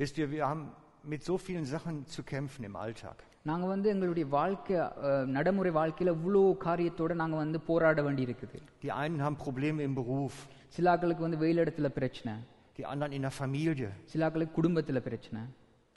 Wisst 0.00 0.18
ihr, 0.18 0.28
wir 0.30 0.44
haben 0.46 0.64
mit 1.04 1.22
so 1.22 1.38
vielen 1.38 1.64
Sachen 1.66 2.06
zu 2.06 2.22
kämpfen 2.24 2.64
im 2.64 2.76
Alltag. 2.76 3.16
நாங்க 3.42 3.66
வந்து 3.66 3.88
எங்களுடைய 3.88 4.26
வாழ்க்கை 4.28 4.76
அஹ், 5.08 5.26
நடைமுறை 5.26 5.70
வாழ்க்கையில 5.72 6.12
இவ்வளோ 6.16 6.40
காரியத்தோட 6.64 7.12
நாங்க 7.14 7.36
வந்து 7.36 7.60
போராட 7.60 8.02
வேண்டி 8.02 8.24
இருக்குது 8.26 8.58
Die 8.84 8.92
einen 9.02 9.20
haben 9.22 9.36
Probleme 9.44 9.80
im 9.80 9.94
Beruf, 9.94 10.34
சிலாக்களுக்கு 10.76 11.22
வந்து 11.26 11.36
வெயிலிடத்துல 11.36 11.88
பிரச்சனை 11.98 12.32
die 12.78 12.86
anderen 12.92 13.12
in 13.12 13.22
der 13.22 13.34
Familie, 13.42 13.90
சிலாக்களுக்கு 14.12 14.56
குடும்பத்துல 14.60 15.00
பிரச்சனை 15.00 15.42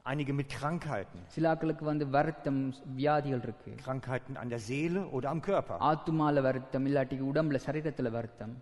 einige 0.05 0.33
mit 0.33 0.49
Krankheiten, 0.59 1.19
சிலாக்களுக்கு 1.35 1.83
வந்து 1.83 2.07
வருத்தம் 2.07 2.61
வியாதிகள் 2.95 3.41
இருக்கு 3.41 3.71
Krankheiten 3.85 4.37
an 4.37 4.49
der 4.49 4.61
Seele 4.69 5.01
oder 5.11 5.29
am 5.33 5.41
Körper. 5.41 5.77
ஆத்துமால 5.89 6.41
வருத்தம் 6.41 6.85
இல்லாட்டி 6.85 7.19
உடம்புல 7.31 7.59
சரீரத்துல 7.67 8.11
வருத்தம் 8.11 8.53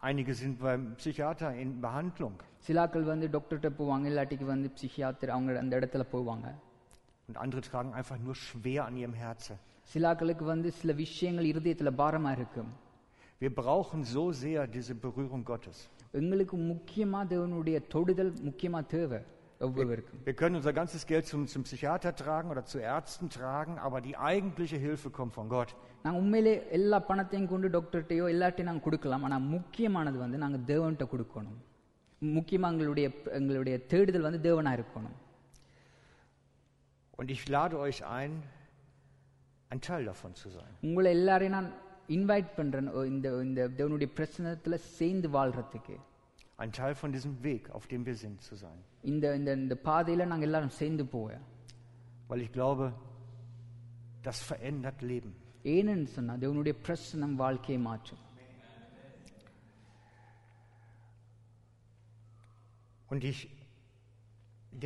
Einige 0.00 0.34
sind 0.34 0.58
beim 0.60 0.94
Psychiater 0.96 1.50
in 1.54 1.80
Behandlung 1.82 2.36
சிலாக்கள் 2.66 3.02
வந்து 3.02 3.28
டாக்டர்கிட்ட 3.28 3.70
போவாங்க 3.78 4.06
இல்லாட்டிக்கு 4.10 4.44
வந்து 4.44 4.70
பிசியாத்தர் 4.80 5.32
அவங்க 5.36 5.58
அந்த 5.58 5.72
இடத்துல 5.80 6.04
போவாங்க 6.12 6.46
und 7.28 7.36
andere 7.36 7.60
tragen 7.60 7.92
einfach 8.00 8.18
nur 8.26 8.34
schwer 8.34 8.82
an 8.88 8.96
ihrem 8.96 9.14
Herzen. 9.14 9.56
சிலாக்களுக்கு 9.94 10.44
வந்து 10.44 10.72
சில 10.72 10.92
விஷயங்கள் 10.92 11.44
இருதயத்துல 11.44 11.90
பாரமா 12.02 12.30
இருக்கும் 12.38 12.70
Wir 13.40 13.52
brauchen 13.54 14.04
so 14.04 14.24
sehr 14.32 14.66
diese 14.76 14.94
Berührung 15.04 15.44
Gottes. 15.44 15.78
எங்களுக்கு 16.12 16.56
முக்கியமா 16.56 17.20
தேவனுடைய 17.32 17.76
தொடுதல் 17.88 18.32
முக்கியமா 18.48 18.86
தேவை 18.86 19.20
ஒவ்வொருவருக்கும் 19.60 20.20
Wir 20.28 20.34
können 20.40 20.56
unser 20.60 20.72
ganzes 20.72 21.02
Geld 21.06 21.24
zum, 21.26 21.42
zum 21.46 21.62
Psychiater 21.68 22.12
tragen 22.14 22.48
oder 22.50 22.64
zu 22.64 22.78
Ärzten 22.94 23.28
tragen, 23.30 23.74
aber 23.86 23.98
die 24.00 24.16
eigentliche 24.30 24.78
Hilfe 24.86 25.08
kommt 25.18 25.34
von 25.34 25.48
Gott. 25.48 25.70
நாங்க 26.04 26.18
உண்மையிலே 26.22 26.52
எல்லா 26.78 26.98
பணத்தையும் 27.10 27.50
கொண்டு 27.52 27.68
டாக்டர்கிட்டயோ 27.76 28.24
எல்லாட்டையும் 28.34 28.68
நாங்க 28.70 28.82
கொடுக்கலாம் 28.86 29.24
ஆனா 29.26 29.36
முக்கியமானது 29.54 30.18
வந்து 30.18 30.38
நாங்க 30.38 30.58
தேவன்கிட்ட 30.70 31.06
கொடுக்கணும் 31.12 31.60
முக்கியமாக 32.22 32.72
எங்களுடைய 32.74 33.06
எங்களுடைய 33.38 33.76
தேடுதல் 33.92 34.28
வந்து 34.28 34.42
தேவனாக 34.48 34.78
இருக்கணும் 34.80 35.16
Und 37.18 37.30
ich 37.30 37.42
lade 37.48 37.74
euch 37.78 37.98
ein, 38.18 38.32
ein 39.70 39.80
Teil 39.80 40.04
davon 40.04 40.32
zu 40.34 40.48
sein. 40.50 40.72
உங்களை 40.86 41.10
எல்லாரையும் 41.18 41.56
நான் 41.56 41.68
இன்வைட் 42.08 42.48
பண்ணுறேன் 42.56 42.88
இந்த 43.04 43.28
இந்த 43.46 43.60
தேவனுடைய 43.78 44.08
பிரச்சனத்தில் 44.18 44.84
சேர்ந்து 44.98 45.28
வாழ்கிறதுக்கு 45.28 45.96
Ein 46.62 46.70
Teil 46.70 46.94
von 46.94 47.10
diesem 47.10 47.42
Weg, 47.42 47.70
auf 47.70 47.88
dem 47.88 48.06
wir 48.06 48.14
sind, 48.14 48.40
zu 48.48 48.54
sein. 48.54 48.78
இந்த 49.10 49.24
இந்த 49.38 49.50
இந்த 49.62 49.74
பாதையில் 49.88 50.30
நாங்கள் 50.32 50.48
எல்லாரும் 50.48 50.76
சேர்ந்து 50.80 51.04
போவோம் 51.14 51.46
Weil 52.28 52.40
ich 52.44 52.52
glaube, 52.58 52.84
das 54.26 54.38
verändert 54.50 55.00
Leben. 55.12 55.32
ஏன்னு 55.72 56.12
சொன்னால் 56.16 56.40
தேவனுடைய 56.44 56.74
பிரச்சனம் 56.86 57.34
வாழ்க்கையை 57.42 57.80
மாற்றும் 57.88 58.22
Und 63.10 63.24
ich 63.32 63.40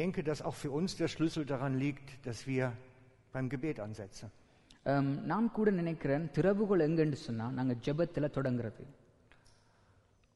denke, 0.01 0.21
dass 0.29 0.41
auch 0.49 0.57
für 0.63 0.73
uns 0.79 0.97
der 0.97 1.09
Schlüssel 1.09 1.45
daran 1.53 1.75
liegt, 1.85 2.09
dass 2.27 2.41
wir 2.47 2.73
beim 3.35 3.49
Gebet 3.55 3.79
ansetzen. 3.87 4.29
Um, 4.93 5.07
நான் 5.33 5.47
கூட 5.53 5.69
நினைக்கிறேன் 5.81 6.25
திறவுகோல் 6.37 6.87
எங்கன்னு 6.89 7.19
சொன்னால் 7.29 7.57
நாங்கள் 7.59 7.83
ஜெபத்தில் 7.87 8.35
தொடங்குறது 8.37 8.85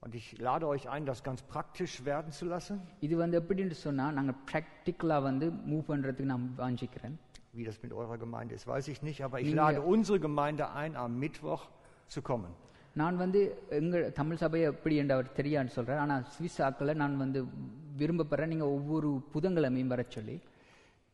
Und 0.04 0.14
ich 0.14 0.38
lade 0.38 0.66
euch 0.66 0.88
ein, 0.88 1.04
das 1.04 1.22
ganz 1.22 1.40
praktisch 1.44 1.94
werden 2.04 2.30
zu 2.32 2.44
lassen. 2.46 2.76
இது 3.00 3.14
வந்து 3.16 3.36
எப்படின்னு 3.40 3.76
சொன்னால் 3.80 4.14
நாங்கள் 4.18 4.38
ப்ராக்டிக்கலாக 4.50 5.22
வந்து 5.22 5.46
மூவ் 5.70 5.84
பண்ணுறதுக்கு 5.90 6.30
நான் 6.32 6.46
வாஞ்சிக்கிறேன் 6.58 7.16
Wie 7.54 7.64
das 7.64 7.78
mit 7.84 7.92
eurer 7.92 8.16
Gemeinde 8.18 8.52
ist, 8.54 8.66
weiß 8.66 8.86
ich 8.88 9.00
nicht, 9.02 9.20
aber 9.26 9.36
ich 9.40 9.46
Linie. 9.46 9.60
lade 9.62 9.80
unsere 9.92 10.18
Gemeinde 10.20 10.64
ein, 10.82 10.92
am 10.96 11.12
Mittwoch 11.18 11.62
zu 12.10 12.20
kommen. 12.22 12.52
நான் 12.94 13.16
வந்து 13.16 13.40
எங்கள் 13.78 14.04
தமிழ் 14.12 14.36
சபையை 14.36 14.66
எப்படி 14.72 14.94
என்று 14.96 15.14
அவர் 15.14 15.34
தெரியான்னு 15.36 15.74
சொல்கிறார் 15.76 16.00
ஆனால் 16.04 16.24
சுவிஸ் 16.34 16.60
ஆக்களை 16.68 16.94
நான் 16.94 17.16
வந்து 17.16 17.40
விரும்பப்படுறேன் 17.96 18.52
நீங்கள் 18.54 18.72
ஒவ்வொரு 18.76 19.08
புதன்கிழமையும் 19.34 19.92
வர 19.94 20.02
சொல்லி 20.16 20.36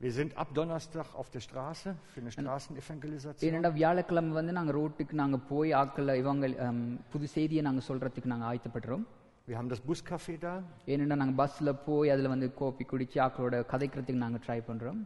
Wir 0.01 0.12
sind 0.12 0.37
ab 0.37 0.49
Donnerstag 0.55 1.07
auf 1.15 1.29
der 1.31 1.41
Straße 1.41 1.91
für 2.11 2.21
eine 2.21 2.31
Straßenevangelisation. 2.31 3.45
ஏனெண்டா 3.49 3.71
வியாழக்கிழமை 3.77 4.33
வந்து 4.39 4.53
நாங்கள் 4.53 4.77
ரோட்டுக்கு 4.79 5.15
நாங்கள் 5.21 5.45
போய் 5.49 5.71
ஆக்களை 5.75 6.15
இவங்க 6.23 6.47
ஹம், 6.61 6.83
புது 7.12 7.27
செய்தியை 7.35 7.62
நாங்கள் 7.69 7.87
சொல்கிறதுக்கு 7.89 8.33
நாங்கள் 8.35 8.51
ஆயத்தப்படுறோம் 8.51 9.05
Wir 9.49 9.57
haben 9.57 9.71
das 9.71 9.81
Buscafé 9.89 10.35
da 10.43 10.53
ஏனெண்டா 10.93 11.17
நாங்கள் 11.21 11.39
பஸ்ஸில் 11.41 11.73
போய் 11.87 12.12
அதில் 12.15 12.33
வந்து 12.33 12.47
கோப்பி 12.61 12.85
குடிச்சு 12.91 13.19
ஆக்களோட 13.27 13.57
கதைக்கிறதுக்கு 13.73 14.25
நாங்கள் 14.25 14.43
ட்ரை 14.47 14.59
பண்ணுறோம் 14.69 15.01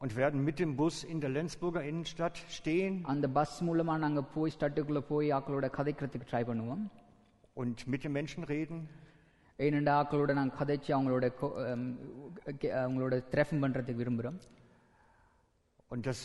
und 0.00 0.12
werden 0.16 0.40
mit 0.46 0.56
dem 0.58 0.72
Bus 0.76 0.96
in 1.04 1.18
der 1.20 1.30
Lenzburger 1.30 1.82
Innenstadt 1.90 2.38
stehen 2.50 2.94
அந்த 3.12 3.26
பஸ் 3.36 3.56
மூலமாக 3.68 3.98
நாங்கள் 4.04 4.28
போய் 4.34 4.54
ஸ்டட்டுக்குள்ளே 4.56 5.02
போய் 5.10 5.28
ஆக்களோட 5.38 5.68
கதைக்கிறதுக்கு 5.78 6.28
ட்ரை 6.32 6.44
பண்ணுவோம் 6.50 6.82
und 7.56 7.76
mit 7.86 8.02
den 8.04 8.12
Menschen 8.12 8.42
reden. 8.46 8.78
ஏனெண்டா 9.58 9.92
ஆக்களோட 10.00 10.32
நாங்கள் 10.32 10.58
கதைச்சு 10.60 10.90
அவங்களோட 10.96 11.34
கொ- 11.34 11.68
ஹம், 11.68 11.90
கே- 12.58 12.72
அவங்களோட 12.84 13.14
திரஃபம் 13.30 13.62
பண்ணுறதுக்கு 13.64 14.02
விரும்புகிறோம் 14.02 14.38
Und 15.90 16.06
das 16.06 16.20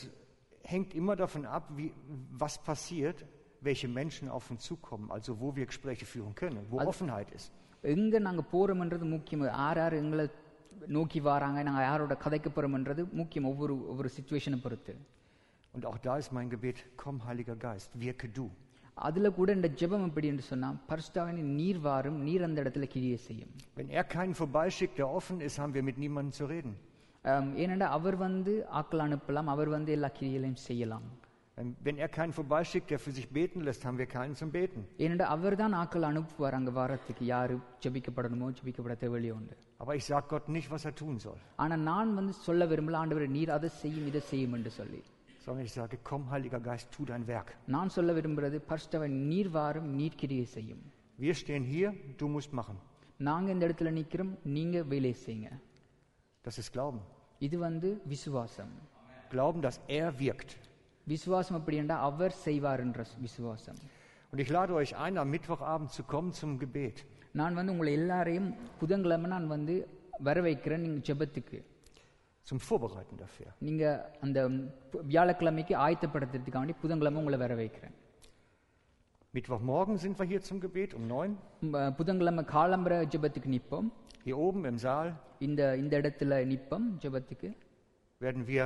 hängt 0.64 0.94
immer 0.94 1.16
davon 1.16 1.46
ab, 1.48 1.66
wie, 1.78 1.90
was 2.38 2.54
passiert, 2.64 3.18
welche 3.62 3.88
Menschen 3.88 4.30
auf 4.30 4.46
uns 4.52 4.64
zukommen, 4.64 5.12
also 5.12 5.40
wo 5.40 5.56
wir 5.56 5.66
Gespräche 5.66 6.06
führen 6.06 6.34
können, 6.36 6.62
wo 6.72 6.78
Also- 6.80 6.92
Offenheit 6.94 7.32
ist. 7.32 7.52
எங்கே 7.84 8.20
நாங்கள் 8.20 8.50
போகிறோம்ன்றது 8.52 9.06
முக்கியம் 9.10 9.44
யார் 9.54 9.78
யார் 9.78 9.94
எங்களை 9.94 10.26
நோக்கி 10.88 11.20
வராங்க 11.20 11.64
நாங்கள் 11.64 11.84
யாரோட 11.84 12.14
கதைக்க 12.24 12.48
போகிறோம்ன்றது 12.50 13.12
முக்கியம் 13.12 13.46
ஒவ்வொரு 13.46 13.88
ஒவ்வொரு 13.88 14.10
சுச்சுவேஷனை 14.18 14.60
பொறுத்து 14.62 14.94
Und 15.74 15.84
auch 15.86 16.00
da 16.00 16.14
ist 16.18 16.32
mein 16.32 16.50
Gebet, 16.50 16.78
komm 16.96 17.18
Heiliger 17.26 17.56
Geist, 17.56 17.92
wirke 18.00 18.28
du. 18.30 18.46
அதில் 18.98 19.36
கூட 19.36 19.50
இந்த 19.56 19.68
ஜெபம் 19.80 20.06
எப்படி 20.08 20.28
என்று 20.32 20.46
சொன்னால் 20.48 20.78
பரிசுத்தாவின் 20.90 21.40
நீர் 21.60 21.80
வாரும் 21.86 22.20
நீர் 22.26 22.46
அந்த 22.48 22.58
இடத்துல 22.64 22.88
கிரியை 22.94 23.20
செய்யும் 23.28 23.54
Wenn 23.78 23.92
er 23.92 24.06
keinen 24.16 24.36
vorbeischickt, 24.36 24.96
der 24.98 25.10
offen 25.12 25.40
ist, 25.42 25.58
haben 25.60 25.74
wir 25.74 25.84
mit 25.84 25.98
niemandem 25.98 26.34
zu 26.34 26.46
reden. 26.48 26.74
ஆம், 27.26 27.50
ஏனெண்டா 27.62 27.88
அவர் 27.96 28.18
வந்து 28.18 28.52
ஆக்கள் 28.80 29.04
அனுப்பலாம் 29.06 29.50
அவர் 29.54 29.70
வந்து 29.76 29.92
எல்லா 29.98 30.10
கிரியைகளையும் 30.18 30.62
செய்யலாம் 30.68 31.08
Wenn 31.58 31.72
wenn 31.86 31.98
er 31.98 32.10
keinen 32.10 32.34
vorbeischickt, 32.34 32.88
der 32.90 33.00
für 33.00 33.12
sich 33.12 33.28
beten 33.30 33.62
lässt, 33.62 33.82
haben 33.86 33.98
wir 33.98 34.10
keinen 34.10 34.36
zum 34.42 34.50
Beten. 34.52 34.82
ஏனெண்டா 35.04 35.26
அவர் 35.36 35.56
தான் 35.62 35.74
ஆக்கள் 35.82 36.08
அனுப்புவார் 36.10 36.58
அங்கே 36.60 36.74
வாரத்துக்கு 36.78 37.24
யார் 37.32 37.54
ஜெபிக்கப்படணுமோ 37.84 38.50
ஜெபிக்கப்பட 38.58 38.96
தேவையோ 39.04 39.34
உண்டு 39.40 39.56
Aber 39.82 39.94
ich 39.96 40.06
sage 40.06 40.28
Gott 40.30 40.48
nicht, 40.50 40.70
was 40.70 40.86
er 40.86 40.94
tun 40.94 41.16
soll, 41.26 41.40
ஆனால் 41.64 41.84
நான் 41.90 42.12
வந்து 42.20 42.34
சொல்ல 42.46 42.66
விரும்பல 42.72 43.00
ஆண்டவர் 43.02 43.34
நீர் 43.38 43.52
அதை 43.58 43.72
செய்யும் 43.82 44.08
இதை 44.12 44.22
செய்யும் 44.32 44.56
என்று 44.58 44.72
சொல்லி 44.80 45.02
sondern 45.44 45.66
ich 45.66 45.74
sage, 45.74 45.98
komm 46.04 46.24
Heiliger 46.32 46.60
Geist, 46.60 46.88
tu 46.92 47.06
dein 47.06 47.24
Werk. 47.28 47.50
நான் 47.68 47.90
சொல்ல 47.90 48.14
விரும்புறது 48.14 48.58
பரிசுத்தவன் 48.70 49.16
நீர் 49.32 49.52
வாரும் 49.52 49.90
நீர் 50.00 50.20
கிரியை 50.22 50.46
செய்யும் 50.56 50.84
Wir 51.20 51.34
stehen 51.34 51.64
hier, 51.66 51.90
du 52.20 52.28
musst 52.36 52.54
machen. 52.54 52.78
நாங்க 53.20 53.48
இந்த 53.52 53.64
இடத்துல 53.68 53.92
நிக்கிறோம் 54.00 54.34
நீங்க 54.58 54.84
வேலை 54.92 55.14
செய்யுங்க 55.26 55.50
Das 56.46 56.58
ist 56.64 56.72
Glauben. 56.76 57.02
இது 57.40 57.58
வந்து 57.68 57.90
விசுவாசம் 58.14 58.74
Glauben, 59.34 59.62
dass 59.68 59.78
er 60.00 60.10
wirkt. 60.22 60.52
விசுவாசம் 61.08 61.58
எப்படி 61.60 61.78
என்றா 61.78 61.98
அவர் 62.10 62.34
செய்வார்ன்ற 62.46 63.02
விசுவாசம் 63.26 63.80
Und 64.34 64.40
ich 64.40 64.50
lade 64.50 64.72
euch 64.80 64.92
ein, 65.06 65.16
am 65.18 65.30
Mittwochabend 65.36 65.90
zu 65.92 66.04
kommen 66.14 66.32
zum 66.42 66.52
Gebet. 66.64 66.98
நான் 67.32 67.58
வந்து 67.60 67.72
உங்களை 67.72 67.92
எல்லாரையும் 67.94 68.50
புதன்கிழமை 68.80 69.28
நான் 69.30 69.48
வந்து 69.48 69.74
வர 70.28 70.38
வைக்கிறேன் 70.42 70.84
நீங்க 70.86 71.00
ஜெபத்துக்கு 71.10 71.58
Zum 72.48 72.60
Vorbereiten 72.60 73.16
dafür. 73.18 73.50
நீங்க 73.60 73.84
அந்த 74.22 74.40
வியாழக்கிழமைக்கு 75.08 75.74
ஆயத்தப்படுத்துறதுக்காக 75.86 76.62
வேண்டி 76.64 76.76
புதன்கிழமை 76.84 77.20
உங்களை 77.20 77.40
வர 77.40 77.56
வைக்கிறேன் 77.56 77.96
Mittwochmorgen 79.34 79.98
sind 79.98 80.18
wir 80.20 80.26
hier 80.26 80.42
zum 80.42 80.60
Gebet 80.60 80.94
um 80.94 81.08
neun. 81.08 81.32
ம- 81.64 81.92
புதன்கிழமை 81.92 82.44
காலம்பர 82.48 82.94
ஜெபத்துக்கு 83.14 83.50
நிற்போம் 83.56 83.90
Hier 84.26 84.38
oben 84.38 84.64
im 84.66 84.78
Saal 84.78 85.08
இந்த 85.40 85.62
இந்த 85.78 85.94
இடத்துல 86.00 86.32
நிற்போம் 86.52 86.86
ஜெபத்துக்கு 87.04 87.50
werden 88.22 88.44
wir 88.48 88.64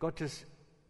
Gottes 0.00 0.34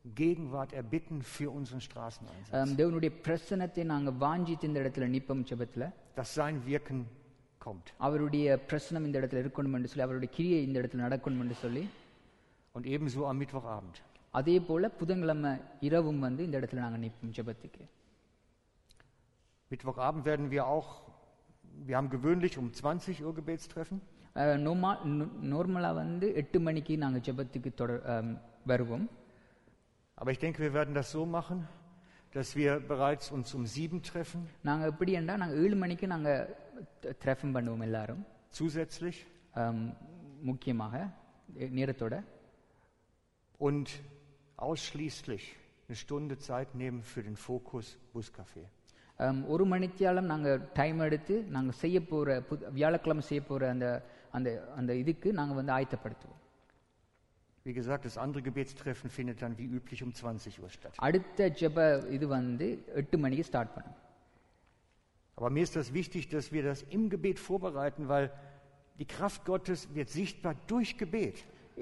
Gegenwart 0.04 0.72
erbitten 0.72 1.18
für 1.34 1.48
unseren 1.50 1.80
Straßeneinsatz. 1.80 2.54
ஆம், 2.58 2.74
தேவனுடைய 2.76 3.12
பிரசனத்தை 3.26 3.84
நாங்க 3.84 4.10
வாஞ்சித்து 4.24 4.66
இந்த 4.66 4.80
இடத்துல 4.80 5.06
நிற்போம் 5.08 5.44
ஜெபத்துல 5.50 5.84
Dass 6.16 6.32
sein 6.38 6.56
Wirken 6.68 7.00
kommt. 7.60 7.86
அவருடைய 7.98 8.46
பிரசனம் 8.70 9.04
இந்த 9.04 9.16
இடத்துல 9.20 9.42
இருக்கணும் 9.44 9.76
என்று 9.76 9.88
சொல்லி 9.88 10.02
அவருடைய 10.02 10.30
கிரியை 10.36 10.62
இந்த 10.62 10.76
இடத்துல 10.80 11.04
நடக்கணும் 11.08 11.42
என்று 11.44 11.54
சொல்லி 11.54 11.84
Und 12.78 12.86
ebenso 12.86 13.26
am 13.26 13.38
Mittwochabend. 13.38 13.96
அதே 14.34 14.60
போல 14.60 14.88
புதன்கிழமை 14.90 15.50
இரவும் 15.80 16.18
வந்து 16.18 16.44
இந்த 16.44 16.56
இடத்துல 16.60 16.82
நாங்க 16.84 16.98
நிற்போம் 16.98 17.34
ஜெபத்துக்கு 17.36 17.84
Mittwochabend 19.70 20.24
werden 20.24 20.50
wir 20.50 20.64
auch, 20.66 20.88
wir 21.86 21.96
haben 21.96 22.10
gewöhnlich 22.10 22.58
um 22.58 22.72
20 22.72 23.22
Uhr 23.24 23.34
Gebetstreffen. 23.34 23.98
நோமா 24.66 24.90
நார்மலாக 25.52 25.94
வந்து 25.94 26.26
எட்டு 26.34 26.60
மணிக்கு 26.60 26.98
நாங்கள் 26.98 27.22
ஜெபத்துக்கு 27.26 27.70
தொடர் 27.74 28.02
ஆம், 28.14 28.32
வருவோம் 28.66 29.06
Aber 30.18 30.30
ich 30.30 30.38
denke, 30.38 30.58
wir 30.58 30.72
werden 30.74 30.94
das 30.94 31.08
so 31.10 31.22
machen, 31.28 31.58
dass 32.32 32.48
wir 32.56 32.72
bereits 32.92 33.26
uns 33.36 33.48
um 33.56 33.64
sieben 33.74 34.00
treffen, 34.02 34.42
நாங்கள் 34.62 34.90
எப்படி 34.90 35.12
என்றால் 35.12 35.38
நாங்கள் 35.38 35.60
ஏழு 35.64 35.76
மணிக்கு 35.76 36.06
நாங்கள் 36.06 36.42
த்ரெஃபம் 37.22 37.54
பண்ணுவோம் 37.56 37.80
எல்லாரும் 37.80 38.22
zusätzlich, 38.58 39.18
ஆம், 39.54 39.84
முக்கியமாக 40.42 40.94
எ- 41.56 41.70
நேரத்தோட 41.78 42.14
und 43.58 43.88
ausschließlich 44.58 45.44
eine 45.88 45.96
Stunde 45.96 46.38
Zeit 46.38 46.74
nehmen 46.74 47.02
für 47.02 47.22
den 47.22 47.36
Fokus 47.38 47.86
Buscafé. 48.14 48.64
ஆம், 49.18 49.40
ஒரு 49.48 49.64
மணித்தியாலம் 49.64 50.28
நாங்கள் 50.30 50.62
டைம் 50.78 51.00
எடுத்து 51.06 51.34
நாங்கள் 51.56 51.76
செய்ய 51.82 51.98
போகிற 52.04 52.28
புது 52.48 52.70
வியாழக்கிழமை 52.78 53.22
செய்ய 53.28 53.42
போகிற 53.42 53.62
அந்த 53.74 53.86
அந்த 54.36 54.48
அந்த 54.78 54.92
இதுக்கு 55.02 55.28
நாங்கள் 55.40 55.60
வந்து 55.60 55.74
ஆயத்தப்படுத்துவோம் 55.78 56.40
Wie 57.66 57.72
gesagt, 57.72 58.02
das 58.04 58.16
andere 58.18 58.42
Gebetstreffen 58.42 59.08
findet 59.08 59.38
dann 59.42 59.54
wie 59.60 59.68
üblich 59.76 60.00
um 60.06 60.10
20 60.12 60.56
Uhr 60.62 60.70
statt. 60.70 60.94
அடுத்த 61.06 61.38
ஜெப 61.60 61.78
இது 62.16 62.26
வந்து 62.34 62.66
எட்டு 63.02 63.16
மணிக்கு 63.24 63.44
ஸ்டார்ட் 63.50 63.74
பண்ணும் 63.76 64.00
Aber 65.38 65.50
mir 65.50 65.62
ist 65.62 65.76
das 65.76 65.88
wichtig, 65.92 66.22
dass 66.28 66.46
wir 66.54 66.62
das 66.62 66.80
im 66.96 67.04
Gebet 67.08 67.38
vorbereiten, 67.40 68.02
weil 68.08 68.26
die 69.00 69.08
Kraft 69.14 69.40
Gottes 69.44 69.80
wird 69.96 70.08
sichtbar 70.10 70.54
durch 70.66 70.90
Gebet. 70.98 71.38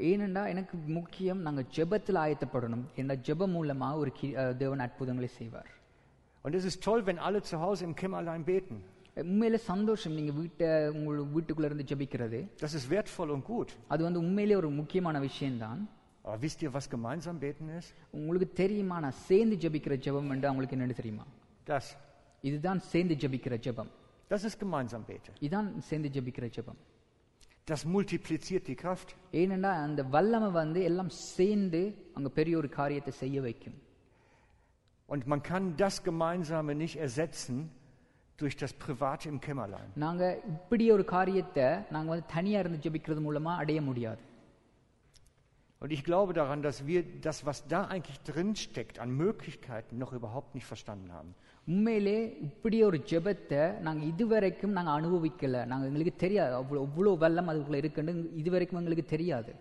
ஏனென்றா 0.08 0.44
எனக்கு 0.54 0.76
முக்கியம் 0.98 1.42
நாங்கள் 1.42 1.68
ஜெபத்தில் 1.76 2.20
ஆயத்தப்படணும் 2.24 2.86
என்ற 2.96 3.16
ஜெபம் 3.28 3.54
மூலமாக 3.58 3.98
ஒரு 3.98 4.12
தேவன் 4.62 4.86
அற்புதங்களை 4.88 5.32
செய்வார் 5.40 5.72
Und 6.46 6.56
es 6.56 6.66
ist 6.66 6.80
toll, 6.82 7.02
wenn 7.08 7.20
alle 7.20 7.42
zu 7.42 7.56
Hause 7.60 7.82
im 7.88 7.94
Kämmerlein 8.02 8.44
beten. 8.46 8.76
உண்மையிலே 9.24 9.60
சந்தோஷம் 9.70 10.16
நீங்கள் 10.18 10.36
வீட்டை 10.40 10.68
உங்கள் 10.98 11.20
வீட்டுக்குள்ளே 11.36 11.70
இருந்து 11.70 11.86
ஜெபிக்கிறது 11.92 12.40
Das 12.62 12.74
ist 12.80 12.88
wertvoll 12.94 13.30
und 13.36 13.44
gut. 13.52 13.70
அது 13.94 14.02
வந்து 14.04 14.20
உண்மையிலே 14.20 14.56
ஒரு 14.62 14.70
முக்கியமான 14.80 15.20
விஷயம்தான் 15.20 15.82
Aber 16.26 16.38
wisst 16.44 16.62
ihr, 16.64 16.72
was 16.74 16.86
gemeinsam 16.94 17.36
beten 17.46 17.68
ist? 17.80 17.90
உங்களுக்கு 18.18 18.48
தெரியுமா 18.62 19.00
நான் 19.06 19.18
சேர்ந்து 19.30 19.56
ஜெபிக்கிற 19.64 19.96
ஜெபம் 20.06 20.30
என்று 20.36 20.48
அவங்களுக்கு 20.50 20.78
என்னன்னு 20.78 21.00
தெரியுமா 21.02 21.26
Das. 21.68 21.86
இதுதான் 22.44 22.82
சேர்ந்து 22.92 23.16
ஜெபிக்கிற 23.24 23.58
ஜெபம் 23.68 23.92
Das 24.32 24.44
ist 24.50 24.60
gemeinsam 24.64 25.04
beten. 25.12 25.34
இதுதான் 25.40 25.70
சேர்ந்து 25.90 26.12
ஜெபிக்கிற 26.18 26.48
ஜெபம் 26.58 26.80
Das 27.67 27.81
multipliziert 27.87 28.65
die 28.71 28.79
Kraft. 28.83 29.09
ஏனென்றா 29.33 29.73
அந்த 29.87 30.01
வல்லமை 30.15 30.51
வந்து 30.53 30.81
எல்லாம் 30.83 31.13
சேர்ந்து 31.37 31.83
அங்க 32.15 32.29
பெரிய 32.39 32.55
ஒரு 32.57 32.69
காரியத்தை 32.81 33.13
செய்ய 33.23 33.41
வைக்கும் 33.41 33.79
Und 35.09 35.23
man 35.27 35.41
kann 35.43 35.65
das 35.77 35.95
Gemeinsame 36.05 36.75
nicht 36.75 36.97
ersetzen 37.07 37.57
durch 38.39 38.57
das 38.57 38.73
Private 38.85 39.25
im 39.29 39.39
Kämmerlein. 39.47 39.89
நாங்க 40.05 40.23
இப்படி 40.53 40.85
ஒரு 40.93 41.05
காரியத்தை 41.17 41.67
நாங்க 41.95 42.09
வந்து 42.13 42.27
தனியா 42.37 42.61
இருந்து 42.61 42.83
ஜெபிக்கிறது 42.85 43.23
மூலமா 43.29 43.53
அடைய 43.63 43.81
முடியாது 43.83 44.23
Und 45.83 45.91
ich 45.93 46.03
glaube 46.05 46.33
daran, 46.33 46.63
dass 46.63 46.87
wir 46.87 47.01
das, 47.21 47.45
was 47.45 47.67
da 47.67 47.85
eigentlich 47.85 48.19
drin 48.21 48.55
steckt, 48.57 48.99
an 49.01 49.11
Möglichkeiten 49.17 49.99
noch 49.99 50.13
überhaupt 50.13 50.55
nicht 50.55 50.67
verstanden 50.67 51.11
haben. 51.13 51.33
உண்மையிலே 51.67 52.15
இப்படி 52.41 52.85
ஒரு 52.85 52.99
ஜெபத்தை 53.11 53.81
நாங்க 53.81 54.05
இதுவரைக்கும் 54.05 54.73
நாங்க 54.73 54.91
அனுபவிக்கல 54.91 55.67
நாங்க 55.67 55.87
எங்களுக்கு 55.87 56.17
தெரியாது 56.17 56.55
அவ்வளோ 56.61 56.81
அவ்வளோ 56.87 57.19
வெள்ளம் 57.19 57.51
அதுக்குள்ள 57.51 57.75
இருக்குன்னு 57.75 58.13
இதுவரைக்கும் 58.35 58.81
எங்களுக்கு 58.81 59.05
தெரியாது 59.05 59.53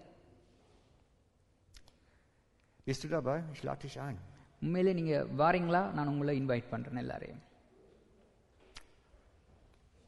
Bist 2.87 3.03
du 3.03 3.07
dabei? 3.07 3.35
Ich 3.53 3.61
lade 3.63 3.81
dich 3.87 3.97
ein. 4.07 4.17
உண்மையிலே 4.61 4.93
நீங்க 4.93 5.13
வாரீங்களா 5.37 5.81
நான் 5.91 6.07
உங்களை 6.07 6.33
இன்வைட் 6.41 6.69
பண்றேன் 6.69 6.97
எல்லாரையும் 6.97 7.41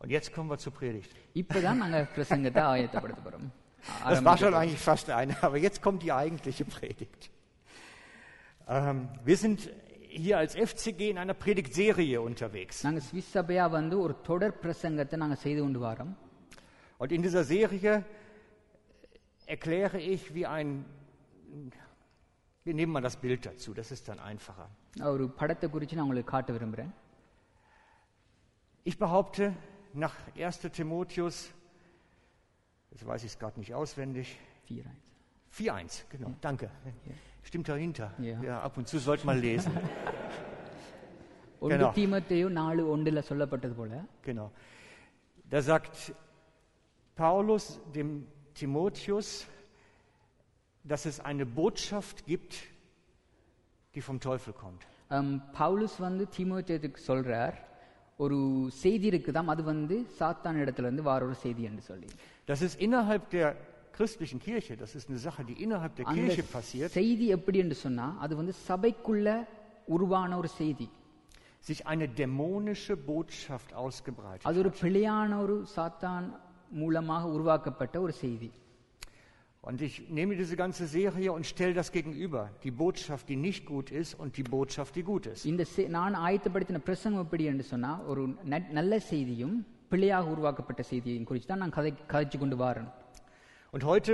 Und 0.01 0.11
jetzt 0.11 0.33
kommen 0.35 0.49
wir 0.49 0.57
zur 0.57 0.73
Predigt. 0.79 1.11
இப்பதான் 1.35 1.81
நாங்க 1.83 1.99
பிரசங்கத்தை 2.15 2.63
ஆயத்தப்படுத்த 2.63 3.39
das 4.04 4.24
war 4.24 4.36
schon 4.36 4.54
eigentlich 4.54 4.80
fast 4.80 5.10
eine, 5.10 5.36
aber 5.42 5.56
jetzt 5.56 5.82
kommt 5.82 6.02
die 6.02 6.12
eigentliche 6.12 6.64
Predigt. 6.64 7.30
Ähm, 8.68 9.08
wir 9.24 9.36
sind 9.36 9.70
hier 10.08 10.38
als 10.38 10.54
FCG 10.54 11.10
in 11.10 11.18
einer 11.18 11.34
Predigtserie 11.34 12.20
unterwegs. 12.20 12.82
Und 16.98 17.12
in 17.12 17.22
dieser 17.22 17.44
Serie 17.44 18.04
erkläre 19.46 20.00
ich, 20.00 20.34
wie 20.34 20.46
ein. 20.46 20.84
Wir 22.64 22.74
nehmen 22.74 22.92
mal 22.92 23.00
das 23.00 23.16
Bild 23.16 23.46
dazu, 23.46 23.72
das 23.72 23.90
ist 23.90 24.08
dann 24.08 24.18
einfacher. 24.18 24.68
Ich 28.84 28.98
behaupte, 28.98 29.54
nach 29.94 30.14
1. 30.36 30.60
Timotheus 30.72 31.50
jetzt 32.97 33.05
weiß 33.05 33.23
ich 33.23 33.31
es 33.33 33.39
gerade 33.39 33.59
nicht 33.59 33.73
auswendig, 33.73 34.37
4.1, 34.69 36.03
genau, 36.09 36.33
danke. 36.41 36.69
Stimmt 37.43 37.67
dahinter. 37.69 38.11
Ja. 38.19 38.41
Ja, 38.41 38.61
ab 38.61 38.77
und 38.77 38.87
zu 38.87 38.99
sollte 38.99 39.25
man 39.25 39.39
lesen. 39.41 39.71
ஒன்று 41.59 41.77
Genau. 41.77 41.91
தீமத்தையும் 41.93 42.51
நாலு 42.51 42.81
ஒன்றில் 42.89 43.27
சொல்லப்பட்டது 43.29 43.75
போல 43.75 43.91
genau. 44.25 44.47
Da 45.51 45.59
sagt 45.61 45.95
Paulus 47.15 47.79
dem 47.95 48.09
Timotheus, 48.53 49.29
dass 50.83 51.05
es 51.05 51.19
eine 51.19 51.45
Botschaft 51.45 52.25
gibt, 52.25 52.53
die 53.95 54.01
vom 54.01 54.19
Teufel 54.19 54.53
kommt. 54.63 54.81
um, 55.15 55.27
பவுலுஸ் 55.59 55.97
வந்து 55.97 56.23
தீமோத்தேயுக்கு 56.37 57.01
சொல்றார் 57.07 57.55
ஒரு 58.19 58.37
செய்தி 58.83 59.05
இருக்குதாம் 59.11 59.51
அது 59.53 59.61
வந்து 59.73 59.95
சாத்தான் 60.19 60.59
இடத்துல 60.63 60.87
இருந்து 60.89 61.05
வார 61.09 61.21
ஒரு 61.29 61.37
செய்தி 61.45 61.63
என்று 61.69 61.83
சொல்லி 61.89 62.07
Das 62.47 62.61
ist 62.67 62.75
innerhalb 62.85 63.23
der 63.35 63.49
christlichen 63.97 64.39
Kirche, 64.45 64.73
das 64.83 64.91
ist 64.97 65.05
eine 65.09 65.21
Sache, 65.25 65.41
die 65.49 65.57
innerhalb 65.65 65.93
der 65.97 66.05
அந்த 66.07 66.27
Kirche 66.27 66.45
passiert, 66.55 66.89
செய்தி 66.99 67.25
எப்படி 67.37 67.57
என்று 67.63 67.77
சொன்னா 67.85 68.07
அது 68.25 68.33
வந்து 68.41 68.53
சபைக்குள்ள 68.67 69.27
உருவான 69.95 70.31
ஒரு 70.41 70.49
செய்தி 70.59 70.87
sich 71.63 71.79
eine 71.85 72.07
dämonische 72.19 72.95
Botschaft 73.09 73.69
ausgebreitet. 73.83 74.45
அது 74.49 74.57
ஒரு 74.63 74.71
பிழையான 74.81 75.31
ஒரு 75.45 75.55
சாத்தான் 75.75 76.25
மூலமாக 76.81 77.23
உருவாக்கப்பட்ட 77.35 77.95
ஒரு 78.05 78.13
செய்தி 78.23 78.49
Und 79.63 79.81
ich 79.81 80.09
nehme 80.09 80.35
diese 80.35 80.55
ganze 80.55 80.85
Serie 80.87 81.29
und 81.31 81.45
stelle 81.45 81.73
das 81.73 81.89
gegenüber. 81.91 82.41
Die 82.63 82.71
Botschaft, 82.71 83.25
die 83.29 83.37
nicht 83.37 83.65
gut 83.65 83.91
ist 83.91 84.13
und 84.21 84.35
die 84.37 84.43
Botschaft, 84.55 84.91
die 84.97 85.03
gut 85.03 85.25
ist. 85.33 85.43
இந்த 85.45 85.63
செ- 85.75 85.87
நான் 85.87 86.15
ஆயத்தப்படுத்தின 86.25 86.81
பிரசங்கம் 86.89 87.23
எப்படி 87.25 87.43
என்று 87.43 87.63
சொன்னா 87.63 87.91
ஒரு 88.11 88.23
ந- 88.53 88.69
நல்ல 88.71 88.99
செய்தியும் 89.11 89.55
பிழையாக 89.91 90.29
உருவாக்கப்பட்ட 90.29 90.81
செய்தியையும் 90.91 91.27
குறித்து 91.29 91.47
தான் 91.47 91.63
நான் 91.63 91.75
கதை 91.79 91.91
கதைச்சு 92.13 92.37
கொண்டு 92.37 92.57
வரேன் 92.63 92.89
Und 93.73 93.83
heute 93.91 94.13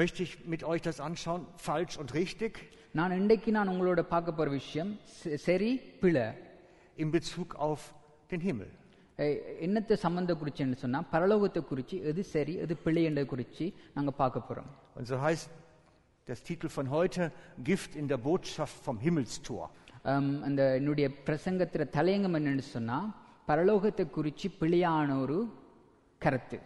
möchte 0.00 0.20
ich 0.22 0.32
mit 0.52 0.62
euch 0.72 0.82
das 0.82 0.98
anschauen, 1.00 1.42
falsch 1.66 1.94
und 2.02 2.10
richtig, 2.14 2.52
நான் 2.92 3.16
இன்றைக்கு 3.20 3.50
நான் 3.52 3.68
உங்களோட 3.68 4.00
பார்க்க 4.14 4.32
போற 4.32 4.48
விஷயம் 4.50 4.90
செ- 5.18 5.36
சரி 5.48 5.70
பிழை 6.02 6.26
in 6.96 7.08
Bezug 7.10 7.48
auf 7.66 7.80
den 8.32 8.40
Himmel. 8.40 8.68
எ- 9.20 9.38
என்னத்தை 9.60 9.94
சம்பந்த 9.96 10.34
குறிச்சுன்னு 10.34 10.76
சொன்னா 10.76 11.04
பரலோகத்தை 11.12 11.64
குறித்து 11.64 12.02
எது 12.02 12.24
சரி 12.24 12.54
எது 12.56 12.76
பிழை 12.76 13.02
என்றதை 13.04 13.26
குறித்து 13.26 13.66
நாங்க 13.94 14.10
பார்க்க 14.12 14.46
போறோம் 14.48 14.70
Und 14.96 15.06
so 15.06 15.16
heißt 15.20 15.46
das 16.28 16.40
Titel 16.42 16.68
von 16.68 16.86
heute 16.90 17.22
Gift 17.64 17.92
in 17.94 18.08
der 18.08 18.18
Botschaft 18.18 18.76
vom 18.86 18.98
Himmelstor. 18.98 19.64
அம், 20.04 20.42
அந்த 20.42 20.74
என்னுடைய 20.74 21.06
பிரசங்கத்துல 21.26 21.84
தலையங்கம் 21.92 22.36
என்னன்னு 22.38 22.64
சொன்னா 22.68 22.98
பரலோகத்தை 23.48 24.10
குறித்து 24.10 24.48
பிழையான 24.60 25.20
ஒரு 25.20 25.38
கருத்து 26.20 26.58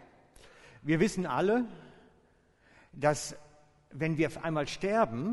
Wir 0.83 0.97
wissen 0.99 1.25
alle, 1.29 1.55
dass 2.99 3.21
wenn 3.93 4.13
wir 4.17 4.27
auf 4.27 4.43
einmal 4.43 4.67
sterben, 4.67 5.23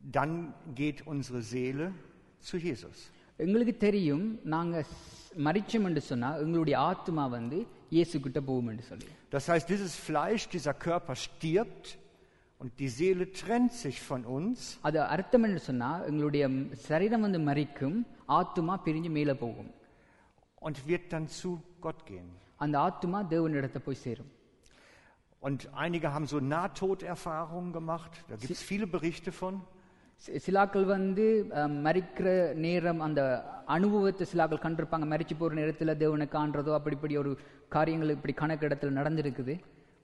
dann 0.00 0.32
geht 0.74 1.06
unsere 1.06 1.42
Seele 1.42 1.86
zu 2.40 2.56
Jesus. 2.58 2.96
எங்களுக்கு 3.40 3.76
தெரியும் 3.78 4.24
நாங்க 4.46 4.74
ஸ்- 4.82 5.04
மரிச்சோம் 5.38 5.84
என்று 5.84 6.02
சொன்னா 6.02 6.30
எங்களுடைய 6.36 6.76
ஆத்மா 6.86 7.26
வந்து 7.28 7.58
இயேசு 7.90 8.20
கிட்ட 8.20 8.40
போகும் 8.42 8.68
என்று 8.68 8.84
சொல்லி 8.84 9.10
Das 9.32 9.44
heißt, 9.48 9.66
dieses 9.68 9.94
Fleisch, 10.06 10.44
dieser 10.48 10.74
Körper 10.86 11.14
stirbt 11.18 11.86
und 12.60 12.70
die 12.78 12.90
Seele 12.90 13.24
trennt 13.32 13.72
sich 13.76 13.96
von 14.02 14.22
uns 14.36 14.58
அது 14.82 14.98
அர்த்தம் 15.06 15.42
என்று 15.42 15.60
சொன்னா 15.60 15.90
எங்களுடைய 16.04 16.44
ம், 16.48 16.62
சரீரம் 16.86 17.20
வந்து 17.20 17.40
மறிக்கும் 17.40 17.98
ஆத்மா 18.38 18.80
பிரிஞ்சு 18.84 19.10
மேலே 19.10 19.34
போகும் 19.36 19.70
und 20.62 20.76
wird 20.86 21.04
dann 21.10 21.26
zu 21.40 21.50
Gott 21.80 22.00
gehen. 22.06 22.28
அந்த 22.56 22.76
ஆத்மா 22.80 23.20
தேவனிடத்தை 23.30 23.78
போய் 23.80 24.02
சேரும் 24.04 24.32
Und 25.42 25.60
einige 25.74 26.08
haben 26.12 26.26
so 26.26 26.38
Nahtoderfahrungen 26.46 27.72
gemacht, 27.72 28.12
da 28.28 28.36
gibt 28.36 28.50
es 28.50 28.62
viele 28.62 28.86
Berichte 28.88 29.30
von. 29.32 29.54
சிலாக்கள் 30.45 30.85
வந்து 30.95 31.25
மறிக்கிற 31.85 32.27
நேரம் 32.65 32.99
அந்த 33.05 33.21
அனுபவத்தை 33.75 34.25
சிலாக்கள் 34.31 34.63
கண்டிருப்பாங்க. 34.65 35.05
மறிச்சு 35.13 35.35
போகிற 35.37 35.55
நேரத்தில் 35.59 35.97
தேவனை 36.03 36.27
காண்றதோ 36.31 36.71
அப்படி 36.77 36.95
இப்படி 36.95 37.17
ஒரு 37.17 37.31
காரியங்கள் 37.75 38.15
இப்படி 38.17 38.33
கணக்கிடத்துல 38.41 38.97
நடந்திருக்குது. 38.99 39.55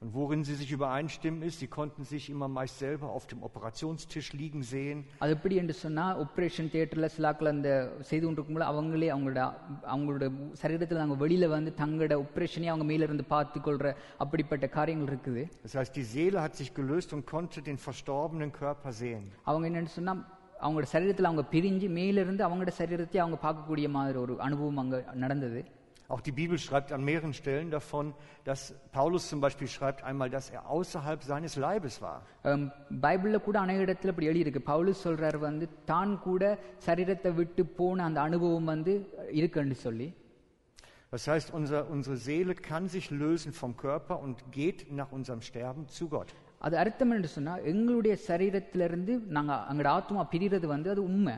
Und 0.03 0.13
worin 0.15 0.41
sie 0.47 0.57
sich 0.61 0.71
übereinstimmen 0.77 1.43
ist, 1.49 1.61
sie 1.61 1.69
konnten 1.69 2.03
sich 2.05 2.25
immer 2.29 2.49
meist 2.49 2.77
selber 2.85 3.09
auf 3.17 3.25
dem 3.33 3.41
Operationstisch 3.49 4.29
liegen 4.39 4.63
sehen. 4.71 4.99
அது 5.23 5.33
எப்படி 5.37 5.57
என்று 5.61 5.75
சொன்னா 5.83 6.05
ஆப்ரேஷன் 6.23 6.71
தியேட்டர்ல 6.73 7.09
சிலாக்கள் 7.17 7.51
அந்த 7.53 7.69
செய்து 8.09 8.25
கொண்டிருக்கும்போது 8.27 8.67
அவங்களே 8.71 9.09
அவங்களோட 9.15 9.41
அவங்களோட 9.93 10.25
சரீரத்தில் 10.63 11.03
அவங்க 11.03 11.17
வெளியில 11.25 11.49
வந்து 11.55 11.73
தங்களோட 11.83 12.17
ஆப்ரேஷனே 12.25 12.71
அவங்க 12.73 12.87
மேல 12.91 13.07
இருந்து 13.09 13.27
பார்த்து 13.35 13.61
கொள்ற 13.67 13.87
அப்படிப்பட்ட 14.25 14.69
காரியங்கள் 14.79 15.11
இருக்குது 15.13 15.45
Das 15.67 15.77
heißt, 15.81 15.95
die 16.01 16.07
Seele 16.15 16.41
hat 16.47 16.57
sich 16.63 16.71
gelöst 16.81 17.13
und 17.17 17.25
konnte 17.35 17.63
den 17.71 17.79
verstorbenen 17.87 18.53
Körper 18.61 18.93
sehen. 19.03 19.23
அவங்க 19.51 19.65
என்னன்னு 19.71 19.93
சொன்னா 19.99 20.15
அவங்களோட 20.65 20.89
சரீரத்தில் 20.95 21.31
அவங்க 21.31 21.45
பிரிஞ்சு 21.55 21.91
மேல 22.01 22.25
இருந்து 22.25 22.45
அவங்களோட 22.49 22.75
சரீரத்தை 22.81 23.21
அவங்க 23.23 23.39
பார்க்கக்கூடிய 23.47 23.87
மாதிரி 23.99 24.19
ஒரு 24.25 24.35
அனுபவம் 24.49 24.83
அங்க 24.85 24.97
நடந்தது 25.25 25.63
Auch 26.09 26.21
die 26.21 26.33
Bibel 26.33 26.59
schreibt 26.59 26.93
an 26.93 27.03
mehreren 27.05 27.33
Stellen 27.33 27.71
davon, 27.71 28.07
dass 28.45 28.61
Paulus 28.93 29.29
zum 29.31 29.41
Beispiel 29.41 29.67
schreibt 29.67 30.01
einmal, 30.05 30.29
dass 30.31 30.51
er 30.51 30.63
außerhalb 30.69 31.21
seines 31.31 31.55
Leibes 31.57 31.95
war. 32.03 32.19
அம், 32.51 32.67
பைபிள்ல 33.05 33.39
கூட 33.47 33.57
அநேக 33.65 33.81
இடத்துல 33.87 34.13
இப்படி 34.15 34.29
எழுதியிருக்கு 34.31 34.63
பவுலுஸ் 34.73 35.05
சொல்றாரு 35.07 35.39
வந்து 35.49 35.67
தான் 35.85 36.13
கூட 36.27 36.43
சரீரத்தை 36.87 37.31
விட்டு 37.41 37.65
போன 37.79 38.05
அந்த 38.09 38.21
அனுபவம் 38.29 38.69
வந்து 38.75 38.95
இருக்குன்னு 39.41 39.79
சொல்லி 39.87 40.09
Das 41.13 41.25
heißt, 41.29 41.49
unser, 41.53 41.81
unsere 41.91 42.17
Seele 42.27 42.53
kann 42.69 42.85
sich 42.89 43.07
lösen 43.23 43.53
vom 43.53 43.73
Körper 43.77 44.15
und 44.25 44.37
geht 44.51 44.81
nach 45.01 45.11
unserem 45.13 45.43
Sterben 45.49 45.85
zu 45.97 46.05
Gott. 46.09 46.31
அது 46.61 46.75
அர்த்தம் 46.83 47.13
என்று 47.15 47.29
சொன்னா 47.37 47.55
எங்களுடைய 47.71 48.15
சரீரத்திலிருந்து 48.29 49.13
நாங்க 49.37 49.53
அங்கட 49.71 49.89
ஆத்மா 49.99 50.23
பிரிறது 50.35 50.67
வந்து 50.77 50.91
அது 50.95 51.03
உண்மை 51.11 51.35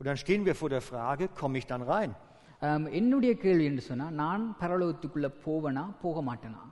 Und 0.00 0.06
dann 0.08 0.18
stehen 0.24 0.44
wir 0.48 0.54
vor 0.54 0.70
der 0.70 0.82
Frage, 0.82 1.24
komme 1.40 1.56
ich 1.60 1.66
dann 1.72 1.82
rein? 1.94 2.12
அம், 2.62 2.86
என்னுடைய 2.92 3.32
கேள்வி 3.38 3.64
என்று 3.70 3.82
சொன்னா 3.82 4.06
நான் 4.20 4.44
பரலோகத்துக்குள்ள 4.60 5.28
போவனா 5.46 5.84
போக 6.04 6.22
மாட்டேனா 6.30 6.62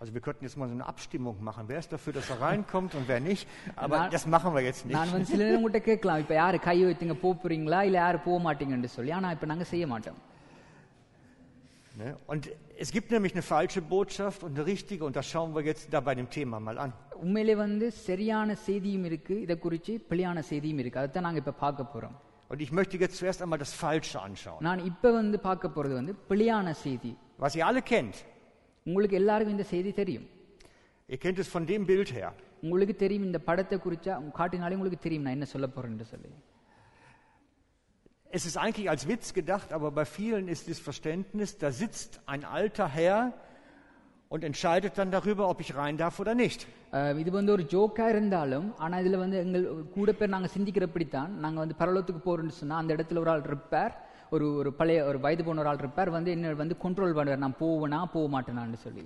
Also 0.00 0.12
wir 0.12 0.22
könnten 0.22 0.44
jetzt 0.44 0.56
mal 0.56 0.68
so 0.68 0.74
eine 0.74 0.86
Abstimmung 0.86 1.36
machen. 1.48 1.62
Wer 1.68 1.78
ist 1.78 1.90
dafür, 1.92 2.12
dass 2.12 2.28
er 2.28 2.38
reinkommt 2.40 2.92
und 2.94 3.04
wer 3.08 3.20
nicht? 3.22 3.44
Aber 3.76 3.96
Na- 3.98 4.08
das 4.08 4.24
machen 4.26 4.50
wir 4.56 4.62
jetzt 4.62 4.82
nicht. 4.86 4.96
நான் 4.96 5.12
வந்து 5.14 5.28
சில 5.30 5.42
நேரம் 5.42 5.58
உங்கள்கிட்ட 5.58 5.80
கேட்கலாம் 5.88 6.20
இப்ப 6.24 6.34
யாரு 6.34 6.58
கை 6.66 6.76
வைத்தீங்க 6.84 7.14
போறீங்களா 7.22 7.80
இல்ல 7.88 7.98
யாரு 7.98 8.18
போக 8.26 8.38
மாட்டீங்கன்னு 8.46 8.90
சொல்லி 8.96 9.12
ஆனா 9.18 9.30
இப்ப 9.36 9.46
நாங்க 9.52 9.66
செய்ய 9.72 9.86
மாட்டோம் 9.86 10.20
Ne? 11.94 12.08
Und 12.26 12.44
es 12.76 12.90
gibt 12.90 13.10
nämlich 13.10 13.34
eine 13.34 13.42
falsche 13.44 13.80
Botschaft 13.84 14.42
und 14.42 14.52
eine 14.54 14.66
richtige 14.66 15.04
und 15.04 15.14
das 15.14 15.26
schauen 15.26 15.54
wir 15.54 15.62
jetzt 15.62 15.92
da 15.92 16.00
bei 16.00 16.14
dem 16.14 16.28
Thema 16.28 16.58
mal 16.60 16.78
an. 16.78 16.92
உண்மையிலே 17.24 17.54
வந்து 17.56 17.86
சரியான 18.06 18.48
செய்தியும் 18.66 19.04
இருக்கு 19.04 19.34
இதை 19.40 19.56
குறித்து 19.58 19.92
பிழையான 20.08 20.38
செய்தியும் 20.42 20.78
இருக்கு 20.78 20.98
அதைத்தான் 20.98 21.26
நாங்க 21.28 21.38
இப்ப 21.38 21.54
பார்க்க 21.60 21.92
போறோம் 21.92 22.16
Und 22.50 22.60
ich 22.64 22.70
möchte 22.78 22.96
jetzt 23.04 23.16
zuerst 23.20 23.40
einmal 23.42 23.58
das 23.64 23.72
Falsche 23.82 24.18
anschauen. 24.26 24.60
நான் 24.68 24.80
இப்ப 24.90 25.12
வந்து 25.20 25.38
பார்க்க 25.48 25.74
போறது 25.76 25.94
வந்து 26.00 26.14
பிழையான 26.30 26.72
செய்தி 26.84 27.12
Was 27.44 27.54
ihr 27.58 27.66
alle 27.70 27.82
kennt. 27.92 28.16
உங்களுக்கு 28.86 29.16
எல்லாருக்கும் 29.22 29.56
இந்த 29.58 29.66
செய்தி 29.74 29.92
தெரியும் 30.00 30.26
Ihr 31.12 31.18
kennt 31.24 31.38
es 31.42 31.48
von 31.54 31.64
dem 31.72 31.84
Bild 31.90 32.10
her. 32.18 32.30
உங்களுக்கு 32.64 32.94
தெரியும் 33.04 33.26
இந்த 33.28 33.38
படத்தை 33.48 33.76
குறிச்சா 33.86 34.14
காட்டினாலே 34.40 34.76
உங்களுக்கு 34.78 35.00
தெரியும் 35.06 35.24
நான் 35.26 35.36
என்ன 35.38 35.48
சொல்ல 35.54 35.66
போறேன்னு 35.76 36.06
சொல்லி 36.14 36.30
Es 38.38 38.44
ist 38.46 38.56
eigentlich 38.62 38.88
als 38.90 39.02
Witz 39.06 39.26
gedacht, 39.32 39.72
aber 39.72 39.88
bei 39.92 40.04
vielen 40.04 40.48
ist 40.54 40.68
das 40.68 40.80
Verständnis, 40.80 41.50
da 41.58 41.70
sitzt 41.70 42.12
ein 42.26 42.42
alter 42.58 42.88
Herr 42.88 43.20
und 44.30 44.44
entscheidet 44.44 44.98
dann 44.98 45.10
darüber, 45.10 45.44
ob 45.48 45.60
ich 45.60 45.70
rein 45.76 45.96
darf 45.96 46.16
oder 46.18 46.34
nicht. 46.34 46.60
அஹ் 46.92 47.18
இது 47.18 47.30
வந்து 47.30 47.52
ஒரு 47.52 47.62
ஜோக்கா 47.70 48.08
இருந்தாலும் 48.08 48.76
ஆனா 48.76 48.98
இதுல 48.98 49.16
வந்து 49.16 49.36
எங்கள் 49.36 49.64
கூட 49.88 50.12
பேர் 50.12 50.28
நாங்க 50.28 50.48
சிந்திக்கிறபடித்தான் 50.56 51.28
நாங்க 51.44 51.58
வந்து 51.58 51.74
பரலோகத்துக்கு 51.78 52.22
போறோம்னு 52.24 52.58
சொன்னா 52.60 52.76
அந்த 52.76 52.94
இடத்துல 52.94 53.18
ஒரு 53.18 53.30
ஆள் 53.30 53.44
இருப்பார் 53.44 53.94
ஒரு 54.30 54.54
ஒரு 54.54 54.72
பழைய 54.72 55.04
ஒரு 55.04 55.20
வயது 55.20 55.44
போன 55.44 55.60
ஒரு 55.60 55.68
ஆள் 55.68 55.78
இருப்பார் 55.78 56.10
வந்து 56.10 56.30
என்ன 56.30 56.54
வந்து 56.54 56.76
கண்ட்ரோல் 56.82 57.16
பண்ணுவார் 57.16 57.36
நான் 57.36 57.60
போவேனா 57.60 58.04
போக 58.12 58.26
மாட்டேனான்னு 58.34 58.74
சொல்லி 58.76 59.04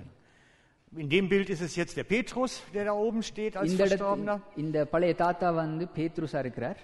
In 0.93 1.09
dem 1.09 1.27
Bild 1.29 1.49
ist 1.51 1.63
es 1.63 1.77
jetzt 1.77 1.97
der 1.97 2.05
Petrus, 2.05 2.53
der 2.75 2.85
da 2.85 2.95
oben 2.99 3.23
steht 3.23 3.55
als 3.57 3.71
இந்த 3.71 3.85
Verstorbener. 3.85 4.37
இடத்துல 4.37 4.59
இந்த 4.59 4.85
பழைய 4.85 5.15
தாத்தா 5.15 5.51
வந்து 5.51 5.89
பேத்ருசா 5.97 6.39
இருக்கிறார் 6.39 6.79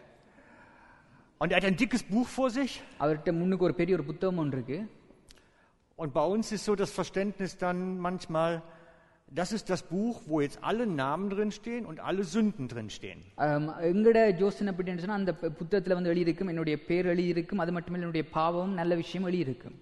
Und 1.41 1.53
er 1.53 1.57
hat 1.59 1.65
ein 1.65 1.77
dickes 1.77 2.03
Buch 2.11 2.29
vor 2.37 2.51
sich. 2.51 2.73
அவர்கிட்ட 3.01 3.33
முன்னுக்கு 3.33 3.65
ஒரு 3.65 3.75
பெரிய 3.75 3.97
ஒரு 3.97 4.05
புத்தகம் 4.05 4.39
ஒன்று 4.39 4.57
இருக்கு 4.57 4.79
Und 5.99 6.13
bei 6.13 6.25
uns 6.35 6.47
ist 6.53 6.65
so 6.65 6.75
das 6.75 6.91
Verständnis 6.91 7.53
dann 7.57 7.79
manchmal, 7.99 8.53
das 9.31 9.51
ist 9.53 9.67
das 9.71 9.83
Buch, 9.85 10.17
wo 10.27 10.41
jetzt 10.41 10.59
alle 10.63 10.87
Namen 10.87 11.31
drin 11.31 11.51
stehen 11.53 11.85
und 11.87 11.99
alle 12.01 12.23
Sünden 12.33 12.67
drin 12.73 12.89
stehen. 12.97 13.21
ஆம், 13.47 13.69
எங்கட 13.93 14.19
ஜோசன் 14.41 14.71
அப்படின்னு 14.71 15.03
சொன்னா 15.05 15.19
அந்த 15.23 15.33
பு- 15.41 15.51
புத்தகத்துல 15.61 15.97
வந்து 15.99 16.11
எழுதியிருக்கும் 16.13 16.51
என்னுடைய 16.53 16.77
பேர் 16.89 17.07
எழுதியிருக்கும் 17.07 17.59
அது 17.59 17.73
மட்டுமில்லை 17.73 18.07
என்னுடைய 18.07 18.27
பாவம் 18.39 18.75
நல்ல 18.75 18.95
விஷயம் 19.03 19.27
எழுதியிருக்கும் 19.31 19.79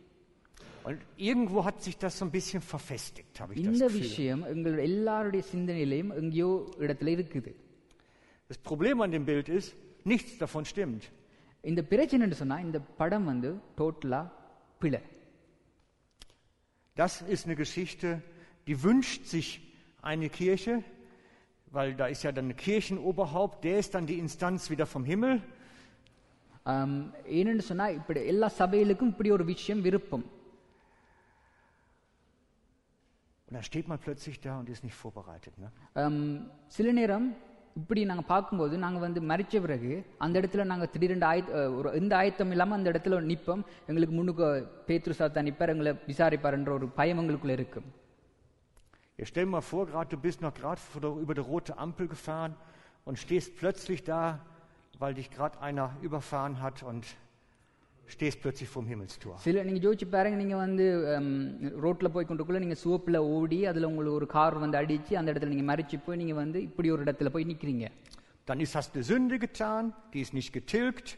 Und 0.85 1.01
irgendwo 1.29 1.61
hat 1.67 1.77
sich 1.87 1.97
das 2.05 2.13
so 2.19 2.25
ein 2.27 2.31
bisschen 2.31 2.61
verfestigt, 2.71 3.35
habe 3.41 3.51
ich 3.55 3.59
das 3.59 3.69
இந்த 3.73 3.87
Gefühl. 3.87 4.01
விஷயம் 4.01 4.43
எங்களுடைய 4.53 4.87
எல்லாருடைய 4.91 5.43
சிந்தனையிலையும் 5.53 6.13
எங்கேயோ 6.21 6.51
இடத்துல 6.85 7.13
இருக்குது 7.17 7.53
Das 8.51 8.59
Problem 8.69 8.97
an 9.05 9.11
dem 9.17 9.25
Bild 9.25 9.49
ist, 9.59 9.71
nichts 10.05 10.33
davon 10.39 10.65
stimmt. 10.73 11.05
இந்த 11.65 11.83
பிரச்சனைன்னு 11.91 12.39
சொன்னா 12.43 12.59
இந்த 12.61 12.79
படம் 13.01 13.25
வந்து 13.25 13.51
டோட்டலா 13.79 14.23
பிழை 14.79 15.01
Das 16.97 17.23
ist 17.23 17.47
eine 17.47 17.57
Geschichte, 17.57 18.23
die 18.67 18.83
wünscht 18.83 19.25
sich 19.27 19.49
eine 20.03 20.29
Kirche, 20.29 20.85
weil 21.67 21.95
da 21.95 22.07
ist 22.07 22.23
ja 22.23 22.33
dann 22.33 22.49
ein 22.49 22.57
Kirchenoberhaupt, 22.57 23.65
der 23.65 23.79
ist 23.79 23.95
dann 23.95 24.07
die 24.07 24.19
Instanz 24.19 24.71
wieder 24.71 24.87
vom 24.87 25.05
Himmel. 25.05 25.43
ஆம், 26.73 26.99
ஏன்னு 27.39 27.63
சொன்னா 27.69 27.87
இப்படி 27.99 28.21
எல்லா 28.33 28.49
சபைகளுக்கும் 28.59 29.11
இப்படி 29.15 29.31
ஒரு 29.31 29.45
விஷயம் 29.45 29.83
விருப்பம் 29.83 30.27
Und 33.47 33.57
dann 33.57 33.65
steht 33.65 33.87
man 33.87 33.99
plötzlich 33.99 34.37
da 34.41 34.53
und 34.61 34.69
ist 34.75 34.83
nicht 34.83 34.95
vorbereitet. 34.95 35.55
Ne? 35.63 35.69
ஆம், 36.03 36.23
சில 36.77 36.93
நேரம் 36.93 37.27
இப்படி 37.77 38.01
நாங்க 38.05 38.25
பார்க்கும்போது 38.25 38.75
நாங்க 38.79 38.99
வந்து 38.99 39.21
மறிச்ச 39.29 39.61
பிறகு 39.61 39.93
அந்த 40.19 40.41
இடத்துல 40.41 40.65
நாங்க 40.65 40.87
திடீரென்று 40.87 41.27
ஆய 41.27 41.43
அஹ், 41.53 41.73
ஒரு 41.79 41.89
எந்த 41.95 42.13
ஆயத்தம் 42.17 42.51
இல்லாம 42.51 42.75
அந்த 42.75 42.91
இடத்துல 42.91 43.21
நிப்போம் 43.27 43.63
எங்களுக்கு 43.87 44.15
முன்னுக்கு 44.15 44.47
பேத்ரு 44.89 45.15
சாத்தா 45.19 45.43
நிப்பார் 45.43 45.69
எங்களை 45.69 45.93
விசாரிப்பார்ன்ற 46.07 46.73
ஒரு 46.73 46.89
பயம் 46.93 47.21
எங்களுக்குள்ள 47.23 47.57
இருக்கும் 47.59 47.89
Jetzt 49.19 49.29
stell 49.29 49.45
dir 49.45 49.51
mal 49.51 49.63
vor, 49.63 49.83
gerade 49.87 50.09
du 50.09 50.19
bist 50.19 50.41
noch 50.41 50.55
gerade 50.55 50.81
vor 50.83 51.01
der- 51.01 51.19
über 51.25 51.35
die 51.35 51.45
rote 51.47 51.73
Ampel 51.79 52.07
gefahren 52.09 52.53
und 53.07 53.19
stehst 53.19 53.51
plötzlich 53.57 54.01
da, 54.05 54.21
weil 54.99 55.15
dich 55.15 55.29
gerade 55.31 55.57
einer 55.61 55.87
überfahren 56.03 56.55
hat 56.63 56.83
und 56.83 57.05
stehst 58.09 58.39
plötzlich 58.43 58.71
vorm 58.71 58.87
Himmelstor. 58.87 59.35
சில 59.45 59.63
நீங்க 59.67 59.81
யோசிச்சு 59.85 60.07
பாருங்க 60.11 60.37
நீங்க 60.41 60.57
வந்து 60.59 60.85
ஹம், 61.09 61.31
ரோட்ல 61.85 62.09
போய் 62.15 62.29
கொண்டுக்குள்ள 62.29 62.59
நீங்க 62.59 62.77
சிவப்புல 62.83 63.19
ஓடி 63.35 63.59
அதுல 63.67 63.89
உங்களுக்கு 63.91 64.19
ஒரு 64.19 64.29
கார் 64.29 64.63
வந்து 64.65 64.79
அடிச்சு 64.81 65.13
அந்த 65.21 65.29
இடத்துல 65.33 65.53
நீங்க 65.55 65.67
மறிச்சு 65.71 65.99
போய் 66.07 66.21
நீங்க 66.23 66.35
வந்து 66.37 66.59
இப்படி 66.69 66.91
ஒரு 66.97 67.05
இடத்துல 67.07 67.31
போய் 67.37 67.51
நிக்கிறீங்க 67.53 67.87
Dann 68.49 68.61
ist, 68.61 68.75
hast 68.75 68.93
du 68.95 69.01
Sünde 69.05 69.37
getan, 69.39 69.83
die 70.13 70.23
ist 70.25 70.35
nicht 70.35 70.51
getilgt 70.53 71.09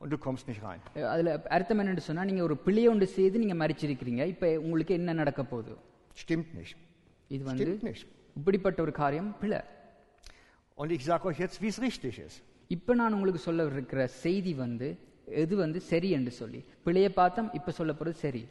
und 0.00 0.08
du 0.12 0.18
kommst 0.18 0.44
nicht 0.48 0.62
rein. 0.62 0.80
அஹ், 0.96 1.08
அதுல 1.12 1.28
அர்த்தம் 1.56 1.80
என்னன்னு 1.82 2.04
சொன்னா 2.08 2.24
நீங்க 2.24 2.42
ஒரு 2.42 2.56
பிள்ளைய 2.66 2.90
ஒன்று 2.92 3.06
செய்து 3.14 3.36
நீங்க 3.38 3.56
மறிச்சிருக்கிறீங்க 3.62 4.22
இப்ப 4.32 4.50
உங்களுக்கு 4.64 4.94
என்ன 4.94 5.12
நடக்க 5.14 5.42
போகுது 5.52 5.74
Stimmt 6.16 6.50
nicht. 6.60 6.74
இது 7.30 7.42
வந்து 7.44 7.64
Stimmt 7.64 7.84
nicht. 7.90 8.04
இப்படிப்பட்ட 8.36 8.80
ஒரு 8.82 8.94
காரியம் 8.94 9.30
பிழை 9.40 9.60
Und 10.78 10.90
ich 10.92 11.04
sage 11.04 11.24
euch 11.24 11.38
jetzt, 11.38 11.58
wie 11.62 11.68
es 11.68 11.78
richtig 11.80 12.14
ist. 12.20 12.38
இப்ப 12.70 12.94
நான் 12.94 13.12
உங்களுக்கு 13.12 13.40
சொல்ல 13.40 13.64
இருக்கிற 13.70 14.00
செய்தி 14.22 14.52
வந்து 14.56 14.88
எது 15.26 15.56
வந்து 15.56 15.80
சரி 15.80 16.10
என்று 16.10 16.30
சொல்லி 16.30 16.64
பிழையை 16.84 17.08
பார்த்தோம் 17.10 17.52
இப்ப 17.52 17.70
சொல்ல 17.70 17.92
போறது 17.92 18.10
சரி 18.10 18.48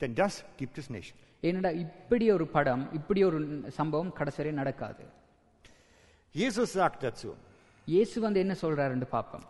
Denn 0.00 0.14
das 0.14 0.44
gibt 0.58 0.78
es 0.78 0.90
nicht. 0.90 1.14
ஏனடா 1.42 1.70
இப்படி 1.74 2.32
ஒரு 2.32 2.46
படம் 2.46 2.92
இப்படி 2.92 3.24
ஒரு 3.24 3.38
சம்பவம் 3.70 4.12
கடைசி 4.12 4.52
நடக்காது 4.52 5.04
Jesus 6.34 6.72
sagt 6.72 7.02
dazu, 7.04 7.30
இயேசு 7.88 8.20
வந்து 8.20 8.40
என்ன 8.40 8.56
சொல்றாருன்னு 8.60 9.04
பார்ப்போம் 9.10 9.44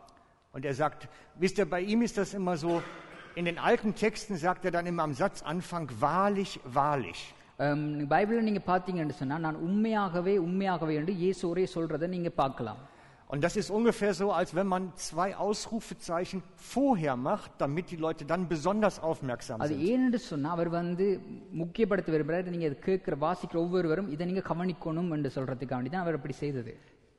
und 0.55 0.65
er 0.65 0.75
sagt, 0.75 1.09
wisst 1.41 1.59
ihr, 1.59 1.67
bei 1.67 1.81
ihm 1.81 2.03
ist 2.03 2.17
das 2.19 2.35
immer 2.35 2.57
so, 2.57 2.83
in 3.35 3.45
den 3.45 3.59
alten 3.59 3.95
Texten 3.95 4.37
sagt 4.37 4.65
er 4.65 4.71
dann 4.71 4.87
immer 4.87 5.03
am 5.03 5.15
Satzanfang, 5.15 5.87
wahrlich, 6.01 6.61
wahrlich. 6.75 7.21
அம், 7.59 8.09
பைபிள்ல 8.09 8.41
நீங்க 8.41 8.63
பாத்தீங்கன்னு 8.67 9.11
சொன்னா 9.11 9.39
நான் 9.39 9.55
உண்மையாகவே 9.55 10.37
உண்மையாகவே 10.39 10.95
என்று 10.95 11.17
இயேசு 11.17 11.49
ஒரே 11.49 11.69
சொல்றதை 11.75 12.07
நீங்க 12.07 12.31
பார்க்கலாம் 12.31 12.81
Und 13.29 13.41
das 13.45 13.55
ist 13.57 13.71
ungefähr 13.71 14.13
so, 14.13 14.27
als 14.31 14.51
wenn 14.55 14.67
man 14.67 14.93
zwei 14.97 15.29
Ausrufezeichen 15.37 16.43
vorher 16.73 17.17
macht, 17.17 17.51
damit 17.59 17.91
die 17.91 17.97
Leute 17.97 18.25
dann 18.33 18.43
besonders 18.49 18.97
aufmerksam 19.09 19.61
அது 19.65 19.75
sind. 19.75 19.85
ஏனென்று 19.91 20.19
சொன்னா 20.31 20.51
அவர் 20.57 20.71
வந்து 20.81 21.07
முக்கியப்படுத்த 21.63 22.11
விரும்புறாரு 22.15 22.53
நீங்க 22.55 22.67
அதை 22.71 22.79
கேட்கிற 22.89 23.17
வாசிக்கிற 23.27 23.57
ஒவ்வொருவரும் 23.65 24.11
இதை 24.15 24.27
நீங்க 24.31 24.43
கவனிக்கணும் 24.51 25.11
என்று 25.17 25.31
சொல்றதுக்காண்டி 25.37 25.93
தான் 25.95 26.05
அவர் 26.07 26.19
அப்படி 26.21 26.37
செய்தது 26.45 26.75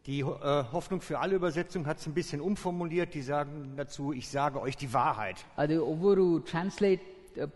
Die 0.05 0.21
äh, 0.21 0.63
Hoffnung 0.73 1.01
für 1.07 1.17
alle 1.23 1.33
Übersetzung 1.41 1.83
hat 1.89 1.97
es 1.99 2.05
ein 2.09 2.13
bisschen 2.13 2.39
umformuliert. 2.41 3.09
Die 3.17 3.25
sagen 3.33 3.53
dazu, 3.77 4.05
ich 4.21 4.27
sage 4.37 4.57
euch 4.65 4.75
die 4.83 4.91
Wahrheit. 4.99 5.39
அது 5.63 5.75
ஒவ்வொரு 5.91 6.23
டிரான்ஸ்லேட் 6.49 7.03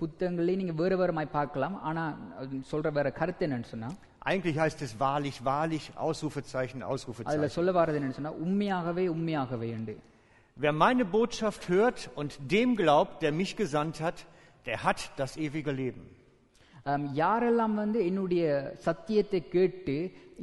புத்தகங்களையும் 0.01 0.61
நீங்க 0.63 0.75
வேற 0.81 0.93
வேறமாய் 0.97 1.35
பார்க்கலாம் 1.39 1.75
ஆனா 1.81 2.03
அது 2.41 2.55
சொல்ற 2.71 2.91
வேற 2.91 3.07
கருத்து 3.11 3.45
என்னன்னு 3.47 3.69
சொன்னா 3.73 3.89
Eigentlich 4.21 4.57
heißt 4.59 4.81
es 4.81 4.99
wahrlich, 4.99 5.35
wahrlich, 5.45 5.83
Ausrufezeichen, 6.07 6.79
அதுல 6.81 6.91
Ausrufezeichen. 6.93 7.49
சொல்ல 7.57 7.71
வர்றது 7.71 7.97
என்னன்னு 7.99 8.17
சொன்னா 8.19 8.33
உண்மையாகவே 8.45 9.05
உண்மையாகவே 9.15 9.69
என்று 9.77 9.95
Wer 10.57 10.73
meine 10.85 11.05
Botschaft 11.15 11.63
hört 11.69 11.99
und 12.19 12.31
dem 12.53 12.69
glaubt, 12.75 13.15
der 13.23 13.31
mich 13.41 13.51
gesandt 13.55 13.97
hat, 14.01 14.17
der 14.65 14.77
hat 14.83 14.99
das 15.17 15.31
ewige 15.45 15.73
Leben. 15.81 16.03
ஆம், 16.85 17.05
யாரெல்லாம் 17.15 17.75
வந்து 17.83 17.99
என்னுடைய 18.09 18.43
சத்தியத்தை 18.87 19.41
கேட்டு 19.55 19.95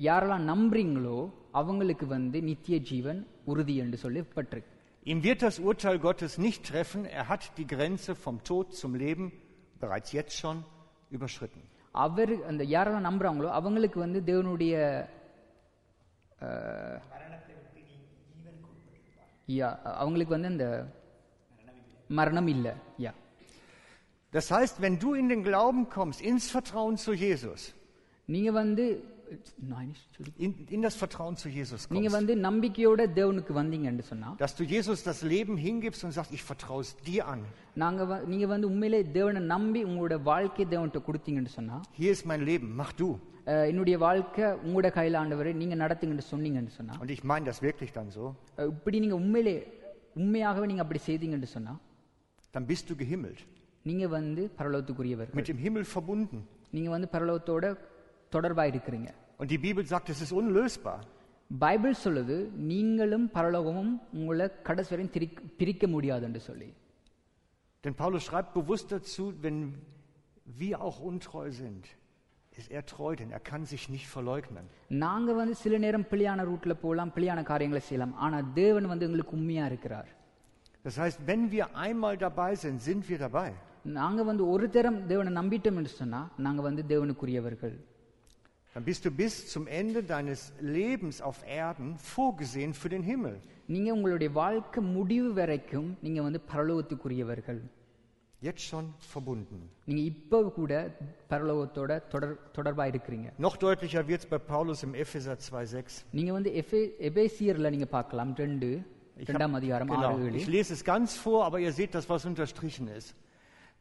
யாரெல்லாம் 0.08 0.46
நம்புறீங்களோ 0.52 1.18
அவங்களுக்கு 1.52 2.06
வந்து 2.06 2.38
நித்திய 2.50 2.78
ஜீவன் 2.90 3.20
உறுதி 3.52 3.76
என்று 3.84 3.98
சொல்லப்பட்டிருக்கு 4.04 4.72
Ihm 5.06 5.18
wird 5.22 5.40
das 5.42 5.56
Urteil 5.70 5.98
Gottes 5.98 6.32
nicht 6.38 6.60
treffen. 6.64 7.00
Er 7.18 7.24
hat 7.30 7.42
die 7.58 7.66
Grenze 7.66 8.12
vom 8.24 8.36
Tod 8.42 8.66
zum 8.74 8.94
Leben 8.94 9.26
bereits 9.82 10.12
jetzt 10.12 10.34
schon 10.42 10.58
überschritten. 11.10 11.60
அவர் 11.94 12.44
அந்த 12.44 12.64
யாரெல்லாம் 12.66 13.08
நம்புறாங்களோ 13.08 13.48
அவங்களுக்கு 13.50 13.98
வந்து 14.00 14.20
தேவனுடைய 14.22 14.74
அஹ், 16.40 16.98
யா 19.48 19.68
அவங்களுக்கு 19.94 20.32
வந்து 20.32 20.48
அந்த 20.48 20.66
மரணம் 22.10 22.46
இல்லை 22.48 22.72
யா 22.98 23.12
Das 24.32 24.50
heißt, 24.50 24.76
wenn 24.80 24.98
du 24.98 25.14
in 25.14 25.28
den 25.28 25.42
Glauben 25.44 25.88
kommst, 25.88 26.20
ins 26.22 26.46
Vertrauen 26.50 26.96
zu 26.96 27.12
Jesus, 27.16 27.60
நீங்க 28.28 28.50
வந்து 28.52 28.84
nein, 28.86 29.02
sorry. 29.14 29.17
in, 30.38 30.50
in 30.68 30.82
das 30.82 30.94
Vertrauen 30.94 31.36
zu 31.36 31.48
Jesus 31.50 31.82
நீங்க 31.90 32.08
kommst, 32.08 32.18
வந்து 32.18 32.34
நம்பிக்கையோட 32.38 33.02
தேவனுக்கு 33.18 33.52
வந்தீங்கன்னு 33.52 34.04
சொன்னா 34.10 34.28
dass 34.38 34.54
du 34.58 34.64
Jesus 34.66 34.98
das 35.04 35.20
Leben 35.24 35.56
hingibst 35.58 36.02
und 36.04 36.12
sagst, 36.12 36.32
ich 36.32 36.44
vertraue 36.44 36.80
es 36.80 36.90
dir 37.06 37.22
an. 37.26 37.40
நாங்க 37.74 38.02
வ- 38.04 38.24
நீங்க 38.24 38.46
வந்து 38.46 38.66
உண்மையிலே 38.66 39.00
தேவனை 39.10 39.40
நம்பி 39.54 39.80
உங்களோட 39.84 40.16
வாழ்க்கை 40.22 40.66
தேவன்கிட்ட 40.66 41.02
கொடுத்தீங்கன்னு 41.08 41.52
சொன்னா 41.58 41.78
Hier 42.00 42.12
ist 42.16 42.26
mein 42.26 42.44
Leben, 42.50 42.68
mach 42.80 42.92
du. 42.96 43.08
அஹ், 43.46 43.66
என்னுடைய 43.70 43.98
வாழ்க்கை 43.98 44.44
உங்களோட 44.64 44.88
கையில 44.98 45.18
ஆண்டவரை 45.22 45.52
நீங்க 45.54 45.74
நடத்துங்கன்னு 45.76 46.26
சொன்னீங்கன்னு 46.30 46.74
சொன்னா 46.76 46.94
Und 47.02 47.10
ich 47.10 47.22
meine 47.24 47.46
das 47.50 47.58
wirklich 47.62 47.90
dann 47.92 48.10
so, 48.10 48.24
அஹ், 48.58 48.68
இப்படி 48.68 48.98
நீங்க 48.98 49.14
உண்மையிலே 49.14 49.56
உண்மையாகவே 50.14 50.66
நீங்க 50.66 50.82
அப்படி 50.82 51.00
செய்தீங்கன்னு 51.06 51.50
சொன்னா 51.56 51.74
dann 52.54 52.66
bist 52.66 52.86
du 52.90 52.96
gehimmelt, 53.02 53.40
நீங்க 53.84 54.06
வந்து 54.08 54.42
பரலோகத்துக்குரியவர் 54.58 55.30
mit 55.32 55.48
dem 55.52 55.58
Himmel 55.58 55.84
verbunden. 55.94 56.40
நீங்க 56.70 56.90
வந்து 56.90 57.08
பரலோகத்தோட 57.12 57.64
தொடர்பா 58.32 58.64
இருக்கிறீங்க 58.72 59.10
Und 59.38 59.50
die 59.50 59.58
Bibel 59.58 59.84
sagt, 59.84 60.08
es 60.08 60.20
ist 60.24 60.34
unlösbar. 60.34 60.98
Bible 61.58 61.94
சொல்லுது 62.04 62.36
நீங்களும் 62.70 63.30
பரலோகமும் 63.34 63.92
உங்களை 64.12 64.48
கடைசி 64.62 64.96
வரையும் 64.96 65.14
திரிக்க- 65.14 65.44
பிரிக்க 65.56 65.86
முடியாதுன்னு 65.86 66.40
சொல்லி 66.40 66.68
Denn 67.84 67.94
Paulus 67.96 68.22
schreibt 68.30 68.52
bewusst 68.54 68.88
dazu, 68.90 69.32
wenn 69.42 69.58
wir 70.60 70.80
auch 70.80 70.98
untreu 71.00 71.50
sind, 71.50 71.84
ist 72.52 72.70
er 72.70 72.84
treu, 72.84 73.14
denn 73.14 73.30
er 73.30 73.42
kann 73.50 73.62
sich 73.72 73.84
nicht 73.90 74.06
verleugnen. 74.14 74.64
நாங்க 74.88 75.32
வந்து 75.32 75.54
சில 75.54 75.78
நேரம் 75.78 76.06
பிழையான 76.10 76.44
ரூட்ல 76.44 76.72
போகலாம் 76.72 77.12
பிழையான 77.14 77.42
காரியங்களை 77.42 77.86
செய்யலாம் 77.86 78.14
ஆனா 78.16 78.40
தேவன் 78.54 78.86
வந்து 78.86 79.04
எங்களுக்கு 79.04 79.36
உண்மையா 79.36 79.66
இருக்கிறார் 79.66 80.08
Das 80.84 80.96
heißt, 81.02 81.18
wenn 81.26 81.42
wir 81.52 81.64
einmal 81.84 82.16
dabei 82.16 82.52
sind, 82.64 82.78
sind 82.88 83.02
wir 83.08 83.18
dabei. 83.18 83.50
நாங்க 83.82 84.22
வந்து 84.22 84.48
ஒரு 84.48 84.70
தரம் 84.70 85.06
தேவனை 85.06 85.32
நம்பிட்டோம் 85.32 85.78
என்று 85.80 85.92
சொன்னா 85.92 86.30
நாங்க 86.36 86.62
வந்து 86.62 86.82
தேவனுக்குரியவர்கள் 86.88 87.74
dann 88.74 88.84
bist 88.84 89.04
du 89.04 89.10
bis 89.12 89.34
zum 89.48 89.64
Ende 89.80 90.02
deines 90.04 90.40
Lebens 90.76 91.20
auf 91.20 91.38
Erden 91.60 91.88
vorgesehen 92.14 92.72
für 92.74 92.88
den 92.88 93.02
Himmel. 93.02 93.36
நீங்க 93.66 93.88
உங்களுடைய 93.96 94.30
வாழ்க்கை 94.42 94.80
முடிவு 94.96 95.28
வரைக்கும் 95.40 95.88
நீங்க 96.02 96.20
வந்து 96.22 96.40
பரலோகத்துக்குரியவர்கள் 96.52 97.60
Jetzt 98.42 98.64
schon 98.70 98.86
verbunden. 99.12 99.60
நீங்க 99.88 100.02
இப்போ 100.12 100.38
கூட 100.58 100.72
பரலோகத்தோட 101.32 101.90
தொடர் 102.12 102.34
தொடர்பா 102.56 102.84
இருக்கிறீங்க 102.92 103.28
Noch 103.46 103.56
deutlicher 103.64 104.02
wird 104.10 104.20
es 104.24 104.28
bei 104.34 104.40
Paulus 104.52 104.80
im 104.86 104.92
Epheser 105.04 105.36
2,6. 105.38 106.02
நீங்க 106.18 106.32
வந்து 106.38 106.50
எஃபே 106.62 106.80
எபேசியர்ல 107.10 107.70
நீங்க 107.74 107.88
பார்க்கலாம் 107.96 108.32
ரெண்டு 108.44 108.68
ரெண்டாம் 109.30 109.56
அதிகாரம் 109.60 109.90
ஆறு 109.90 110.02
Genau. 110.02 110.26
ஏழு 110.26 110.38
Ich 110.42 110.50
lese 110.56 110.72
es 110.78 110.82
ganz 110.92 111.10
vor, 111.24 111.38
aber 111.48 111.58
ihr 111.66 111.72
seht 111.80 111.92
das, 111.98 112.06
was 112.12 112.22
unterstrichen 112.32 112.86
ist. 112.98 113.10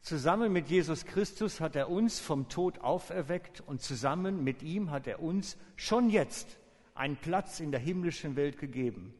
Zusammen 0.01 0.51
mit 0.51 0.67
Jesus 0.67 1.05
Christus 1.05 1.61
hat 1.61 1.75
er 1.75 1.89
uns 1.89 2.19
vom 2.19 2.49
Tod 2.49 2.79
auferweckt 2.79 3.61
und 3.65 3.81
zusammen 3.81 4.43
mit 4.43 4.61
ihm 4.61 4.91
hat 4.91 5.07
er 5.07 5.21
uns 5.21 5.55
schon 5.77 6.09
jetzt 6.09 6.57
einen 6.93 7.15
Platz 7.15 7.59
in 7.59 7.71
der 7.71 7.79
himmlischen 7.79 8.35
Welt 8.35 8.57
gegeben, 8.59 9.13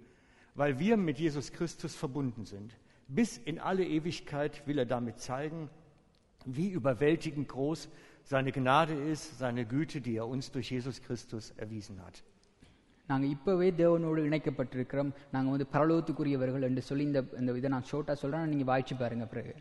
weil 0.55 0.79
wir 0.79 0.97
mit 0.97 1.19
Jesus 1.19 1.53
Christus 1.53 1.95
verbunden 1.95 2.45
sind. 2.45 2.75
Bis 3.07 3.37
in 3.37 3.59
alle 3.59 3.85
Ewigkeit 3.85 4.67
will 4.67 4.77
er 4.77 4.85
damit 4.85 5.19
zeigen, 5.19 5.69
wie 6.45 6.69
überwältigend 6.69 7.47
groß 7.47 7.87
seine 8.25 8.51
Gnade 8.51 8.93
ist, 8.93 9.37
seine 9.37 9.65
Güte, 9.65 10.01
die 10.01 10.17
er 10.17 10.27
uns 10.27 10.51
durch 10.51 10.71
Jesus 10.71 11.01
Christus 11.01 11.51
erwiesen 11.57 11.99
hat. 12.05 12.23
நாங்க 13.11 13.25
இப்பவே 13.27 13.69
தேவனோடு 13.79 14.19
இணைக்கப்பட்டிருக்கிறோம் 14.27 15.09
நாங்க 15.31 15.49
வந்து 15.53 15.65
பரலோகத்துக்குரியவர்கள் 15.73 16.65
என்று 16.67 16.81
சொல்லி 16.81 17.03
இந்த 17.03 17.21
இந்த 17.39 17.51
இதை 17.59 17.69
நான் 17.69 17.87
ஷோர்ட்டா 17.91 18.13
சொல்றேன் 18.21 18.51
நீங்க 18.51 18.65
வாய்ச்சி 18.69 18.95
பாருங்க 19.01 19.25
பிறகு 19.33 19.53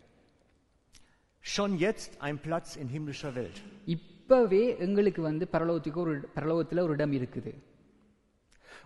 Schon 1.43 1.77
jetzt 1.77 2.11
ein 2.21 2.37
Platz 2.39 2.75
in 2.75 2.87
himmlischer 2.87 3.31
Welt. 3.35 3.57
இப்பவே 3.85 4.77
எங்களுக்கு 4.77 5.21
வந்து 5.21 5.47
பரலோகத்துக்கு 5.51 5.99
ஒரு 5.99 6.13
பரலோகத்துல 6.35 6.79
ஒரு 6.79 6.93
இடம் 6.93 7.11
இருக்குது 7.11 7.53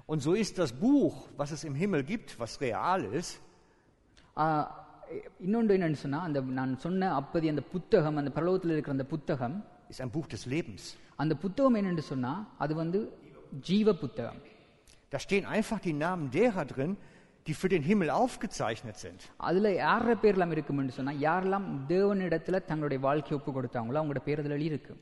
Und 0.07 0.19
so 0.21 0.33
ist 0.33 0.57
das 0.57 0.71
Buch, 0.81 1.15
was 1.37 1.51
es 1.51 1.63
im 1.63 1.75
Himmel 1.75 2.03
gibt, 2.03 2.29
was 2.39 2.51
real 2.61 3.01
ist, 3.13 3.33
ஆஹ், 4.35 4.67
இன்னொன்று 5.39 5.77
என்னன்னு 5.77 5.99
சொன்னா 6.03 6.19
அந்த 6.21 6.41
நான் 6.41 6.77
சொன்ன 6.77 7.09
அப்பதி 7.21 7.47
அந்த 7.49 7.63
புத்தகம் 7.73 8.17
அந்த 8.17 8.31
பரலோகத்தில் 8.35 8.71
இருக்கிற 8.71 8.91
அந்த 8.91 9.05
புத்தகம் 9.05 9.55
ist 9.89 10.01
ein 10.01 10.11
Buch 10.11 10.27
des 10.27 10.43
Lebens. 10.47 10.83
அந்த 11.15 11.35
புத்தகம் 11.35 11.75
என்னன்னு 11.75 12.05
சொன்னா 12.11 12.33
அது 12.57 12.75
வந்து 12.75 12.99
ஜீவ 13.61 13.93
புத்தகம் 13.95 14.39
Da 15.11 15.19
stehen 15.19 15.45
einfach 15.57 15.79
die 15.79 15.93
Namen 16.05 16.25
derer 16.31 16.65
drin, 16.65 16.93
die 17.47 17.55
für 17.61 17.69
den 17.69 17.83
Himmel 17.89 18.09
aufgezeichnet 18.21 18.97
sind. 19.05 19.19
அதுல 19.47 19.67
யார 19.83 20.15
பேர்லாம் 20.23 20.53
இருக்கும்னு 20.55 20.97
சொன்னா 20.99 21.13
யாரெல்லாம் 21.27 21.67
தேவனிடத்துல 21.91 22.59
தங்களுடைய 22.69 22.99
வாழ்க்கையை 23.07 23.35
ஒப்பு 23.39 23.51
கொடுத்தாங்களோ 23.57 23.99
அவங்களோட 24.01 24.23
பேர் 24.27 24.41
அதுல 24.43 24.57
இருக்கு 24.69 24.95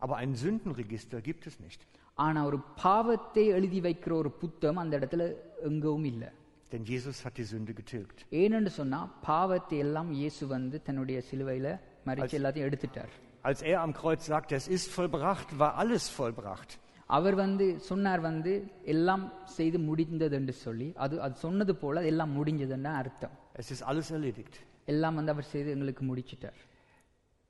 Aber 0.00 0.16
ein 0.22 0.32
Sündenregister 0.42 1.18
gibt 1.28 1.44
es 1.50 1.54
nicht. 1.66 1.80
ஆனா 2.18 2.40
ஒரு 2.48 2.58
பாவத்தை 2.82 3.44
எழுதி 3.56 3.80
வைக்கிற 3.86 4.12
ஒரு 4.22 4.30
புத்தகம் 4.42 4.82
அந்த 4.82 4.94
இடத்துல 5.00 5.22
எங்கவும் 5.70 6.08
இல்லை 6.12 6.30
Denn 6.72 6.84
Jesus 6.92 7.16
hat 7.24 7.34
die 7.40 7.46
Sünde 7.52 7.72
getilgt. 7.80 8.18
ஏனென்று 8.42 8.72
சொன்னா 8.78 9.00
பாவத்தை 9.28 9.78
எல்லாம் 9.86 10.10
இயேசு 10.20 10.42
வந்து 10.54 10.76
தன்னுடைய 10.88 11.18
சிலுவையில 11.30 11.68
மறிச்சு 12.06 12.36
எல்லாத்தையும் 12.40 12.68
எடுத்துட்டார் 12.70 13.12
Als 13.48 13.60
er 13.70 13.76
am 13.84 13.92
Kreuz 14.00 14.22
sagte, 14.32 14.52
es 14.60 14.66
ist 14.76 14.88
vollbracht, 14.96 15.48
war 15.60 15.72
alles 15.82 16.04
vollbracht. 16.18 16.70
அவர் 17.17 17.35
வந்து 17.35 17.65
சொன்னார் 17.89 18.21
வந்து 18.29 18.53
எல்லாம் 18.93 19.23
செய்து 19.57 19.77
முடிந்தது 19.79 20.35
என்று 20.39 20.53
சொல்லி 20.65 20.87
அது 21.03 21.15
அது 21.25 21.35
சொன்னது 21.45 21.73
போல 21.75 22.03
எல்லாம் 22.11 22.35
முடிஞ்சதுன்னு 22.37 22.91
அர்த்தம். 23.01 23.35
Es 23.61 23.69
ist 23.73 23.83
alles 23.89 24.09
erledigt. 24.17 24.55
எல்லாம் 24.85 25.15
வந்து 25.15 25.31
அவர் 25.31 25.51
செய்து 25.53 25.69
எங்களுக்கு 25.71 26.03
முடிச்சிட்டார். 26.03 26.59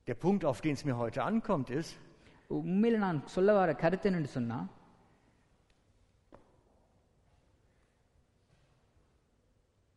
Der 0.07 0.17
Punkt, 0.23 0.43
auf 0.51 0.59
den 0.65 0.75
es 0.77 0.83
mir 0.87 0.95
heute 1.03 1.19
ankommt, 1.29 1.69
ist, 1.79 1.91
உண்மையில 2.49 2.97
நான் 2.97 3.19
சொல்ல 3.27 3.53
வர 3.53 3.73
கருத்து 3.83 4.09
என்னன்னு 4.09 4.31
சொன்னா 4.37 4.59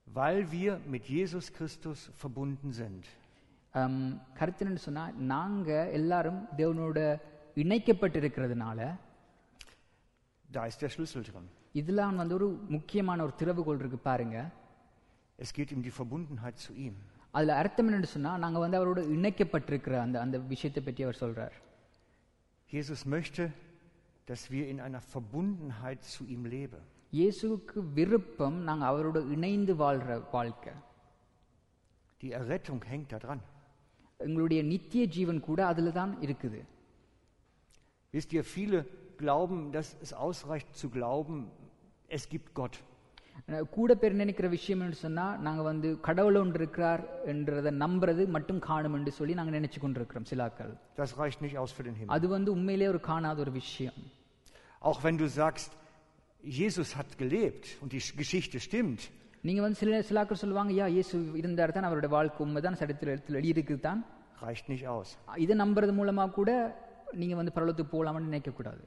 weil 0.06 0.40
wir 0.56 0.72
mit 0.92 1.04
Jesus 1.14 1.46
Christus 1.56 2.00
verbunden 2.22 2.70
sind, 2.80 3.04
கருத்து 4.38 4.64
என்னன்னு 4.64 4.84
சொன்னா 4.88 5.04
நாங்க 5.32 5.70
எல்லாரும் 5.98 6.40
தேவனோட 6.56 6.98
இணைக்கப்பட்டிருக்கிறதுனால 7.62 8.80
da 10.55 10.65
ist 10.65 10.81
der 10.81 10.89
Schlüssel 10.89 11.23
drin. 11.23 11.45
இதெல்லாம் 11.73 12.15
வந்து 12.15 12.35
ஒரு 12.35 12.47
முக்கியமான 12.75 13.23
ஒரு 13.23 13.33
திறவுகோல் 13.41 13.79
இருக்கு 13.79 13.99
பாருங்க 14.09 14.37
Es 15.39 15.49
geht 15.57 15.71
um 15.75 15.81
die 15.81 15.93
Verbundenheit 15.99 16.57
zu 16.65 16.71
ihm. 16.85 16.95
அதுல 17.31 17.55
அர்த்தம் 17.61 17.87
என்னன்னு 17.89 18.09
சொன்னா 18.15 18.37
நாங்க 18.43 18.59
வந்து 18.59 18.77
அவரோட 18.79 19.01
இணைக்கப்பட்டிருக்கிற 19.17 19.95
அந்த 20.05 20.17
அந்த 20.25 20.37
விஷயத்தை 20.53 20.83
பற்றி 20.83 21.03
அவர் 21.03 21.21
சொல்றார் 21.23 21.55
Jesus 22.69 22.99
möchte, 23.15 23.43
dass 24.27 24.41
wir 24.53 24.65
in 24.73 24.79
einer 24.87 25.01
Verbundenheit 25.13 26.01
zu 26.15 26.23
ihm 26.35 26.43
leben. 26.55 26.81
இயேசுவுக்கு 27.13 27.77
விருப்பம் 27.97 28.57
நாங்க 28.69 28.83
அவரோட 28.91 29.19
இணைந்து 29.35 29.75
வாழ்ற 29.83 30.09
வாழ்க்கை 30.31 30.73
Die 32.21 32.31
Errettung 32.39 32.81
hängt 32.91 33.09
daran. 33.15 33.39
எங்களுடைய 34.19 34.61
நித்திய 34.63 35.03
ஜீவன் 35.15 35.39
கூட 35.39 35.59
அதுல 35.65 35.91
தான் 35.91 36.13
இருக்குது 36.25 36.61
Wisst 38.13 38.31
ihr, 38.37 38.43
viele 38.55 38.79
glauben, 39.19 39.71
dass 39.71 39.87
es 40.01 40.11
ausreicht 40.25 40.69
zu 40.73 40.87
glauben, 40.89 41.37
es 42.09 42.23
gibt 42.29 42.49
Gott. 42.53 42.75
அஹ் 43.49 43.67
கூட 43.69 43.95
பேர் 43.95 44.13
நினைக்கிற 44.13 44.47
விஷயம் 44.47 44.81
என்று 44.81 44.97
சொன்னா 44.97 45.25
நாங்க 45.37 45.61
வந்து 45.61 45.99
கடவுள் 45.99 46.35
ஒன்று 46.35 46.53
இருக்கிறார் 46.53 47.01
என்றதை 47.25 47.71
நம்புறது 47.77 48.27
மட்டும் 48.27 48.59
காணும் 48.59 48.93
என்று 48.93 49.11
சொல்லி 49.11 49.33
நாங்க 49.33 49.59
நினைச்சு 49.59 49.79
கொண்டிருக்கிறோம் 49.79 50.25
சிலாக்கள் 50.31 50.71
Das 50.97 51.11
reicht 51.19 51.41
nicht 51.41 51.57
aus 51.57 51.71
für 51.77 51.85
den 51.87 51.95
Himmel. 51.95 52.13
அது 52.15 52.27
வந்து 52.27 52.51
உண்மையிலே 52.51 52.87
ஒரு 52.87 52.99
காணாத 53.01 53.39
ஒரு 53.39 53.51
விஷயம் 53.51 53.99
Auch 54.81 54.99
wenn 55.03 55.17
du 55.17 55.27
sagst, 55.39 55.71
Jesus 56.43 56.89
hat 56.97 57.09
gelebt 57.17 57.65
und 57.81 57.89
die 57.91 58.03
Geschichte 58.17 58.59
stimmt, 58.59 59.01
நீங்க 59.43 59.61
வந்து 59.61 59.77
சில 59.77 59.99
சிலாக்கள் 60.09 60.41
சொல்லுவாங்க 60.43 60.71
யா 60.73 60.87
இயேசு 60.87 61.15
இருந்தார் 61.33 61.71
தான் 61.71 61.83
அவருடைய 61.83 62.11
வாழ்க்கை 62.13 62.45
உண்மைதான் 62.45 62.75
சரித்திர 62.75 63.13
எழுத்துல 63.15 63.39
எழுதியிருக்கு 63.39 63.79
தான் 63.79 64.01
reicht 64.41 64.65
nicht 64.67 64.85
aus. 64.87 65.09
இதை 65.37 65.55
நம்புறது 65.57 65.93
மூலமா 65.99 66.25
கூட 66.31 66.49
நீங்க 67.13 67.35
வந்து 67.35 67.51
பரலோகத்துக்கு 67.55 67.95
போகலாம்னு 67.95 68.29
நினைக்க 68.29 68.51
கூடாது 68.51 68.83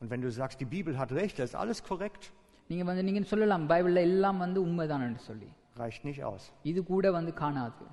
Und 0.00 0.10
wenn 0.10 0.20
du 0.20 0.30
sagst, 0.30 0.60
die 0.60 0.70
Bibel 0.76 0.98
hat 0.98 1.12
recht, 1.12 1.38
das 1.38 1.50
ist 1.50 1.58
alles 1.64 1.80
korrekt, 1.90 2.24
நீங்க 2.70 2.84
வந்து 2.84 3.02
நீங்க 3.04 3.20
சொல்லலாம் 3.32 3.68
பைபிள்ல 3.68 4.00
எல்லாம் 4.10 4.38
வந்து 4.38 4.58
உண்மைதான் 4.62 5.04
என்று 5.08 5.20
சொல்லி 5.20 5.48
reicht 5.76 6.02
nicht 6.08 6.22
aus. 6.30 6.44
இது 6.62 6.80
கூட 6.84 7.10
வந்து 7.10 7.32
காணாது 7.42 7.86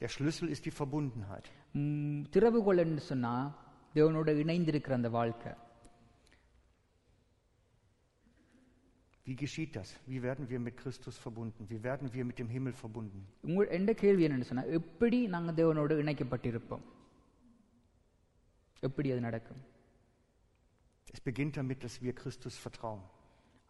Der 0.00 0.08
Schlüssel 0.14 0.48
ist 0.54 0.64
die 0.68 0.74
Verbundenheit. 0.80 1.46
ம், 1.74 2.20
திறவுகோல் 2.34 2.82
என்று 2.84 3.02
சொன்னா 3.10 3.34
தேவனோட 3.94 4.30
இணைந்திருக்கிற 4.44 4.94
அந்த 5.00 5.10
வாழ்க்கை 5.10 5.52
Wie 9.26 9.36
geschieht 9.36 9.74
das? 9.76 9.88
Wie 10.06 10.20
werden 10.22 10.50
wir 10.50 10.58
mit 10.60 10.76
Christus 10.76 11.16
verbunden? 11.18 11.62
Wie 11.70 11.82
werden 11.82 12.12
wir 12.14 12.24
mit 12.24 12.38
dem 12.38 12.48
Himmel 12.48 12.72
verbunden? 12.82 13.20
உங்க 13.40 13.66
எந்த 13.78 13.92
கேள்வி 14.02 14.26
என்னன்னு 14.26 14.48
சொன்னா 14.50 14.64
எப்படி 14.78 15.26
நாங்க 15.26 15.52
தேவனோடு 15.52 15.94
இணைக்கப்பட்டிருப்போம் 16.04 16.84
எப்படி 18.82 19.10
அது 19.12 19.20
நடக்கும் 19.20 19.62
Es 21.14 21.20
beginnt 21.20 21.56
damit, 21.56 21.78
dass 21.84 21.96
wir 22.02 22.12
Christus 22.14 22.56
vertrauen. 22.58 23.02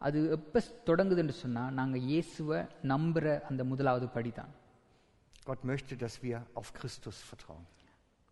அது 0.01 0.19
எப்ப 0.37 0.55
தொடங்குதுன்னு 0.87 1.33
சொன்னா 1.43 1.63
நாங்க 1.71 1.97
இயேசுவை 2.09 2.59
நம்புற 2.83 3.25
அந்த 3.49 3.61
முதலாவது 3.63 4.07
படிதான் 4.15 4.51
Gott 5.45 5.61
möchte, 5.63 5.93
dass 5.95 6.15
wir 6.23 6.37
auf 6.59 6.69
Christus 6.73 7.17
vertrauen. 7.29 7.63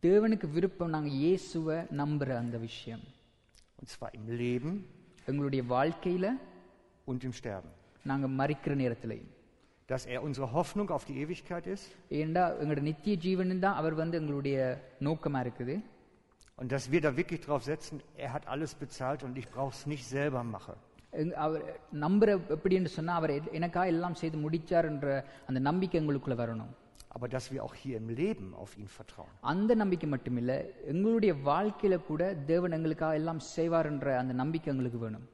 தேவனுக்கு 0.03 0.47
விருப்பம் 0.55 0.93
நாங்க 0.95 1.09
இயேசுவை 1.23 1.77
நம்புற 2.01 2.29
அந்த 2.43 2.57
விஷயம் 2.67 3.03
Und 3.79 3.87
zwar 3.93 4.09
im 4.19 4.25
Leben 4.41 4.73
எங்களுடைய 5.27 5.61
வாழ்க்கையில 5.75 6.25
und 7.07 7.21
im 7.23 7.33
Sterben. 7.39 7.71
நாங்க 8.05 8.27
மறிக்கிற 8.39 8.73
நேரத்திலையும் 8.83 9.31
Dass 9.89 10.03
er 10.05 10.19
unsere 10.27 10.47
Hoffnung 10.53 10.89
auf 10.95 11.03
die 11.05 11.17
Ewigkeit 11.23 11.65
ist 11.75 11.87
ஏண்டா 12.19 12.43
எங்களோட 12.61 12.81
நித்திய 12.89 13.13
ஜீவன் 13.25 13.63
தான் 13.65 13.79
அவர் 13.81 13.95
வந்து 14.01 14.15
எங்களுடைய 14.21 14.57
நோக்கமா 15.07 15.39
இருக்குது 15.45 15.75
und 16.57 16.71
dass 16.71 16.91
wir 16.91 17.01
da 17.01 17.15
wirklich 17.15 17.41
drauf 17.41 17.63
setzen, 17.63 18.01
er 18.15 18.31
hat 18.33 18.47
alles 18.47 18.75
bezahlt 18.75 19.23
und 19.23 19.37
ich 19.37 19.47
brauche 19.49 19.73
es 19.73 19.85
nicht 19.85 20.05
selber 20.15 20.43
machen. 20.43 20.75
எங்க- 21.11 21.35
அவர் 21.37 21.63
நம்புற 21.93 22.29
எப்படின்னு 22.49 22.85
சொன்னா 22.85 23.13
அவர் 23.15 23.29
எ- 23.29 23.59
எனக்கா 23.59 23.85
எல்லாம் 23.85 24.15
செய்து 24.15 24.37
முடிச்சார்ன்ற 24.37 25.23
அந்த 25.47 25.59
நம்பிக்கை 25.59 25.97
எங்களுக்குள்ள 26.01 26.35
வரணும் 26.43 26.73
Aber 27.15 27.27
dass 27.27 27.45
wir 27.51 27.59
auch 27.61 27.75
hier 27.75 27.97
im 27.97 28.09
Leben 28.09 28.53
auf 28.55 28.71
ihn 28.77 28.87
vertrauen. 28.97 29.31
அந்த 29.41 29.75
நம்பிக்கை 29.75 30.09
மட்டுமில்ல 30.09 30.51
எங்களுடைய 30.85 31.33
வாழ்க்கையில 31.33 32.03
கூட 32.03 32.33
தேவன் 32.35 32.71
எங்களுக்காக 32.71 33.13
எல்லாம் 33.13 33.39
செய்வார்ன்ற 33.55 34.17
அந்த 34.17 34.33
நம்பிக்கை 34.33 34.73
எங்களுக்கு 34.73 34.99
வேணும் 34.99 35.25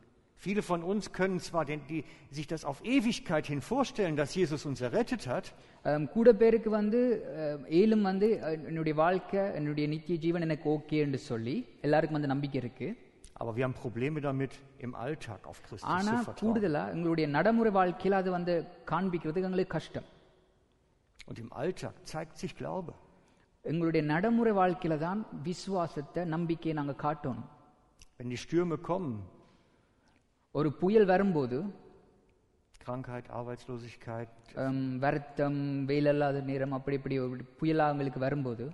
Viele 0.43 0.61
von 0.63 0.81
uns 0.83 1.11
können 1.11 1.39
zwar 1.41 1.63
den, 1.65 1.81
die, 1.87 2.01
sich 2.31 2.47
das 2.47 2.61
auf 2.63 2.77
Ewigkeit 2.87 3.45
hin 3.45 3.61
vorstellen, 3.63 4.15
dass 4.15 4.33
Jesus 4.35 4.61
uns 4.65 4.79
errettet 4.81 5.23
hat, 5.27 5.45
அம், 5.85 6.05
கூட 6.09 6.27
பேருக்கு 6.33 6.69
வந்து 6.71 6.99
அஹ், 7.35 7.59
ஏலும் 7.79 8.01
வந்து 8.01 8.27
அஹ், 8.41 8.65
என்னுடைய 8.69 8.95
வாழ்க்கை 8.95 9.41
என்னுடைய 9.55 9.85
நித்திய 9.87 10.17
ஜீவன் 10.17 10.41
எனக்கு 10.41 10.67
ஓகே 10.69 10.97
என்று 10.99 11.19
சொல்லி 11.25 11.55
எல்லாருக்கும் 11.81 12.19
அந்த 12.19 12.27
நம்பிக்கை 12.27 12.59
இருக்கு 12.59 12.87
aber 13.35 13.51
wir 13.57 13.63
haben 13.65 13.75
Probleme 13.77 14.19
damit, 14.21 14.53
im 14.79 14.93
Alltag 14.97 15.41
auf 15.45 15.59
Christus 15.65 15.89
ஆனா 15.95 16.13
zu 16.13 16.23
vertrauen. 16.23 16.39
கூடுதலா 16.43 16.83
எங்களுடைய 16.95 17.27
நடைமுறை 17.29 17.71
வாழ்க்கையில 17.71 18.17
அது 18.21 18.31
வந்து 18.31 18.53
காண்பிக்கிறதுக்கு 18.91 19.49
எங்களுக்கு 19.49 19.75
கஷ்டம் 19.77 20.07
Und 21.27 21.39
im 21.39 21.49
Alltag 21.53 21.95
zeigt 22.05 22.37
sich 22.37 22.53
Glaube. 22.57 22.93
எங்களுடைய 23.65 24.01
நடைமுறை 24.05 24.53
வாழ்க்கையில 24.53 24.97
தான் 24.99 25.19
விசுவாசத்தை 25.43 26.23
நம்பிக்கையை 26.27 26.75
நாங்க 26.77 26.95
காட்டணும் 27.03 27.47
Wenn 28.17 28.29
die 28.29 28.41
Stürme 28.45 28.77
kommen, 28.89 29.11
ஒரு 30.53 30.73
புயல் 30.73 31.05
வரும்போது 31.05 31.57
Krankheit, 32.85 33.23
Arbeitslosigkeit, 33.29 34.29
ஹம், 34.53 34.99
வருத்தம் 34.99 35.87
வெயிலல்லாத 35.87 36.43
நேரம் 36.43 36.71
அப்படி 36.71 36.95
இப்படி 36.95 37.19
ஒரு 37.19 37.45
புயலா 37.61 37.77
அவங்களுக்கு 37.77 38.19
வரும்போது 38.19 38.65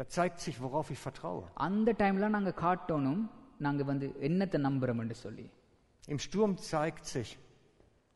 da 0.00 0.04
zeigt 0.16 0.38
sich, 0.46 0.56
worauf 0.62 0.84
ich 0.88 1.00
vertraue. 1.04 1.44
அந்த 1.54 1.92
டைம்ல 1.92 2.28
நாங்க 2.28 2.54
காட்டணும் 2.56 3.30
நாங்க 3.58 3.82
வந்து 3.84 4.14
என்னத்தை 4.20 4.58
நம்புறோம்னு 4.58 5.10
சொல்லி 5.10 5.50
Im 6.08 6.18
Sturm 6.26 6.56
zeigt 6.72 7.04
sich, 7.14 7.30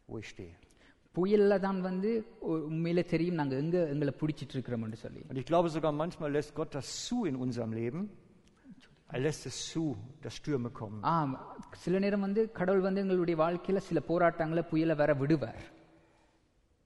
wo 0.08 0.18
ich 0.18 0.28
stehe. 0.36 0.54
புயல்ல 1.14 1.58
தான் 1.58 1.80
வந்து 1.80 2.24
உ- 2.40 2.64
உண்மையிலே 2.70 3.02
தெரியும் 3.04 3.34
நாங்க 3.34 3.56
எங்க 3.56 3.88
எங்களை 3.88 4.12
பிடிச்சிட்டு 4.20 4.54
இருக்கிறோம்னு 4.54 4.92
சொல்லி 4.92 5.20
Und 5.28 5.36
ich 5.36 5.46
glaube 5.46 5.68
sogar 5.68 5.92
manchmal 6.02 6.30
lässt 6.30 6.54
Gott 6.54 6.74
das 6.74 6.88
zu 7.06 7.26
in 7.28 7.36
unserem 7.36 7.72
Leben. 7.72 8.10
Er 9.10 9.20
lässt 9.20 9.44
es 9.46 9.56
zu, 9.70 9.82
dass 10.22 10.34
Stürme 10.38 10.70
kommen. 10.80 11.00
ஆ 11.04 11.14
சில 11.84 11.98
நேரம் 12.04 12.24
வந்து 12.26 12.42
கடவுள் 12.58 12.86
வந்து 12.86 13.02
எங்களுடைய 13.04 13.36
வாழ்க்கையில 13.44 13.80
சில 13.88 14.00
போராட்டங்களை 14.10 14.62
புயலை 14.72 14.94
வர 15.02 15.10
விடுவார் 15.22 15.64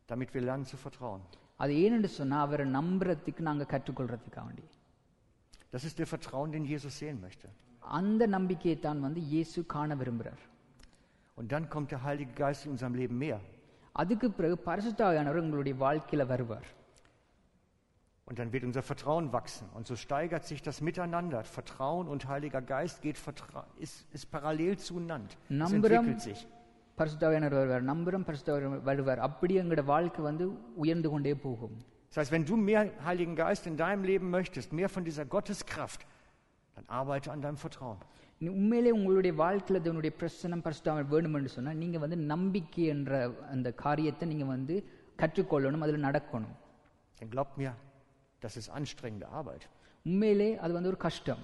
damit 0.09 0.28
wir 0.34 0.42
lernen 0.48 0.66
zu 0.72 0.76
vertrauen. 0.84 1.22
அது 1.62 1.72
ஏன்னு 1.84 2.11
சொன்னா 2.18 2.36
அவரை 2.40 2.66
நம்புறதுக்கு 2.78 3.42
நாங்க 3.48 3.64
கற்றுக்கொள்றதுக்காக 3.72 4.46
வேண்டி 4.48 4.66
Das 5.72 5.82
ist 5.88 5.96
der 5.98 6.09
Vertrauen, 6.12 6.51
den 6.53 6.64
Jesus 6.64 6.94
sehen 7.01 7.18
möchte. 7.26 7.48
அந்த 7.98 8.22
நம்பிக்கையை 8.36 8.78
தான் 8.86 9.01
வந்து 9.01 9.20
இயேசு 9.32 9.59
காண 9.74 9.94
விரும்புறார் 10.01 10.42
Und 11.38 11.46
dann 11.53 11.64
kommt 11.72 11.90
der 11.94 12.01
Heilige 12.07 12.34
Geist 12.40 12.62
in 12.66 12.70
unserem 12.74 12.94
Leben 13.01 13.16
mehr. 13.24 13.38
அதுக்கு 13.94 14.26
பிறகு 14.30 14.57
பரிசுத்தாவியானவர் 14.66 15.42
உங்களுடைய 15.44 15.74
வாழ்க்கையில 15.84 16.26
வருவார் 16.26 16.68
Und 18.26 18.38
dann 18.38 18.53
wird 18.53 18.62
unser 18.64 18.82
Vertrauen 18.82 19.32
wachsen. 19.32 19.66
Und 19.74 19.86
so 19.88 19.96
steigert 19.96 20.44
sich 20.44 20.62
das 20.62 20.80
Miteinander. 20.80 21.42
Vertrauen 21.42 22.07
und 22.09 22.28
Heiliger 22.28 22.62
Geist 22.62 23.03
geht 23.03 23.18
vertra 23.18 23.66
ist, 23.78 24.07
ist 24.12 24.30
parallel 24.30 24.78
zueinander. 24.78 25.34
Es 25.48 25.57
Nambram- 25.62 25.74
entwickelt 25.74 26.20
sich. 26.20 26.46
பரிசுத்தாவியானவர் 26.98 27.57
வருவார் 27.61 27.84
நம்புறோம் 27.84 28.24
பரிசுத்தாவியானவர் 28.28 28.82
வருவார் 28.82 29.18
அப்படி 29.18 29.59
எங்களோட 29.61 29.84
வாழ்க்கை 29.84 30.22
வந்து 30.24 30.44
உயர்ந்து 30.74 31.11
கொண்டே 31.11 31.34
போகும் 31.34 31.76
Das 32.12 32.16
heißt, 32.16 32.32
wenn 32.32 32.44
du 32.44 32.57
mehr 32.57 32.80
Heiligen 33.05 33.36
Geist 33.36 33.66
in 33.66 33.76
deinem 33.76 34.05
Leben 34.05 34.30
möchtest, 34.30 34.72
mehr 34.72 34.88
von 34.88 35.05
dieser 35.05 35.24
Gotteskraft, 35.24 36.01
dann 36.74 36.84
arbeite 36.88 37.28
an 37.32 37.40
deinem 37.42 37.57
Vertrauen. 37.57 37.98
நீ 38.38 38.48
உண்மையிலே 38.48 38.90
உங்களுடைய 38.90 39.32
வாழ்க்கையில 39.34 39.76
இதனுடைய 39.76 40.12
பிரசனம் 40.20 40.62
பரிசுத்தாவியானவர் 40.64 41.12
வேணும்னு 41.14 41.53
சொன்னா 41.57 41.72
நீங்க 41.72 41.98
வந்து 41.98 42.16
நம்பிக்கை 42.16 42.84
என்ற 42.84 43.12
அந்த 43.51 43.72
காரியத்தை 43.72 44.28
நீங்க 44.28 44.44
வந்து 44.44 44.76
கற்றுக்கொள்ளணும் 45.18 45.80
அதுல 45.80 46.11
நடக்கணும் 46.11 46.57
Denn 47.20 47.30
glaubt 47.30 47.57
mir, 47.57 47.72
das 48.44 48.55
ist 48.57 48.68
anstrengende 48.70 49.28
Arbeit. 49.30 49.62
உண்மையிலே 50.07 50.51
அது 50.57 50.72
வந்து 50.72 50.88
ஒரு 50.88 51.01
கஷ்டம் 51.01 51.42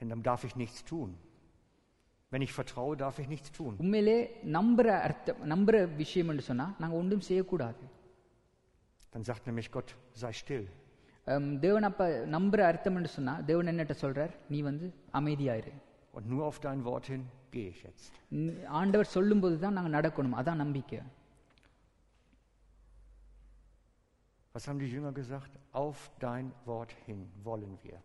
Denn 0.00 0.08
dann 0.10 0.22
darf 0.22 0.42
ich 0.44 0.54
nichts 0.56 0.80
tun. 0.84 1.10
Wenn 2.32 2.42
ich 2.42 2.52
vertraue, 2.52 2.94
darf 2.96 3.16
ich 3.18 3.28
nichts 3.28 3.50
tun. 3.52 3.72
உண்மையிலே 3.78 4.18
நம்புற 4.56 4.88
அர்த்தம் 5.06 5.40
நம்புற 5.46 5.76
விஷயம் 5.96 6.28
என்று 6.28 6.42
சொன்னா 6.42 6.66
நாங்க 6.78 6.96
ஒன்றும் 6.96 7.24
செய்யக்கூடாது 7.28 7.84
Dann 9.12 9.24
sagt 9.24 9.46
nämlich 9.46 9.68
Gott, 9.70 9.90
sei 10.14 10.32
still. 10.42 10.64
ஹம், 11.26 11.58
தேவன் 11.60 11.82
அப்ப 11.82 12.02
நம்புற 12.36 12.60
அர்த்தம் 12.70 12.96
என்று 12.96 13.08
சொன்னா 13.08 13.34
தேவன் 13.40 13.66
என்னட்ட 13.66 13.94
சொல்றார் 14.00 14.32
நீ 14.50 14.60
வந்து 14.60 14.86
அமைதியாயிரு 15.12 15.72
Und 16.14 16.26
nur 16.32 16.42
auf 16.44 16.58
dein 16.60 16.80
Wort 16.84 17.06
hin 17.06 17.22
gehe 17.52 17.68
ich 17.68 17.80
jetzt. 17.82 18.06
ந- 18.36 18.64
ஆண்டவர் 18.80 19.08
சொல்லும்போது 19.16 19.58
தான் 19.58 19.72
நாங்க 19.72 19.90
நடக்கணும் 19.98 20.36
அதான் 20.40 20.60
நம்பிக்கை 20.64 21.00
Was 24.54 24.66
haben 24.66 24.78
die 24.78 24.88
Jünger 24.88 25.12
gesagt? 25.12 25.50
Auf 25.74 25.98
dein 26.20 26.46
Wort 26.66 26.92
hin 27.06 27.20
wollen 27.44 27.74
wir. 27.82 27.98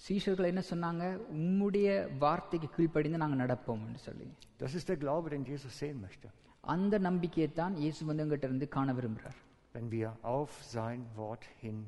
சீஷர்கள் 0.00 0.48
என்ன 0.48 0.62
சொன்னாங்க 0.70 1.02
உம்முடைய 1.34 1.86
வார்த்தைக்கு 2.18 2.68
கீழ்ப்படிந்து 2.70 3.18
நாங்க 3.18 3.36
நடப்போம் 3.36 3.82
என்று 3.86 4.00
சொல்லி 4.00 4.26
Das 4.60 4.72
ist 4.74 4.88
der 4.88 4.96
Glaube, 4.96 5.26
den 5.30 5.44
Jesus 5.44 5.74
sehen 5.80 5.98
möchte. 6.00 6.28
அந்த 6.64 6.98
நம்பிக்கையை 6.98 7.52
தான் 7.52 7.74
இயேசு 7.76 8.04
வந்து 8.04 8.24
எங்கிட்ட 8.24 8.44
இருந்து 8.44 8.68
காண 8.68 8.92
விரும்புகிறார் 8.92 9.38
Wenn 9.74 9.88
wir 9.90 10.08
auf 10.34 10.52
sein 10.74 11.00
Wort 11.16 11.44
hin 11.62 11.78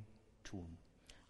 tun. 0.45 0.67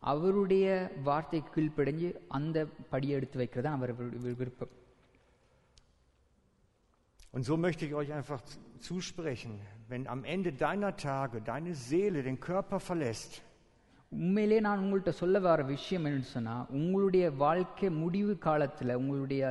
அவருடைய 0.02 0.66
வார்த்தைக்கு 1.02 1.50
கீழ்ப்படிஞ்சு 1.54 2.08
அந்த 2.28 2.58
படியை 2.92 3.14
எடுத்து 3.18 3.38
வைக்கிறது 3.38 3.66
தான் 3.68 3.78
அவர் 3.78 3.92
விரு- 3.98 4.36
விருப்பம் 4.40 4.72
Und 7.32 7.42
so 7.44 7.56
möchte 7.56 7.84
ich 7.86 7.94
euch 7.94 8.10
einfach 8.12 8.40
z- 8.42 8.58
zusprechen, 8.80 9.52
wenn 9.88 10.06
am 10.06 10.24
Ende 10.24 10.50
deiner 10.52 10.92
Tage 10.96 11.40
deine 11.42 11.74
Seele 11.88 12.22
den 12.22 12.38
Körper 12.40 12.80
verlässt, 12.88 13.32
உண்மையிலே 14.12 14.58
நான் 14.66 14.82
உங்கள்கிட்ட 14.82 15.12
சொல்ல 15.20 15.38
வர 15.38 15.62
விஷயம் 15.70 16.04
என்னன்னு 16.06 16.28
சொன்னா 16.36 16.54
உங்களுடைய 16.70 17.24
வாழ்க்கை 17.42 17.88
முடிவு 18.02 18.34
காலத்துல 18.46 18.94
உங்களுடைய 18.94 19.42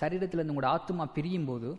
சரீரத்துல 0.00 0.38
இருந்து 0.38 0.54
உங்களோட 0.54 0.70
ஆத்மா 0.76 1.04
பிரியும் 1.16 1.46
போது 1.46 1.70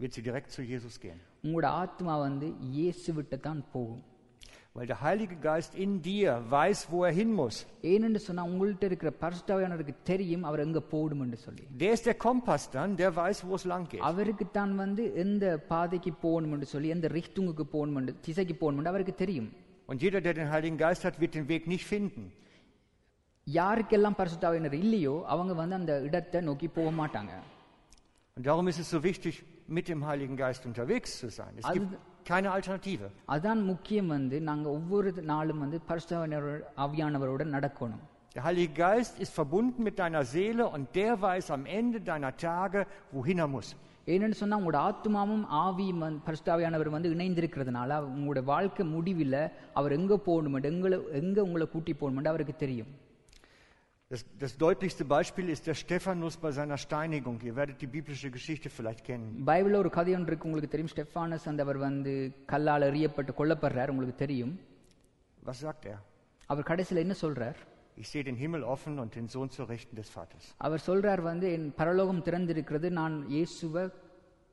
wird 0.00 0.12
sie 0.16 0.22
direkt 0.28 0.50
zu 0.56 0.62
Jesus 0.72 0.94
gehen. 1.04 1.18
உங்களோட 1.44 1.66
ஆத்மா 1.82 2.14
வந்து 2.26 2.46
இயேசு 2.74 3.12
விட்டு 3.12 3.40
தான் 3.40 3.62
போகும் 3.72 4.02
Weil 4.78 4.86
der 4.86 5.00
Heilige 5.00 5.36
Geist 5.36 5.72
in 5.76 6.02
dir 6.02 6.30
weiß, 6.50 6.80
wo 6.92 6.98
er 7.08 7.12
hin 7.18 7.30
muss. 7.40 7.56
ஏனென்று 7.92 8.20
சொன்னா 8.28 8.42
உங்கள்கிட்ட 8.50 8.84
இருக்கிற 8.90 9.10
பரிசுத்தாவியானவருக்கு 9.22 9.94
தெரியும் 10.10 10.44
அவர் 10.48 10.64
எங்க 10.66 10.80
போடும் 10.92 11.22
என்று 11.24 11.38
சொல்லி 11.46 11.64
Der 11.82 11.92
ist 11.96 12.06
der 12.10 12.16
Kompass 12.24 12.62
dann, 12.76 12.96
der 13.02 13.10
weiß, 13.20 13.38
wo 13.48 13.54
es 13.60 13.64
lang 13.72 13.84
geht. 13.92 14.02
அவருக்கு 14.10 14.46
தான் 14.58 14.72
வந்து 14.82 15.02
எந்த 15.24 15.44
பாதைக்கு 15.72 16.12
போகணும் 16.24 16.54
என்று 16.56 16.68
சொல்லி 16.74 16.88
எந்த 16.96 17.08
ரிஷ்டுங்குக்கு 17.18 17.66
போகணும் 17.74 17.98
என்று 18.02 18.14
திசைக்கு 18.28 18.56
போகணும் 18.62 18.80
என்று 18.82 18.92
அவருக்கு 18.94 19.14
தெரியும் 19.24 19.50
Und 19.88 19.98
jeder, 20.04 20.20
der 20.26 20.34
den 20.40 20.50
Heiligen 20.54 20.78
Geist 20.84 21.02
hat, 21.06 21.16
wird 21.22 21.32
den 21.38 21.46
Weg 21.52 21.62
nicht 21.74 21.86
finden. 21.92 22.24
யாருக்கெல்லாம் 23.46 24.16
பரிசுத்தாவினர் 24.20 24.76
இல்லையோ 24.84 25.14
அவங்க 25.32 25.52
வந்து 25.60 25.76
அந்த 25.80 25.92
இடத்தை 26.08 26.40
நோக்கி 26.50 26.68
போக 26.78 26.90
மாட்டாங்க 27.00 27.32
Und 28.36 28.44
darum 28.48 28.66
ist 28.70 28.80
es 28.82 28.88
so 28.90 28.98
wichtig, 29.02 29.34
mit 29.76 29.86
dem 29.90 30.00
Heiligen 30.08 30.36
Geist 30.36 30.62
unterwegs 30.66 31.10
zu 31.20 31.28
sein. 31.30 31.52
Es 31.60 31.68
gibt 31.76 31.92
keine 32.28 32.48
Alternative. 32.56 33.02
அதான் 33.28 33.62
முக்கியம் 33.62 34.06
வந்து 34.06 34.40
நாங்க 34.40 34.70
ஒவ்வொரு 34.70 35.10
நாளும் 35.22 35.58
வந்து 35.58 35.80
பரிசுத்தாவினர் 35.88 36.50
ஆவியானவரோட 36.76 37.44
நடக்கணும் 37.56 38.02
Der 38.36 38.44
Heilige 38.44 38.74
Geist 38.74 39.20
ist 39.20 39.32
verbunden 39.40 39.82
mit 39.82 39.96
deiner 39.98 40.24
Seele 40.24 40.64
und 40.66 40.84
der 40.94 41.12
weiß 41.22 41.50
am 41.50 41.66
Ende 41.78 42.00
deiner 42.00 42.32
Tage, 42.36 42.80
wohin 43.12 43.38
er 43.38 43.48
muss. 43.48 43.68
ஏன்னு 44.06 44.30
சொன்னா 44.30 44.56
உங்களோட 44.58 44.78
ஆத்மாவும் 44.88 45.44
ஆவியும் 45.64 45.98
வந்து 45.98 46.20
பரிசுத்தாவியானவர் 46.26 46.88
வந்து 46.88 47.14
இணைந்திருக்கிறதுனால 47.14 47.90
உங்களோட 48.08 48.44
வாழ்க்கை 48.44 48.84
முடிவில் 48.86 49.38
அவர் 49.74 49.92
எங்க 49.92 50.16
போகணும் 50.18 50.58
எங்களை 50.70 50.98
எங்க 51.12 51.38
உங்களை 51.42 51.66
கூட்டி 51.66 51.94
போகணும் 51.94 52.30
அவருக்கு 52.32 52.56
தெரியும் 52.56 52.90
Das, 54.10 54.22
das 54.38 54.52
deutlichste 54.56 55.04
Beispiel 55.06 55.48
ist 55.48 55.66
der 55.66 55.74
Stephanus 55.74 56.36
bei 56.36 56.50
seiner 56.52 56.76
Steinigung. 56.76 57.36
Ihr 57.42 57.56
werdet 57.56 57.80
die 57.80 57.86
biblische 57.88 58.30
Geschichte 58.30 58.68
vielleicht 58.76 59.02
kennen. 59.08 59.28
பைபிள்ல 59.50 59.76
ஒரு 59.82 59.90
கதை 59.96 60.12
ஒன்று 60.16 60.30
இருக்கு 60.32 60.48
உங்களுக்கு 60.48 60.70
தெரியும் 60.74 60.90
ஸ்டெஃபானஸ் 60.94 61.46
அந்த 61.50 61.62
அவர் 61.66 61.78
வந்து 61.86 62.12
கல்லால் 62.52 62.86
எறியப்பட்டு 62.90 63.32
கொல்லப்படுறார் 63.40 63.92
உங்களுக்கு 63.94 64.18
தெரியும் 64.24 64.52
Was 65.42 65.58
sagt 65.66 65.84
er? 65.92 65.98
அவர் 66.50 66.68
கடைசியில் 66.70 67.02
என்ன 67.04 67.14
சொல்றார் 67.24 67.58
Ich 67.96 68.08
sehe 68.12 68.24
den 68.28 68.38
Himmel 68.42 68.62
offen 68.74 68.94
und 69.02 69.10
den 69.18 69.26
Sohn 69.34 69.48
zur 69.56 69.66
Rechten 69.72 69.94
des 70.00 70.08
Vaters. 70.16 70.44
அவர் 70.66 70.82
சொல்றார் 70.88 71.22
வந்து 71.30 71.46
என் 71.56 71.68
பரலோகம் 71.80 72.22
திறந்திருக்கிறது 72.28 72.88
நான் 73.00 73.16
இயேசுவை 73.34 73.84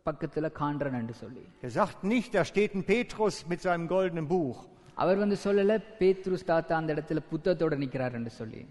பக்கத்துல 0.05 0.49
காண்றேன் 0.61 0.99
என்று 1.01 1.15
சொல்லி 1.23 1.43
Er 1.67 1.71
sagt 1.79 1.99
nicht, 2.13 2.29
da 2.37 2.43
steht 2.51 2.73
ein 2.77 2.85
Petrus 2.85 3.35
mit 3.51 3.59
seinem 3.67 3.87
goldenen 3.87 4.27
Buch. 4.35 4.57
அவர் 5.03 5.21
வந்து 5.23 5.37
சொல்லல 5.45 5.71
பேத்ருஸ் 5.99 6.47
தாத்தா 6.51 6.73
அந்த 6.81 6.89
இடத்துல 6.95 7.19
புத்தகத்தோட 7.31 7.75
நிக்கிறார் 7.83 8.17
என்று 8.19 8.33
சொல்லி 8.39 8.61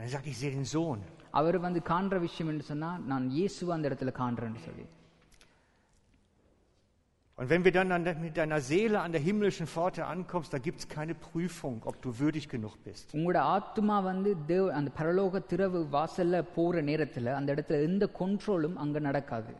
Er 0.00 0.08
sagt, 0.08 0.26
ich 0.26 0.38
sehe 0.38 0.50
den 0.50 0.66
Sohn. 0.66 1.00
அவர் 1.40 1.58
வந்து 1.58 1.80
காண்ற 1.88 2.16
விஷயம் 2.18 2.50
என்று 2.52 2.64
சொன்னா 2.64 2.90
நான் 3.10 3.24
இயேசுவை 3.30 3.72
அந்த 3.76 3.86
இடத்துல 3.90 4.12
காண்றேன்னு 4.20 4.60
சொல்லி 4.66 4.86
Und 7.38 7.50
wenn 7.50 7.62
wir 7.64 7.72
dann 7.72 7.90
an 7.92 8.04
der, 8.04 8.14
mit 8.16 8.34
deiner 8.38 8.60
Seele 8.62 8.98
an 9.00 9.12
der 9.12 9.20
himmlischen 9.20 9.66
Pforte 9.66 10.06
ankommst, 10.06 10.50
da 10.54 10.58
gibt 10.58 10.78
es 10.80 10.86
keine 10.88 11.14
Prüfung, 11.26 11.82
ob 11.84 11.96
du 12.04 12.10
würdig 12.20 12.44
genug 12.54 12.74
bist. 12.86 13.06
உங்களோட 13.16 13.38
ஆத்மா 13.56 13.96
வந்து 14.10 14.30
தேவ 14.50 14.64
அந்த 14.78 14.90
பரலோக 15.00 15.42
திறவு 15.50 15.80
வாசல்ல 15.96 16.40
போற 16.54 16.82
நேரத்துல 16.90 17.34
அந்த 17.40 17.48
இடத்துல 17.54 17.80
எந்த 17.88 18.04
கொண்ட்ரோலும் 18.20 18.76
அங்க 18.84 18.98
நடக்காது 19.08 19.54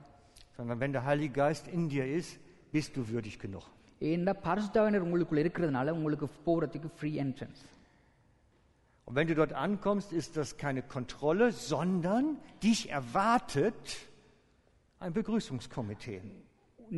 Sondern 0.56 0.78
wenn 0.82 0.92
der 0.96 1.04
Heilige 1.08 1.34
Geist 1.40 1.64
in 1.76 1.82
dir 1.92 2.06
ist, 2.18 2.32
bist 2.74 2.90
du 2.96 3.02
würdig 3.12 3.34
genug. 3.44 3.66
ஏன்னா 4.12 4.32
பரிசுத்தாவினர் 4.46 5.04
உங்களுக்குள்ள 5.06 5.40
இருக்கிறதுனால 5.44 5.90
உங்களுக்கு 5.98 6.26
போறதுக்கு 6.46 6.88
free 6.96 7.10
entrance 7.24 7.62
Und 9.10 9.14
wenn 9.14 9.28
du 9.28 9.34
dort 9.34 9.52
ankommst, 9.52 10.12
ist 10.12 10.36
das 10.36 10.56
keine 10.56 10.82
Kontrolle, 10.82 11.52
sondern 11.52 12.38
dich 12.62 12.90
erwartet 12.90 13.96
ein 14.98 15.12
Begrüßungskomitee. 15.12 16.20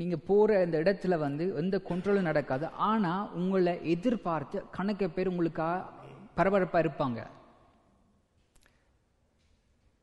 நீங்க 0.00 0.16
போற 0.28 0.48
இந்த 0.64 0.76
இடத்துல 0.82 1.14
வந்து 1.18 1.44
எந்த 1.56 1.76
கொண்ட்ரோலும் 1.88 2.28
நடக்காது 2.30 2.66
ஆனா 2.88 3.12
உங்களை 3.38 3.74
எதிர்பார்த்து 3.94 4.58
கணக்க 4.76 5.08
பேர் 5.08 5.30
உங்களுக்கு 5.32 5.68
பரபரப்பா 6.38 6.80
இருப்பாங்க 6.84 7.20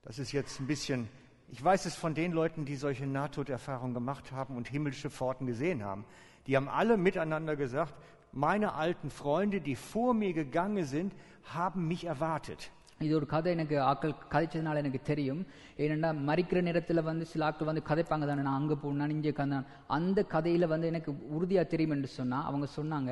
Das 0.07 0.19
ist 0.19 0.31
jetzt 0.39 0.59
ein 0.61 0.67
bisschen, 0.67 1.09
ich 1.47 1.63
weiß 1.63 1.83
es 1.89 1.95
von 1.95 2.13
den 2.13 2.31
Leuten, 2.31 2.63
die 2.69 2.75
solche 2.75 3.07
Nahtoderfahrungen 3.07 3.95
gemacht 3.95 4.31
haben 4.31 4.55
und 4.55 4.67
himmlische 4.67 5.09
Pforten 5.09 5.47
gesehen 5.47 5.83
haben. 5.83 6.05
Die 6.45 6.55
haben 6.55 6.69
alle 6.69 6.95
miteinander 6.95 7.55
gesagt, 7.55 7.95
meine 8.37 8.67
alten 8.75 9.09
Freunde, 9.19 9.57
die 9.61 9.75
vor 9.83 10.11
mir 10.13 10.31
gegangen 10.33 10.83
sind, 10.85 11.11
haben 11.55 11.83
mich 11.91 12.03
erwartet. 12.05 12.61
இது 12.99 13.15
ஒரு 13.15 13.25
கதை 13.25 13.51
எனக்கு 13.51 13.75
ஆக்கள் 13.83 14.13
கதைச்சதுனால 14.31 14.75
எனக்கு 14.75 15.01
தெரியும் 15.03 15.41
ஏனென்னா 15.77 16.09
மறிக்கிற 16.27 16.61
நேரத்தில் 16.61 17.01
வந்து 17.01 17.25
சில 17.25 17.45
ஆட்கள் 17.45 17.67
வந்து 17.67 17.83
கதைப்பாங்க 17.87 18.25
தானே 18.25 18.41
நான் 18.41 18.59
அங்கே 18.59 18.75
போனேன் 18.75 19.09
இங்கே 19.09 19.31
கந்தான் 19.31 19.65
அந்த 19.89 20.23
கதையில் 20.25 20.67
வந்து 20.67 20.87
எனக்கு 20.87 21.11
உறுதியாக 21.29 21.67
தெரியும் 21.67 21.91
என்று 21.91 22.07
சொன்னால் 22.09 22.43
அவங்க 22.43 22.67
சொன்னாங்க 22.75 23.11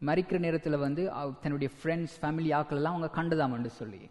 மறிக்கிற 0.00 0.38
நேரத்தில் 0.38 0.76
வந்து 0.76 1.12
அவ- 1.12 1.34
தன்னுடைய 1.40 1.70
ஃப்ரெண்ட்ஸ் 1.76 2.16
ஃபேமிலி 2.20 2.50
ஆக்கள் 2.54 2.80
எல்லாம் 2.80 2.94
அவங்க 2.94 3.10
கண்டுதாமன்னு 3.14 3.66
சொல்லி 3.74 4.02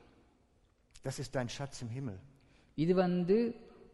Das 1.06 1.18
ist 1.20 1.32
dein 1.36 1.50
Schatz 1.50 1.78
im 1.82 1.90
Himmel, 1.90 2.18
இது 2.78 2.96
வந்து 2.96 3.36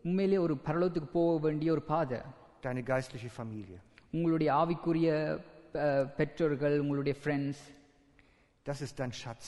உண்மையிலேயே 0.04 0.38
ஒரு 0.38 0.58
பரலோகத்துக்கு 0.66 1.10
போக 1.14 1.40
வேண்டிய 1.40 1.72
ஒரு 1.72 1.82
பாதை 1.84 2.20
deine 2.64 2.84
geistliche 2.84 3.30
Familie. 3.38 3.78
உங்களுடைய 4.12 4.54
ஆவிக்குரிய 4.54 5.10
அஹ், 5.28 5.40
பெற்றோர்கள் 6.19 6.79
உங்களுடைய 6.79 7.17
friends 7.23 7.65
Das 8.67 8.81
ist 8.83 8.97
dein 9.01 9.13
Schatz. 9.13 9.45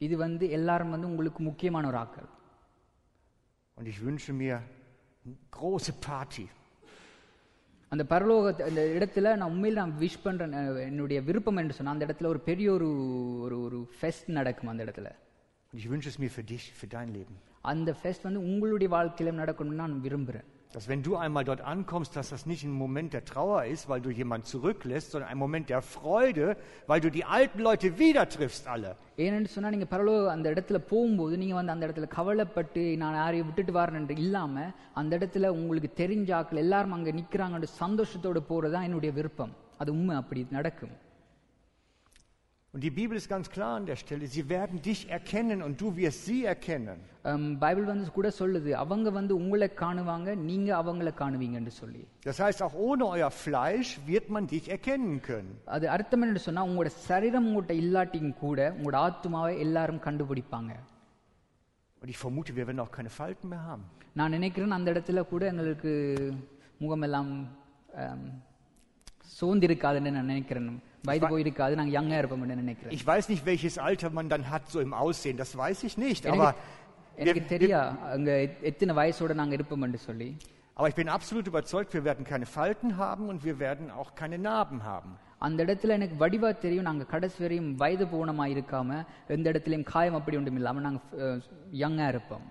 இது 0.00 0.16
வந்து 0.16 0.50
எல்லாரும் 0.50 0.90
வந்து 0.90 1.06
உங்களுக்கு 1.06 1.42
முக்கியமான 1.42 1.86
ஒரு 1.88 1.98
ஆக்கள் 1.98 2.28
Und 3.76 3.86
ich 3.88 3.98
wünsche 4.00 4.32
mir 4.32 4.56
eine 4.56 5.36
große 5.52 5.92
Party. 6.02 6.44
அந்த 7.92 8.04
பரலோக 8.04 8.52
அந்த 8.64 8.82
இடத்துல 8.96 9.36
நான் 9.36 9.50
உண்மையில் 9.50 9.80
நான் 9.80 9.98
விஷ் 9.98 10.22
பண்றேன் 10.22 10.52
அஹ், 10.52 10.82
என்னுடைய 10.86 11.20
விருப்பம் 11.20 11.56
என்று 11.56 11.74
சொன்னா 11.74 11.90
அந்த 11.90 12.06
இடத்துல 12.06 12.26
ஒரு 12.26 12.40
பெரிய 12.40 12.72
ஒரு 12.72 12.88
ஒரு 13.40 13.56
ஒரு 13.60 13.78
ஃபெஸ்ட் 13.98 14.30
நடக்கும் 14.30 14.68
அந்த 14.68 14.84
இடத்துல 14.84 15.08
ich 15.72 15.84
wünsche 15.90 16.08
es 16.08 16.18
mir 16.18 16.30
für 16.30 16.44
dich, 16.44 16.64
für 16.78 16.88
dein 16.88 17.08
Leben. 17.08 17.36
அந்த 17.64 17.90
ஃபெஸ்ட் 17.92 18.22
வந்து 18.22 18.40
உங்களுடைய 18.40 18.88
வாழ்க்கையில 18.90 19.32
நடக்கணும்னு 19.40 19.82
நான் 19.82 20.00
விரும்புகிறேன் 20.00 20.48
Dass 20.73 20.87
wenn 20.89 21.01
du 21.01 21.15
einmal 21.15 21.43
dort 21.45 21.61
ankommst, 21.61 22.15
dass 22.15 22.29
das 22.29 22.45
nicht 22.45 22.63
ein 22.63 22.73
Moment 22.83 23.13
der 23.13 23.23
Trauer 23.23 23.65
ist, 23.65 23.87
weil 23.89 24.01
du 24.01 24.09
jemanden 24.09 24.45
zurücklässt, 24.45 25.11
sondern 25.11 25.29
ein 25.31 25.37
Moment 25.37 25.69
der 25.69 25.81
Freude, 25.81 26.57
weil 26.87 26.99
du 26.99 27.09
die 27.09 27.23
alten 27.37 27.59
Leute 27.59 27.87
wieder 27.97 28.23
triffst 28.35 28.67
alle. 28.73 28.91
ஏன்னு 29.17 29.45
சொன்னா 29.45 29.69
நீங்க 29.69 29.87
பரலோக 29.89 30.25
அந்த 30.25 30.47
இடத்துல 30.51 30.77
போகும்போது 30.77 31.37
நீங்க 31.37 31.55
வந்து 31.55 31.71
அந்த 31.71 31.87
இடத்துல 31.87 32.07
கவலைப்பட்டு 32.07 32.97
நான் 32.97 33.13
யாரையும் 33.13 33.45
விட்டுட்டு 33.45 33.73
வரேன் 33.79 34.11
இல்லாம 34.17 34.65
அந்த 34.93 35.17
இடத்துல 35.17 35.47
உங்களுக்கு 35.47 35.91
தெரிஞ்ச 36.03 36.33
ஆட்கள் 36.33 36.63
எல்லாரும் 36.65 36.91
அங்க 36.91 37.11
நிக்கிறாங்கன்னு 37.11 37.69
சந்தோஷத்தோட 37.79 38.41
போறதுதான் 38.49 38.87
என்னுடைய 38.89 39.13
விருப்பம் 39.15 39.55
அது 39.77 39.91
உண்மை 39.91 40.15
அப்படி 40.15 40.47
நடக்கும் 40.49 40.95
Und 42.73 42.83
die 42.83 42.91
Bibel 42.91 43.15
ist 43.17 43.27
ganz 43.27 43.49
klar 43.49 43.75
an 43.75 43.85
der 43.85 43.95
Stelle, 43.95 44.25
sie 44.27 44.49
werden 44.49 44.81
dich 44.81 44.99
erkennen 45.09 45.59
und 45.63 45.81
du 45.81 45.87
wirst 45.97 46.25
sie 46.25 46.39
erkennen. 46.45 46.97
அம், 47.23 47.47
பைபிள் 47.59 47.85
வந்து 47.85 48.11
கூட 48.17 48.29
சொல்லுது 48.39 48.71
அவங்க 48.73 49.09
வந்து 49.09 49.33
உங்களை 49.35 49.67
காணுவாங்க 49.75 50.35
நீங்க 50.49 50.69
அவங்கள 50.81 51.09
காணுவீங்கன்னு 51.21 51.73
சொல்லி 51.81 52.01
Das 52.25 52.37
heißt, 52.43 52.59
auch 52.65 52.75
ohne 52.87 53.05
euer 53.15 53.31
Fleisch 53.43 53.91
wird 54.11 54.29
man 54.29 54.45
dich 54.53 54.65
erkennen 54.75 55.15
können. 55.21 55.51
அது 55.75 55.85
அர்த்தம் 55.95 56.23
என்னன்னு 56.23 56.43
சொன்னா 56.47 56.63
உங்களோட 56.67 56.91
சரீரம் 57.07 57.47
உங்கள்கிட்ட 57.47 57.75
இல்லாட்டியும் 57.83 58.37
கூட 58.37 58.59
உங்களோட 58.77 58.99
ஆத்மாவை 59.07 59.53
எல்லாரும் 59.59 60.03
கண்டுபிடிப்பாங்க 60.07 60.71
Und 62.01 62.09
ich 62.13 62.19
vermute, 62.19 62.51
wir 62.57 62.65
werden 62.67 62.79
auch 62.79 62.91
keine 62.91 63.11
Falten 63.19 63.47
mehr 63.49 63.63
haben. 63.63 63.85
நான் 64.13 64.31
நினைக்கிறேன் 64.31 64.77
அந்த 64.77 64.91
இடத்துல 64.93 65.23
கூட 65.25 65.45
எங்களுக்கு 65.45 65.91
முகமெல்லாம் 66.79 67.31
ஆம், 68.03 68.27
சோர்ந்திருக்காதுன்னு 69.39 70.11
நான் 70.17 70.31
நினைக்கிறேன் 70.33 70.69
வயது 71.03 71.25
போயிருக்காது 71.33 71.77
நாங்கள் 71.79 71.95
யங்கா 71.97 72.17
இருப்போம்னு 72.21 72.61
நினைக்கிறேன் 72.63 72.93
Ich 72.97 73.05
weiß 73.11 73.25
nicht, 73.33 73.43
welches 73.45 73.77
Alter 73.87 74.09
man 74.19 74.29
dann 74.29 74.45
hat, 74.53 74.65
so 74.73 74.79
im 74.87 74.93
Aussehen, 75.03 75.37
das 75.37 75.51
weiß 75.57 75.79
ich 75.83 75.95
nicht. 75.97 76.23
எனக்கு 76.25 76.47
Aber, 76.47 76.51
எனக்கு 77.15 77.43
தெரியா 77.53 77.79
அங்க 78.15 78.31
எத்- 78.45 78.63
எத்தனை 78.63 78.93
வயசோட 78.95 79.33
நாங்க 79.33 79.55
இருப்போம்னு 79.55 80.01
சொல்லி 80.07 80.29
aber 80.77 80.87
ich 80.87 80.95
bin 80.95 81.09
absolut 81.09 81.47
überzeugt, 81.47 81.91
wir 81.93 82.03
werden 82.03 82.25
keine 82.25 82.45
Falten 82.45 82.97
haben 82.97 83.23
und 83.29 83.39
wir 83.43 83.55
werden 83.59 83.91
auch 83.91 84.11
keine 84.15 84.37
Narben 84.39 84.79
haben. 84.83 85.11
அந்த 85.39 85.59
இடத்துல 85.65 85.89
எனக்கு 85.89 86.15
வடிவா 86.15 86.57
தெரியும் 86.57 86.83
நாங்க 86.83 87.05
கடைசி 87.05 87.43
வரையும் 87.43 87.75
வயது 87.75 88.05
பூனமா 88.05 88.45
இருக்காம 88.45 88.89
எந்த 89.27 89.45
இடத்துலயும் 89.51 89.83
காயம் 89.83 90.15
அப்படி 90.15 90.37
ஒன்றும் 90.37 90.55
இல்லாம 90.55 90.81
நாங்க 90.81 91.01
யங்கா 91.85 92.07
இருப்போம் 92.07 92.45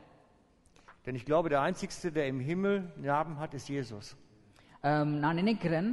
Denn 1.04 1.14
ich 1.14 1.24
glaube, 1.24 1.48
der 1.48 1.61
Einzige, 1.61 2.11
der 2.12 2.26
im 2.26 2.40
Himmel 2.40 2.76
Narben 3.02 3.38
hat, 3.38 3.52
ist 3.54 3.68
Jesus. 3.68 4.07
ஆம், 4.82 5.12
நான் 5.18 5.34
நினைக்கிறேன் 5.34 5.88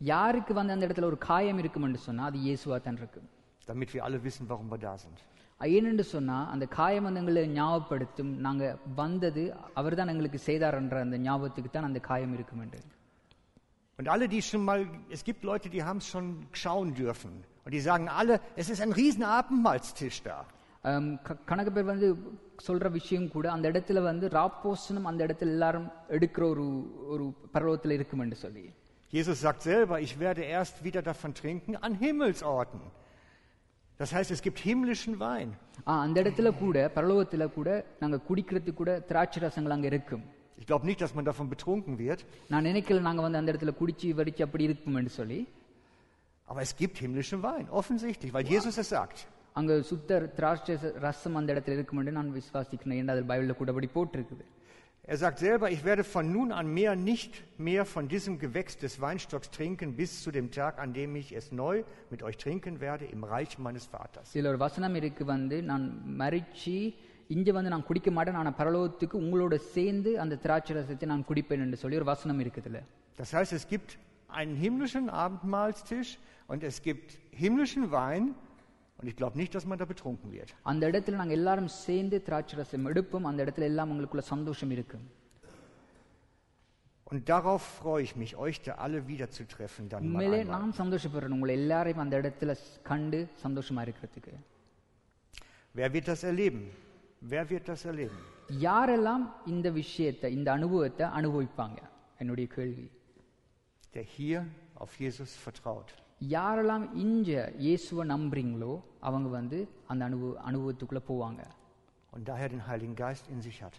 யாருக்கு 0.00 0.52
வந்து 0.54 0.72
அந்த 0.72 0.86
இடத்துல 0.86 1.04
ஒரு 1.04 1.18
காயம் 1.28 1.58
இருக்கும்னு 1.58 2.00
சொன்னா 2.08 2.24
அது 2.24 2.38
இயேசுவா 2.46 2.78
தான் 2.80 2.96
இருக்கு 2.96 3.22
Damit 3.68 3.90
wir 3.94 4.02
alle 4.06 4.18
wissen, 4.24 4.44
warum 4.50 4.68
wir 4.72 4.78
da 4.78 4.92
sind. 4.98 5.18
ஏனென்று 5.60 6.04
சொன்னா 6.12 6.36
அந்த 6.50 6.66
காயம் 6.78 7.04
வந்து 7.04 7.20
எங்களை 7.20 7.42
ஞாபகப்படுத்தும் 7.50 8.30
நாங்க 8.38 8.64
வந்தது 8.94 9.42
அவர்தான் 9.74 10.08
எங்களுக்கு 10.08 10.38
செய்தார்ன்ற 10.46 10.98
அந்த 11.00 11.18
ஞாபகத்துக்கு 11.18 11.70
தான் 11.70 11.84
அந்த 11.84 12.00
காயம் 12.10 12.34
இருக்கும் 12.34 12.62
என்று 12.62 12.80
Und 13.98 14.08
alle, 14.08 14.26
die 14.28 14.40
schon 14.42 14.62
mal, 14.64 14.80
es 15.10 15.22
gibt 15.24 15.42
Leute, 15.42 15.68
die 15.68 15.82
haben 15.84 15.98
es 15.98 16.06
schon 16.06 16.26
schauen 16.52 16.90
dürfen. 16.94 17.32
Und 17.64 17.72
die 17.72 17.80
sagen 17.80 18.06
alle, 18.10 18.34
es 18.56 18.68
ist 18.70 18.80
ein 18.80 18.92
riesen 18.92 19.24
Abendmahlstisch 19.36 20.20
da. 20.22 20.36
ஆம், 20.84 21.08
க- 21.22 21.36
கணக்கு 21.44 21.72
பேர் 21.72 21.84
வந்து 21.84 22.08
சொல்ற 22.68 22.90
விஷயம் 22.90 23.28
கூட 23.28 23.46
அந்த 23.50 23.70
இடத்துல 23.70 24.02
வந்து 24.02 24.28
ராப்போசனம் 24.28 25.08
அந்த 25.10 25.20
இடத்துல 25.26 25.54
எல்லாரும் 25.56 25.88
எடுக்கிற 26.08 26.42
ஒரு 26.46 26.64
ஒரு 27.06 27.24
பருவத்தில் 27.52 27.90
இருக்கும் 27.90 28.20
என்று 28.20 28.36
சொல்லி 28.36 28.64
Jesus 29.12 29.40
sagt 29.40 29.62
selber, 29.62 29.96
ich 30.06 30.14
werde 30.20 30.42
erst 30.56 30.84
wieder 30.84 31.02
davon 31.02 31.32
trinken 31.34 31.76
an 31.76 31.94
Himmelsorten. 31.94 32.80
Das 34.00 34.10
heißt, 34.16 34.30
es 34.30 34.40
gibt 34.42 34.58
himmlischen 34.60 35.14
Wein. 35.20 35.48
ஆ, 35.88 35.92
அந்த 36.04 36.16
இடத்துல 36.22 36.48
கூட 36.58 36.76
பரலோகத்துல 36.96 37.44
கூட 37.56 37.68
நாங்க 38.00 38.16
குடிக்கிறதுக்கு 38.28 38.74
கூட 38.74 38.92
திராட்சை 39.10 39.40
ரசங்கள் 39.46 39.74
அங்க 39.76 39.86
இருக்கும் 39.86 40.24
Ich 40.58 40.66
glaube 40.70 40.84
nicht, 40.88 41.00
dass 41.02 41.12
man 41.16 41.24
davon 41.24 41.46
betrunken 41.54 41.94
wird, 41.98 42.20
நான் 42.52 42.64
நினைக்கல 42.64 43.00
நாங்க 43.00 43.22
வந்து 43.22 43.38
அந்த 43.38 43.52
இடத்துல 43.52 43.72
குடிச்சு 43.80 44.08
வடிச்சு 44.20 44.42
அப்படி 44.46 44.64
இருக்கும் 44.64 44.96
என்று 45.00 45.10
சொல்லி 45.10 45.40
aber 46.48 46.60
es 46.68 46.72
gibt 46.82 46.96
himmlischen 47.04 47.40
Wein, 47.42 47.66
offensichtlich, 47.80 48.32
weil 48.36 48.46
Jesus 48.54 48.76
es 48.78 48.88
sagt. 48.96 49.18
அங்க 49.58 49.72
சுத்த 49.82 50.20
திராட்சை 50.38 50.74
ரசம் 51.06 51.34
அந்த 51.34 51.48
இடத்துல 51.54 51.74
இருக்கும் 51.78 51.98
என்று 51.98 52.12
நான் 52.12 52.30
விசுவாசிக்கிறேன் 52.38 52.98
ஏன்னா 53.00 53.14
அது 53.16 53.24
பைபிள்ல 53.30 53.54
கூட 53.60 53.70
அப்படி 53.74 53.88
போட்டிருக்குது 53.94 54.44
Er 55.04 55.16
sagt 55.16 55.38
selber, 55.40 55.70
ich 55.70 55.82
werde 55.84 56.04
von 56.04 56.30
nun 56.30 56.52
an 56.52 56.66
mehr 56.72 56.94
nicht 56.94 57.42
mehr 57.58 57.84
von 57.84 58.06
diesem 58.06 58.38
Gewächs 58.38 58.76
des 58.78 59.00
Weinstocks 59.00 59.50
trinken, 59.50 59.96
bis 59.96 60.22
zu 60.22 60.30
dem 60.30 60.50
Tag, 60.52 60.78
an 60.78 60.92
dem 60.92 61.16
ich 61.16 61.34
es 61.34 61.50
neu 61.50 61.82
mit 62.10 62.22
euch 62.22 62.36
trinken 62.36 62.80
werde 62.80 63.06
im 63.06 63.24
Reich 63.24 63.58
meines 63.58 63.86
Vaters. 63.94 64.28
இதுல 64.34 64.50
ஒரு 64.52 64.60
வசனம் 64.66 64.94
இருக்கு 65.00 65.24
வந்து 65.34 65.56
நான் 65.70 65.86
மறிச்சு 66.22 66.76
இங்க 67.36 67.48
வந்து 67.56 67.72
நான் 67.74 67.86
குடிக்க 67.88 68.10
மாட்டேன் 68.10 68.38
நான் 68.38 68.58
பரலோகத்துக்கு 68.60 69.16
உங்களோட 69.24 69.56
சேர்ந்து 69.74 70.12
அந்த 70.24 70.38
திராட்சை 70.44 70.76
ரசத்தை 70.78 71.08
நான் 71.12 71.26
குடிப்பேன் 71.30 71.64
என்று 71.66 71.80
சொல்லி 71.82 71.98
ஒரு 72.02 72.08
வசனம் 72.14 72.42
இருக்குதுல 72.44 72.80
Das 73.18 73.32
heißt, 73.36 73.52
es 73.60 73.66
gibt 73.74 73.90
einen 74.40 74.56
himmlischen 74.64 75.06
Abendmahlstisch 75.24 76.10
und 76.52 76.62
es 76.70 76.76
gibt 76.88 77.08
himmlischen 77.42 77.84
Wein 77.98 78.24
und 78.98 79.08
ich 79.08 79.16
glaube 79.16 79.36
nicht, 79.38 79.52
dass 79.54 79.66
man 79.66 79.78
da 79.78 79.86
betrunken 79.86 80.28
wird. 80.32 80.50
அந்த 80.62 80.82
இடத்துல 80.90 81.18
நாங்க 81.20 81.34
எல்லாரும் 81.40 81.70
சேர்ந்து 81.84 82.16
திராட்சை 82.22 82.56
ரசம் 82.60 82.88
எடுப்போம் 82.90 83.28
அந்த 83.30 83.40
இடத்துல 83.44 83.66
எல்லாம் 83.72 83.90
உங்களுக்குள்ள 83.92 84.24
சந்தோஷம் 84.34 84.70
இருக்கும் 84.70 85.06
Und 87.06 87.28
darauf 87.28 87.62
freue 87.80 88.02
ich 88.02 88.14
mich, 88.14 88.32
euch 88.36 88.58
da 88.62 88.72
alle 88.84 88.98
wiederzutreffen 89.08 89.84
dann 89.88 90.02
mal 90.02 90.10
உண்மையிலே 90.10 90.38
einmal. 90.40 90.54
நான் 90.56 90.72
சந்தோஷப்படுறேன் 90.72 91.34
உங்களை 91.36 91.54
எல்லாரையும் 91.60 92.02
அந்த 92.04 92.14
இடத்துல 92.20 92.52
கண்டு 92.82 93.20
சந்தோஷமா 93.44 93.82
இருக்கிறதுக்கு 93.86 94.34
Wer 95.74 95.88
wird 95.94 96.06
das 96.12 96.22
erleben? 96.24 96.62
Wer 97.22 97.44
wird 97.50 97.64
das 97.72 97.82
erleben? 97.84 98.20
யாரெல்லாம் 98.66 99.24
இந்த 99.46 99.68
விஷயத்தை 99.80 100.28
இந்த 100.38 100.48
அனுபவத்தை 100.58 101.06
அனுபவிப்பாங்க 101.18 101.78
என்னுடைய 102.18 102.46
கேள்வி 102.56 102.86
Der 103.94 104.06
hier 104.16 104.40
auf 104.82 104.92
Jesus 105.00 105.30
vertraut. 105.46 105.88
யாரெல்லாம் 106.34 106.84
இஞ்ச 107.04 107.28
இயேசுவை 107.58 108.04
நம்புறீங்களோ 108.06 108.72
அவங்க 109.00 109.28
வந்து 109.38 109.58
அந்த 109.86 110.02
அனுபவ 110.08 110.32
அனுபவத்துக்குள்ள 110.50 111.02
போவாங்க 111.10 111.42
Und 112.12 112.22
daher 112.28 112.48
den 112.48 112.62
Heiligen 112.68 112.96
Geist 112.96 113.24
in 113.28 113.40
sich 113.40 113.58
hat. 113.64 113.74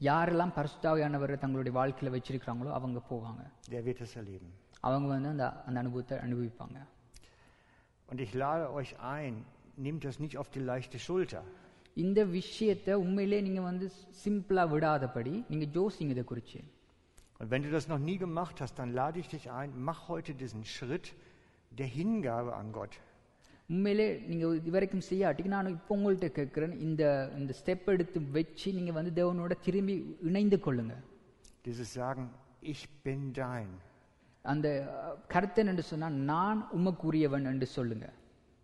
யாரெல்லாம் 0.00 0.52
பரிசுத்தாவியானவரை 0.56 1.36
தங்களுடைய 1.38 1.72
வாழ்க்கையில 1.78 2.10
வச்சிருக்கிறாங்களோ 2.14 2.70
அவங்க 2.78 3.00
போவாங்க 3.10 3.42
Der 3.70 3.82
wird 3.86 4.00
es 4.06 4.12
erleben. 4.20 4.50
அவங்க 4.80 5.06
வந்து 5.08 5.28
அந்த 5.28 5.44
அந்த 5.66 5.76
அனுபவத்தை 5.84 6.16
அனுபவிப்பாங்க 6.18 6.78
Und 8.08 8.18
ich 8.20 8.32
lade 8.34 8.64
euch 8.78 8.90
ein, 9.16 9.34
nehmt 9.76 10.02
das 10.04 10.18
nicht 10.24 10.36
auf 10.40 10.48
die 10.50 10.64
leichte 10.70 10.98
Schulter. 11.06 11.42
இந்த 11.96 12.20
விஷயத்தை 12.38 12.94
உண்மையிலே 13.04 13.38
நீங்க 13.40 13.60
வந்து 13.60 13.86
சிம்பிளா 14.24 14.64
விடாதபடி 14.72 15.34
நீங்க 15.50 15.66
ஜோசிங்க 15.76 16.12
இதை 16.16 16.24
குறிச்சு 16.32 16.60
Und 17.40 17.48
wenn 17.52 17.62
du 17.62 17.70
das 17.70 17.86
noch 17.92 18.02
nie 18.08 18.18
gemacht 18.18 18.56
hast, 18.62 18.74
dann 18.80 18.92
lade 18.94 19.16
ich 19.22 19.28
dich 19.28 19.46
ein, 19.60 19.70
mach 19.88 20.00
heute 20.08 20.32
diesen 20.42 20.62
Schritt 20.74 21.06
der 21.72 21.88
Hingabe 21.88 22.52
an 22.54 22.70
Gott. 22.72 22.94
உண்மையிலே 23.68 24.06
நீங்க 24.28 24.44
இது 24.58 24.70
வரைக்கும் 24.70 25.04
செய்யாட்டிக்கு 25.08 25.52
நான் 25.54 25.72
இப்போ 25.72 25.92
உங்கள்கிட்ட 25.96 26.28
கேட்கிறேன் 26.36 26.74
இந்த 26.80 27.02
இந்த 27.38 27.52
ஸ்டெப் 27.60 27.88
எடுத்து 27.94 28.18
வச்சு 28.36 28.68
நீங்க 28.72 28.92
வந்து 28.92 29.12
தேவனோட 29.18 29.54
திரும்பி 29.64 29.96
இணைந்து 30.30 30.58
கொள்ளுங்க 30.66 30.94
Dieses 31.64 31.88
Sagen, 31.92 32.26
ich 32.64 32.82
bin 33.04 33.20
dein. 33.34 33.70
அந்த 34.44 34.66
அஹ், 34.96 35.16
கருத்து 35.28 35.66
என்று 35.72 35.84
சொன்னா 35.84 36.08
நான் 36.30 36.60
உமக்குரியவன் 36.78 37.48
என்று 37.52 37.66
சொல்லுங்க 37.76 38.06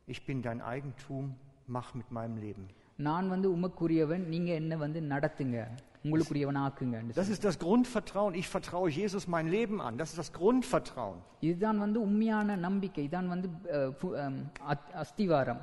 Ich 0.08 0.20
bin 0.26 0.38
dein 0.42 0.60
Eigentum, 0.64 1.24
mach 1.68 1.90
mit 1.94 2.08
meinem 2.10 2.36
Leben. 2.38 2.64
நான் 2.98 3.28
வந்து 3.28 3.48
உமக்குரியவன் 3.56 4.24
நீங்க 4.24 4.52
என்ன 4.52 4.76
வந்து 4.76 5.00
நடத்துங்க 5.00 5.58
உங்களுக்குரியவன் 6.04 6.56
ஆக்குங்க 6.56 6.96
Das 7.14 7.28
ist 7.34 7.42
das 7.44 7.56
Grundvertrauen. 7.58 8.34
Ich 8.34 8.48
vertraue 8.48 8.88
Jesus 8.92 9.24
mein 9.28 9.48
Leben 9.48 9.80
an. 9.80 9.98
Das 9.98 10.08
ist 10.12 10.18
das 10.18 10.30
Grundvertrauen. 10.40 11.18
இதுதான் 11.40 11.78
வந்து 11.78 12.00
உண்மையான 12.00 12.56
நம்பிக்கை 12.56 13.08
இதான் 13.08 13.26
வந்து 13.26 13.48
அஹ், 13.72 13.92
பு- 14.00 14.16
அம், 14.16 14.40
அத்- 14.68 14.92
அஸ்திவாரம் 14.94 15.62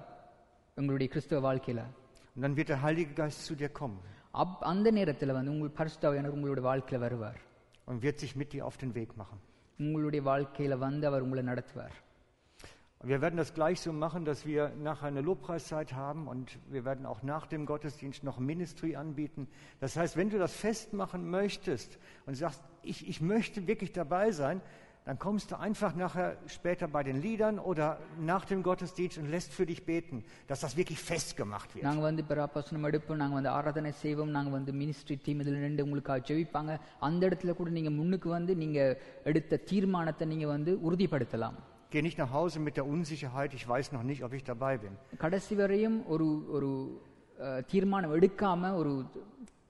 உங்களுடைய 0.78 1.08
கிறிஸ்தவ 1.14 1.41
வாழ்க்கையில 1.45 1.82
Und 2.36 2.41
dann 2.45 2.56
wird 2.58 2.70
der 2.70 2.82
Heilige 2.84 3.14
Geist 3.14 3.39
zu 3.47 3.56
dir 3.56 3.72
kommen 3.80 4.00
அப் 4.34 4.64
அந்த 4.64 4.91
நேரத்துல 4.91 5.32
வந்து 5.32 5.52
உங்கள் 5.52 5.76
பரிசுத்தாவியானவர் 5.78 6.38
உங்களுடைய 6.38 6.66
வாழ்க்கையில 6.70 7.00
வருவார் 7.00 7.39
und 7.88 7.97
wird 8.04 8.18
sich 8.18 8.34
mit 8.41 8.50
dir 8.54 8.62
auf 8.62 8.78
den 8.78 8.93
Weg 8.93 9.12
machen. 9.18 9.39
உங்களுடைய 9.80 10.22
வாழ்க்கையில 10.26 10.78
வந்து 10.78 11.08
அவர் 11.08 11.22
உங்களை 11.22 11.43
நடத்துவார் 11.43 11.95
Wir 13.04 13.22
werden 13.22 13.38
das 13.38 13.54
gleich 13.54 13.80
so 13.80 13.93
machen, 13.93 14.26
dass 14.26 14.45
wir 14.45 14.74
nachher 14.84 15.08
eine 15.08 15.22
Lobpreiszeit 15.22 15.93
haben 15.93 16.28
und 16.28 16.58
wir 16.70 16.84
werden 16.84 17.06
auch 17.06 17.24
nach 17.24 17.47
dem 17.47 17.66
Gottesdienst 17.66 18.26
noch 18.26 18.39
Ministry 18.39 18.97
anbieten. 18.97 19.47
Das 19.80 19.95
heißt, 19.95 20.18
wenn 20.18 20.30
du 20.30 20.38
das 20.38 20.54
festmachen 20.54 21.30
möchtest 21.30 21.97
und 22.26 22.36
sagst, 22.36 22.62
ich, 22.84 23.08
ich 23.08 23.22
möchte 23.22 23.68
wirklich 23.68 23.93
dabei 23.93 24.32
sein, 24.32 24.60
dann 25.06 25.18
kommst 25.18 25.50
du 25.52 25.58
einfach 25.58 25.95
nachher 25.95 26.36
später 26.47 26.89
bei 26.89 27.04
den 27.04 27.22
Liedern 27.22 27.58
oder 27.58 28.00
nach 28.20 28.43
dem 28.43 28.64
Gottesdienst 28.64 29.18
und 29.18 29.30
lässt 29.30 29.54
für 29.54 29.66
dich 29.66 29.86
beten, 29.86 30.26
dass 30.47 30.60
das 30.60 30.76
wirklich 30.76 31.00
festgemacht 31.00 31.70
wird. 31.74 31.86
நாங்க 31.88 32.04
வந்து 32.10 32.24
பிராபசனம் 32.32 32.88
எடுப்போம் 32.89 33.22
நாங்க 33.24 33.36
வந்து 33.39 33.52
ஆராதனை 33.58 33.91
செய்வோம் 34.04 34.36
நாங்க 34.38 34.52
வந்து 34.58 34.74
மினிஸ்ட்ரி 34.82 35.18
டீம் 35.26 35.41
இதுல 35.43 35.64
ரெண்டு 35.68 35.84
உங்களுக்காக 35.86 36.20
ஜெபிப்பாங்க 36.30 36.74
அந்த 37.08 37.22
இடத்துல 37.30 37.56
கூட 37.62 37.70
நீங்க 37.70 37.93
முன்னுக்கு 38.00 38.30
வந்து 38.38 38.56
நீங்க 38.64 38.80
எடுத்த 39.32 39.62
தீர்மானத்தை 39.72 40.28
நீங்க 40.34 40.47
வந்து 40.56 40.74
உறுதிப்படுத்தலாம் 40.88 41.58
Geh 41.93 42.02
nicht 42.02 42.18
nach 42.18 42.32
Hause 42.32 42.58
mit 42.60 42.76
der 42.78 42.86
Unsicherheit, 42.88 43.52
ich 43.54 43.66
weiß 43.68 43.88
noch 43.91 44.04
nicht, 44.04 44.22
ob 44.24 44.34
ich 44.34 44.43
dabei 44.45 44.74
bin. 44.78 44.93
கடைசி 45.18 45.54
வரையும் 45.56 45.97
ஒரு 46.08 46.28
ஒரு 46.56 46.70
அஹ், 47.38 47.62
தீர்மானம் 47.72 48.14
எடுக்காம 48.18 48.72
ஒரு 48.76 48.91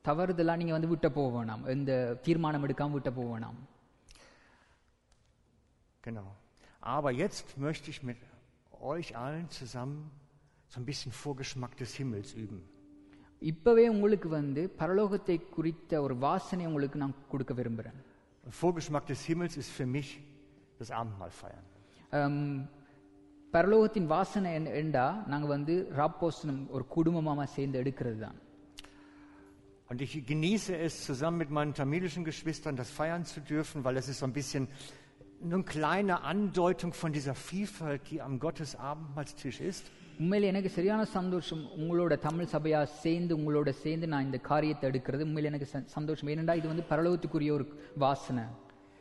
தவறுதலா 0.05 0.53
நீங்க 0.57 0.73
வந்து 0.73 0.87
விட்ட 0.87 1.07
போக 1.09 1.27
வேணாம் 1.35 1.63
எந்த 1.67 1.91
தீர்மானம் 2.27 2.65
எடுக்காம 2.67 2.95
விட்ட 2.97 3.11
போக 3.11 3.27
வேணாம் 3.33 3.59
Genau. 6.03 6.27
Aber 6.81 7.11
jetzt 7.13 7.57
möchte 7.57 7.89
ich 7.89 8.03
mit 8.03 8.17
euch 8.91 9.17
allen 9.17 9.49
zusammen 9.51 9.97
so 10.69 10.79
ein 10.79 10.85
bisschen 10.85 11.11
Vorgeschmack 11.13 11.75
des 11.77 11.93
Himmels 11.95 12.33
üben. 12.35 12.59
இப்பவே 13.41 13.83
உங்களுக்கு 13.87 14.29
வந்து 14.29 14.61
பரலோகத்தை 14.79 15.35
குறித்த 15.55 16.01
ஒரு 16.01 16.15
வாசனை 16.19 16.63
உங்களுக்கு 16.65 16.97
நான் 16.97 17.19
கொடுக்க 17.31 17.53
விரும்புறேன் 17.53 17.99
Und 18.43 18.53
Vorgeschmack 18.61 19.05
des 19.07 19.21
Himmels 19.23 19.55
ist 19.57 19.71
für 19.71 19.87
mich 19.87 20.09
das 20.79 20.89
Abendmahl 20.91 21.31
feiern. 21.33 21.65
அம், 22.13 22.69
பரலோகத்தின் 23.53 24.05
வாசனை 24.07 24.53
என்ன- 24.53 24.73
என்றா 24.73 25.23
நாங்க 25.27 25.47
வந்து 25.47 25.87
ராப்போசனம் 25.97 26.69
ஒரு 26.69 26.85
குடும்பமா 26.95 27.43
சேர்ந்து 27.49 27.79
எடுக்கிறது 27.83 28.19
தான் 28.19 28.37
Und 29.89 30.01
ich 30.01 30.13
genieße 30.23 30.75
es, 30.77 31.03
zusammen 31.03 31.37
mit 31.37 31.49
meinen 31.49 31.73
tamilischen 31.73 32.23
Geschwistern 32.23 32.75
das 32.75 32.89
feiern 32.91 33.23
zu 33.25 33.39
dürfen, 33.43 33.83
weil 33.83 33.97
es 33.97 34.07
ist 34.07 34.19
so 34.19 34.25
ein 34.25 34.33
bisschen 34.33 34.67
nur 35.41 35.53
eine 35.53 35.63
kleine 35.65 36.21
Andeutung 36.23 36.93
von 36.93 37.11
dieser 37.11 37.33
Vielfalt, 37.43 38.01
die 38.11 38.21
am 38.21 38.39
Gottes 38.39 38.75
Abendmahlstisch 38.81 39.59
ist. 39.61 39.85
உண்மையில 40.19 40.43
எனக்கு 40.43 40.69
சரியான 40.69 41.05
சந்தோஷம் 41.07 41.61
உங்களோட 41.77 42.19
தமிழ் 42.19 42.45
சபையா 42.45 42.83
சேர்ந்து 43.03 43.37
உங்களோட 43.37 43.69
சேர்ந்து 43.75 44.07
நான் 44.07 44.25
இந்த 44.25 44.37
காரியத்தை 44.41 44.89
எடுக்கிறது 44.89 45.23
உண்மையில 45.23 45.43
எனக்கு 45.43 45.65
ச- 45.65 45.87
சந்தோஷம் 45.87 46.29
ஏனென்றா 46.29 46.55
இது 46.55 46.67
வந்து 46.67 46.85
பரலோகத்துக்குரிய 46.89 47.51
ஒரு 47.51 47.65
வாசனை 47.97 48.43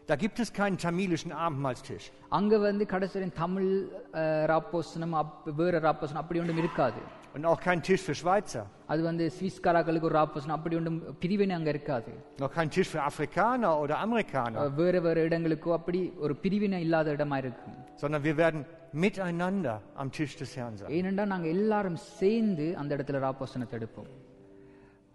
Da 0.09 0.17
gibt 0.17 0.39
es 0.41 0.49
keinen 0.53 0.79
tamilischen 0.79 1.33
Abendmahlstisch. 1.39 2.05
அங்க 2.31 2.53
வந்து 2.61 2.85
கடைசி 2.87 3.29
தமிழ் 3.37 3.71
அஹ், 4.15 4.45
ராப்போசனம் 4.53 5.15
அப் 5.15 5.33
வேற 5.59 5.75
ராப்போசனம் 5.81 6.23
அப்படி 6.23 6.41
ஒன்றும் 6.41 6.63
இருக்காது 6.65 7.01
Und 7.37 7.45
auch 7.47 7.61
keinen 7.61 7.83
Tisch 7.83 8.03
für 8.03 8.15
Schweizer. 8.15 8.63
அது 8.87 9.01
வந்து 9.03 9.25
ஸ்வீஸ்காராக்களுக்கு 9.37 10.07
ஒரு 10.07 10.17
ராப்போசனம் 10.19 10.57
அப்படி 10.59 10.77
ஒன்றும் 10.77 10.97
பிரிவினை 11.23 11.55
அங்க 11.55 11.71
இருக்காது 11.71 12.13
Noch 12.39 12.53
keinen 12.55 12.73
Tisch 12.77 12.91
für 12.95 13.03
Afrikaner 13.03 13.73
oder 13.83 13.95
Amerikaner. 14.07 14.59
அஹ், 14.63 14.73
வேற 14.81 14.95
வேற 15.01 15.17
இடங்களுக்கோ 15.29 15.73
அப்படி 15.79 16.01
ஒரு 16.19 16.37
பிரிவினை 16.37 16.81
இல்லாத 16.81 17.13
இடமா 17.17 17.39
இருக்கும் 17.39 17.77
Sondern 18.03 18.23
wir 18.23 18.37
werden 18.37 18.61
miteinander 19.05 19.75
am 19.97 20.09
Tisch 20.11 20.35
des 20.37 20.53
Herrn 20.57 20.75
sein. 20.79 20.89
ஏனென்றா 20.97 21.27
நாங்க 21.27 21.49
எல்லாரும் 21.57 21.99
சேர்ந்து 22.19 22.69
அந்த 22.77 22.91
இடத்துல 22.97 23.21
ராப்போசனத்தை 23.27 23.77
எடுப்போம் 23.81 24.11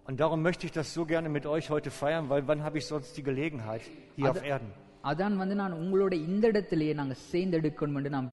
Und 0.07 0.19
darum 0.19 0.41
möchte 0.41 0.65
ich 0.67 0.71
das 0.71 0.93
so 0.93 1.05
gerne 1.05 1.29
mit 1.29 1.45
euch 1.45 1.69
heute 1.69 1.89
feiern, 1.89 2.25
weil 2.29 2.41
wann 2.47 2.61
habe 2.63 2.77
ich 2.79 2.85
sonst 2.85 3.15
die 3.17 3.23
Gelegenheit 3.23 3.83
hier 4.15 4.31
auf 4.31 4.43
Erden? 4.53 4.71
அதான் 5.11 5.35
வந்து 5.35 5.55
நான் 5.55 5.73
உங்களோட 5.73 6.13
இந்த 6.27 6.45
இடத்திலேயே 6.47 6.93
நாங்க 6.93 7.15
சேர்ந்து 7.29 7.57
எடுக்கணும் 7.59 7.97
என்று 7.99 8.09
நான் 8.09 8.29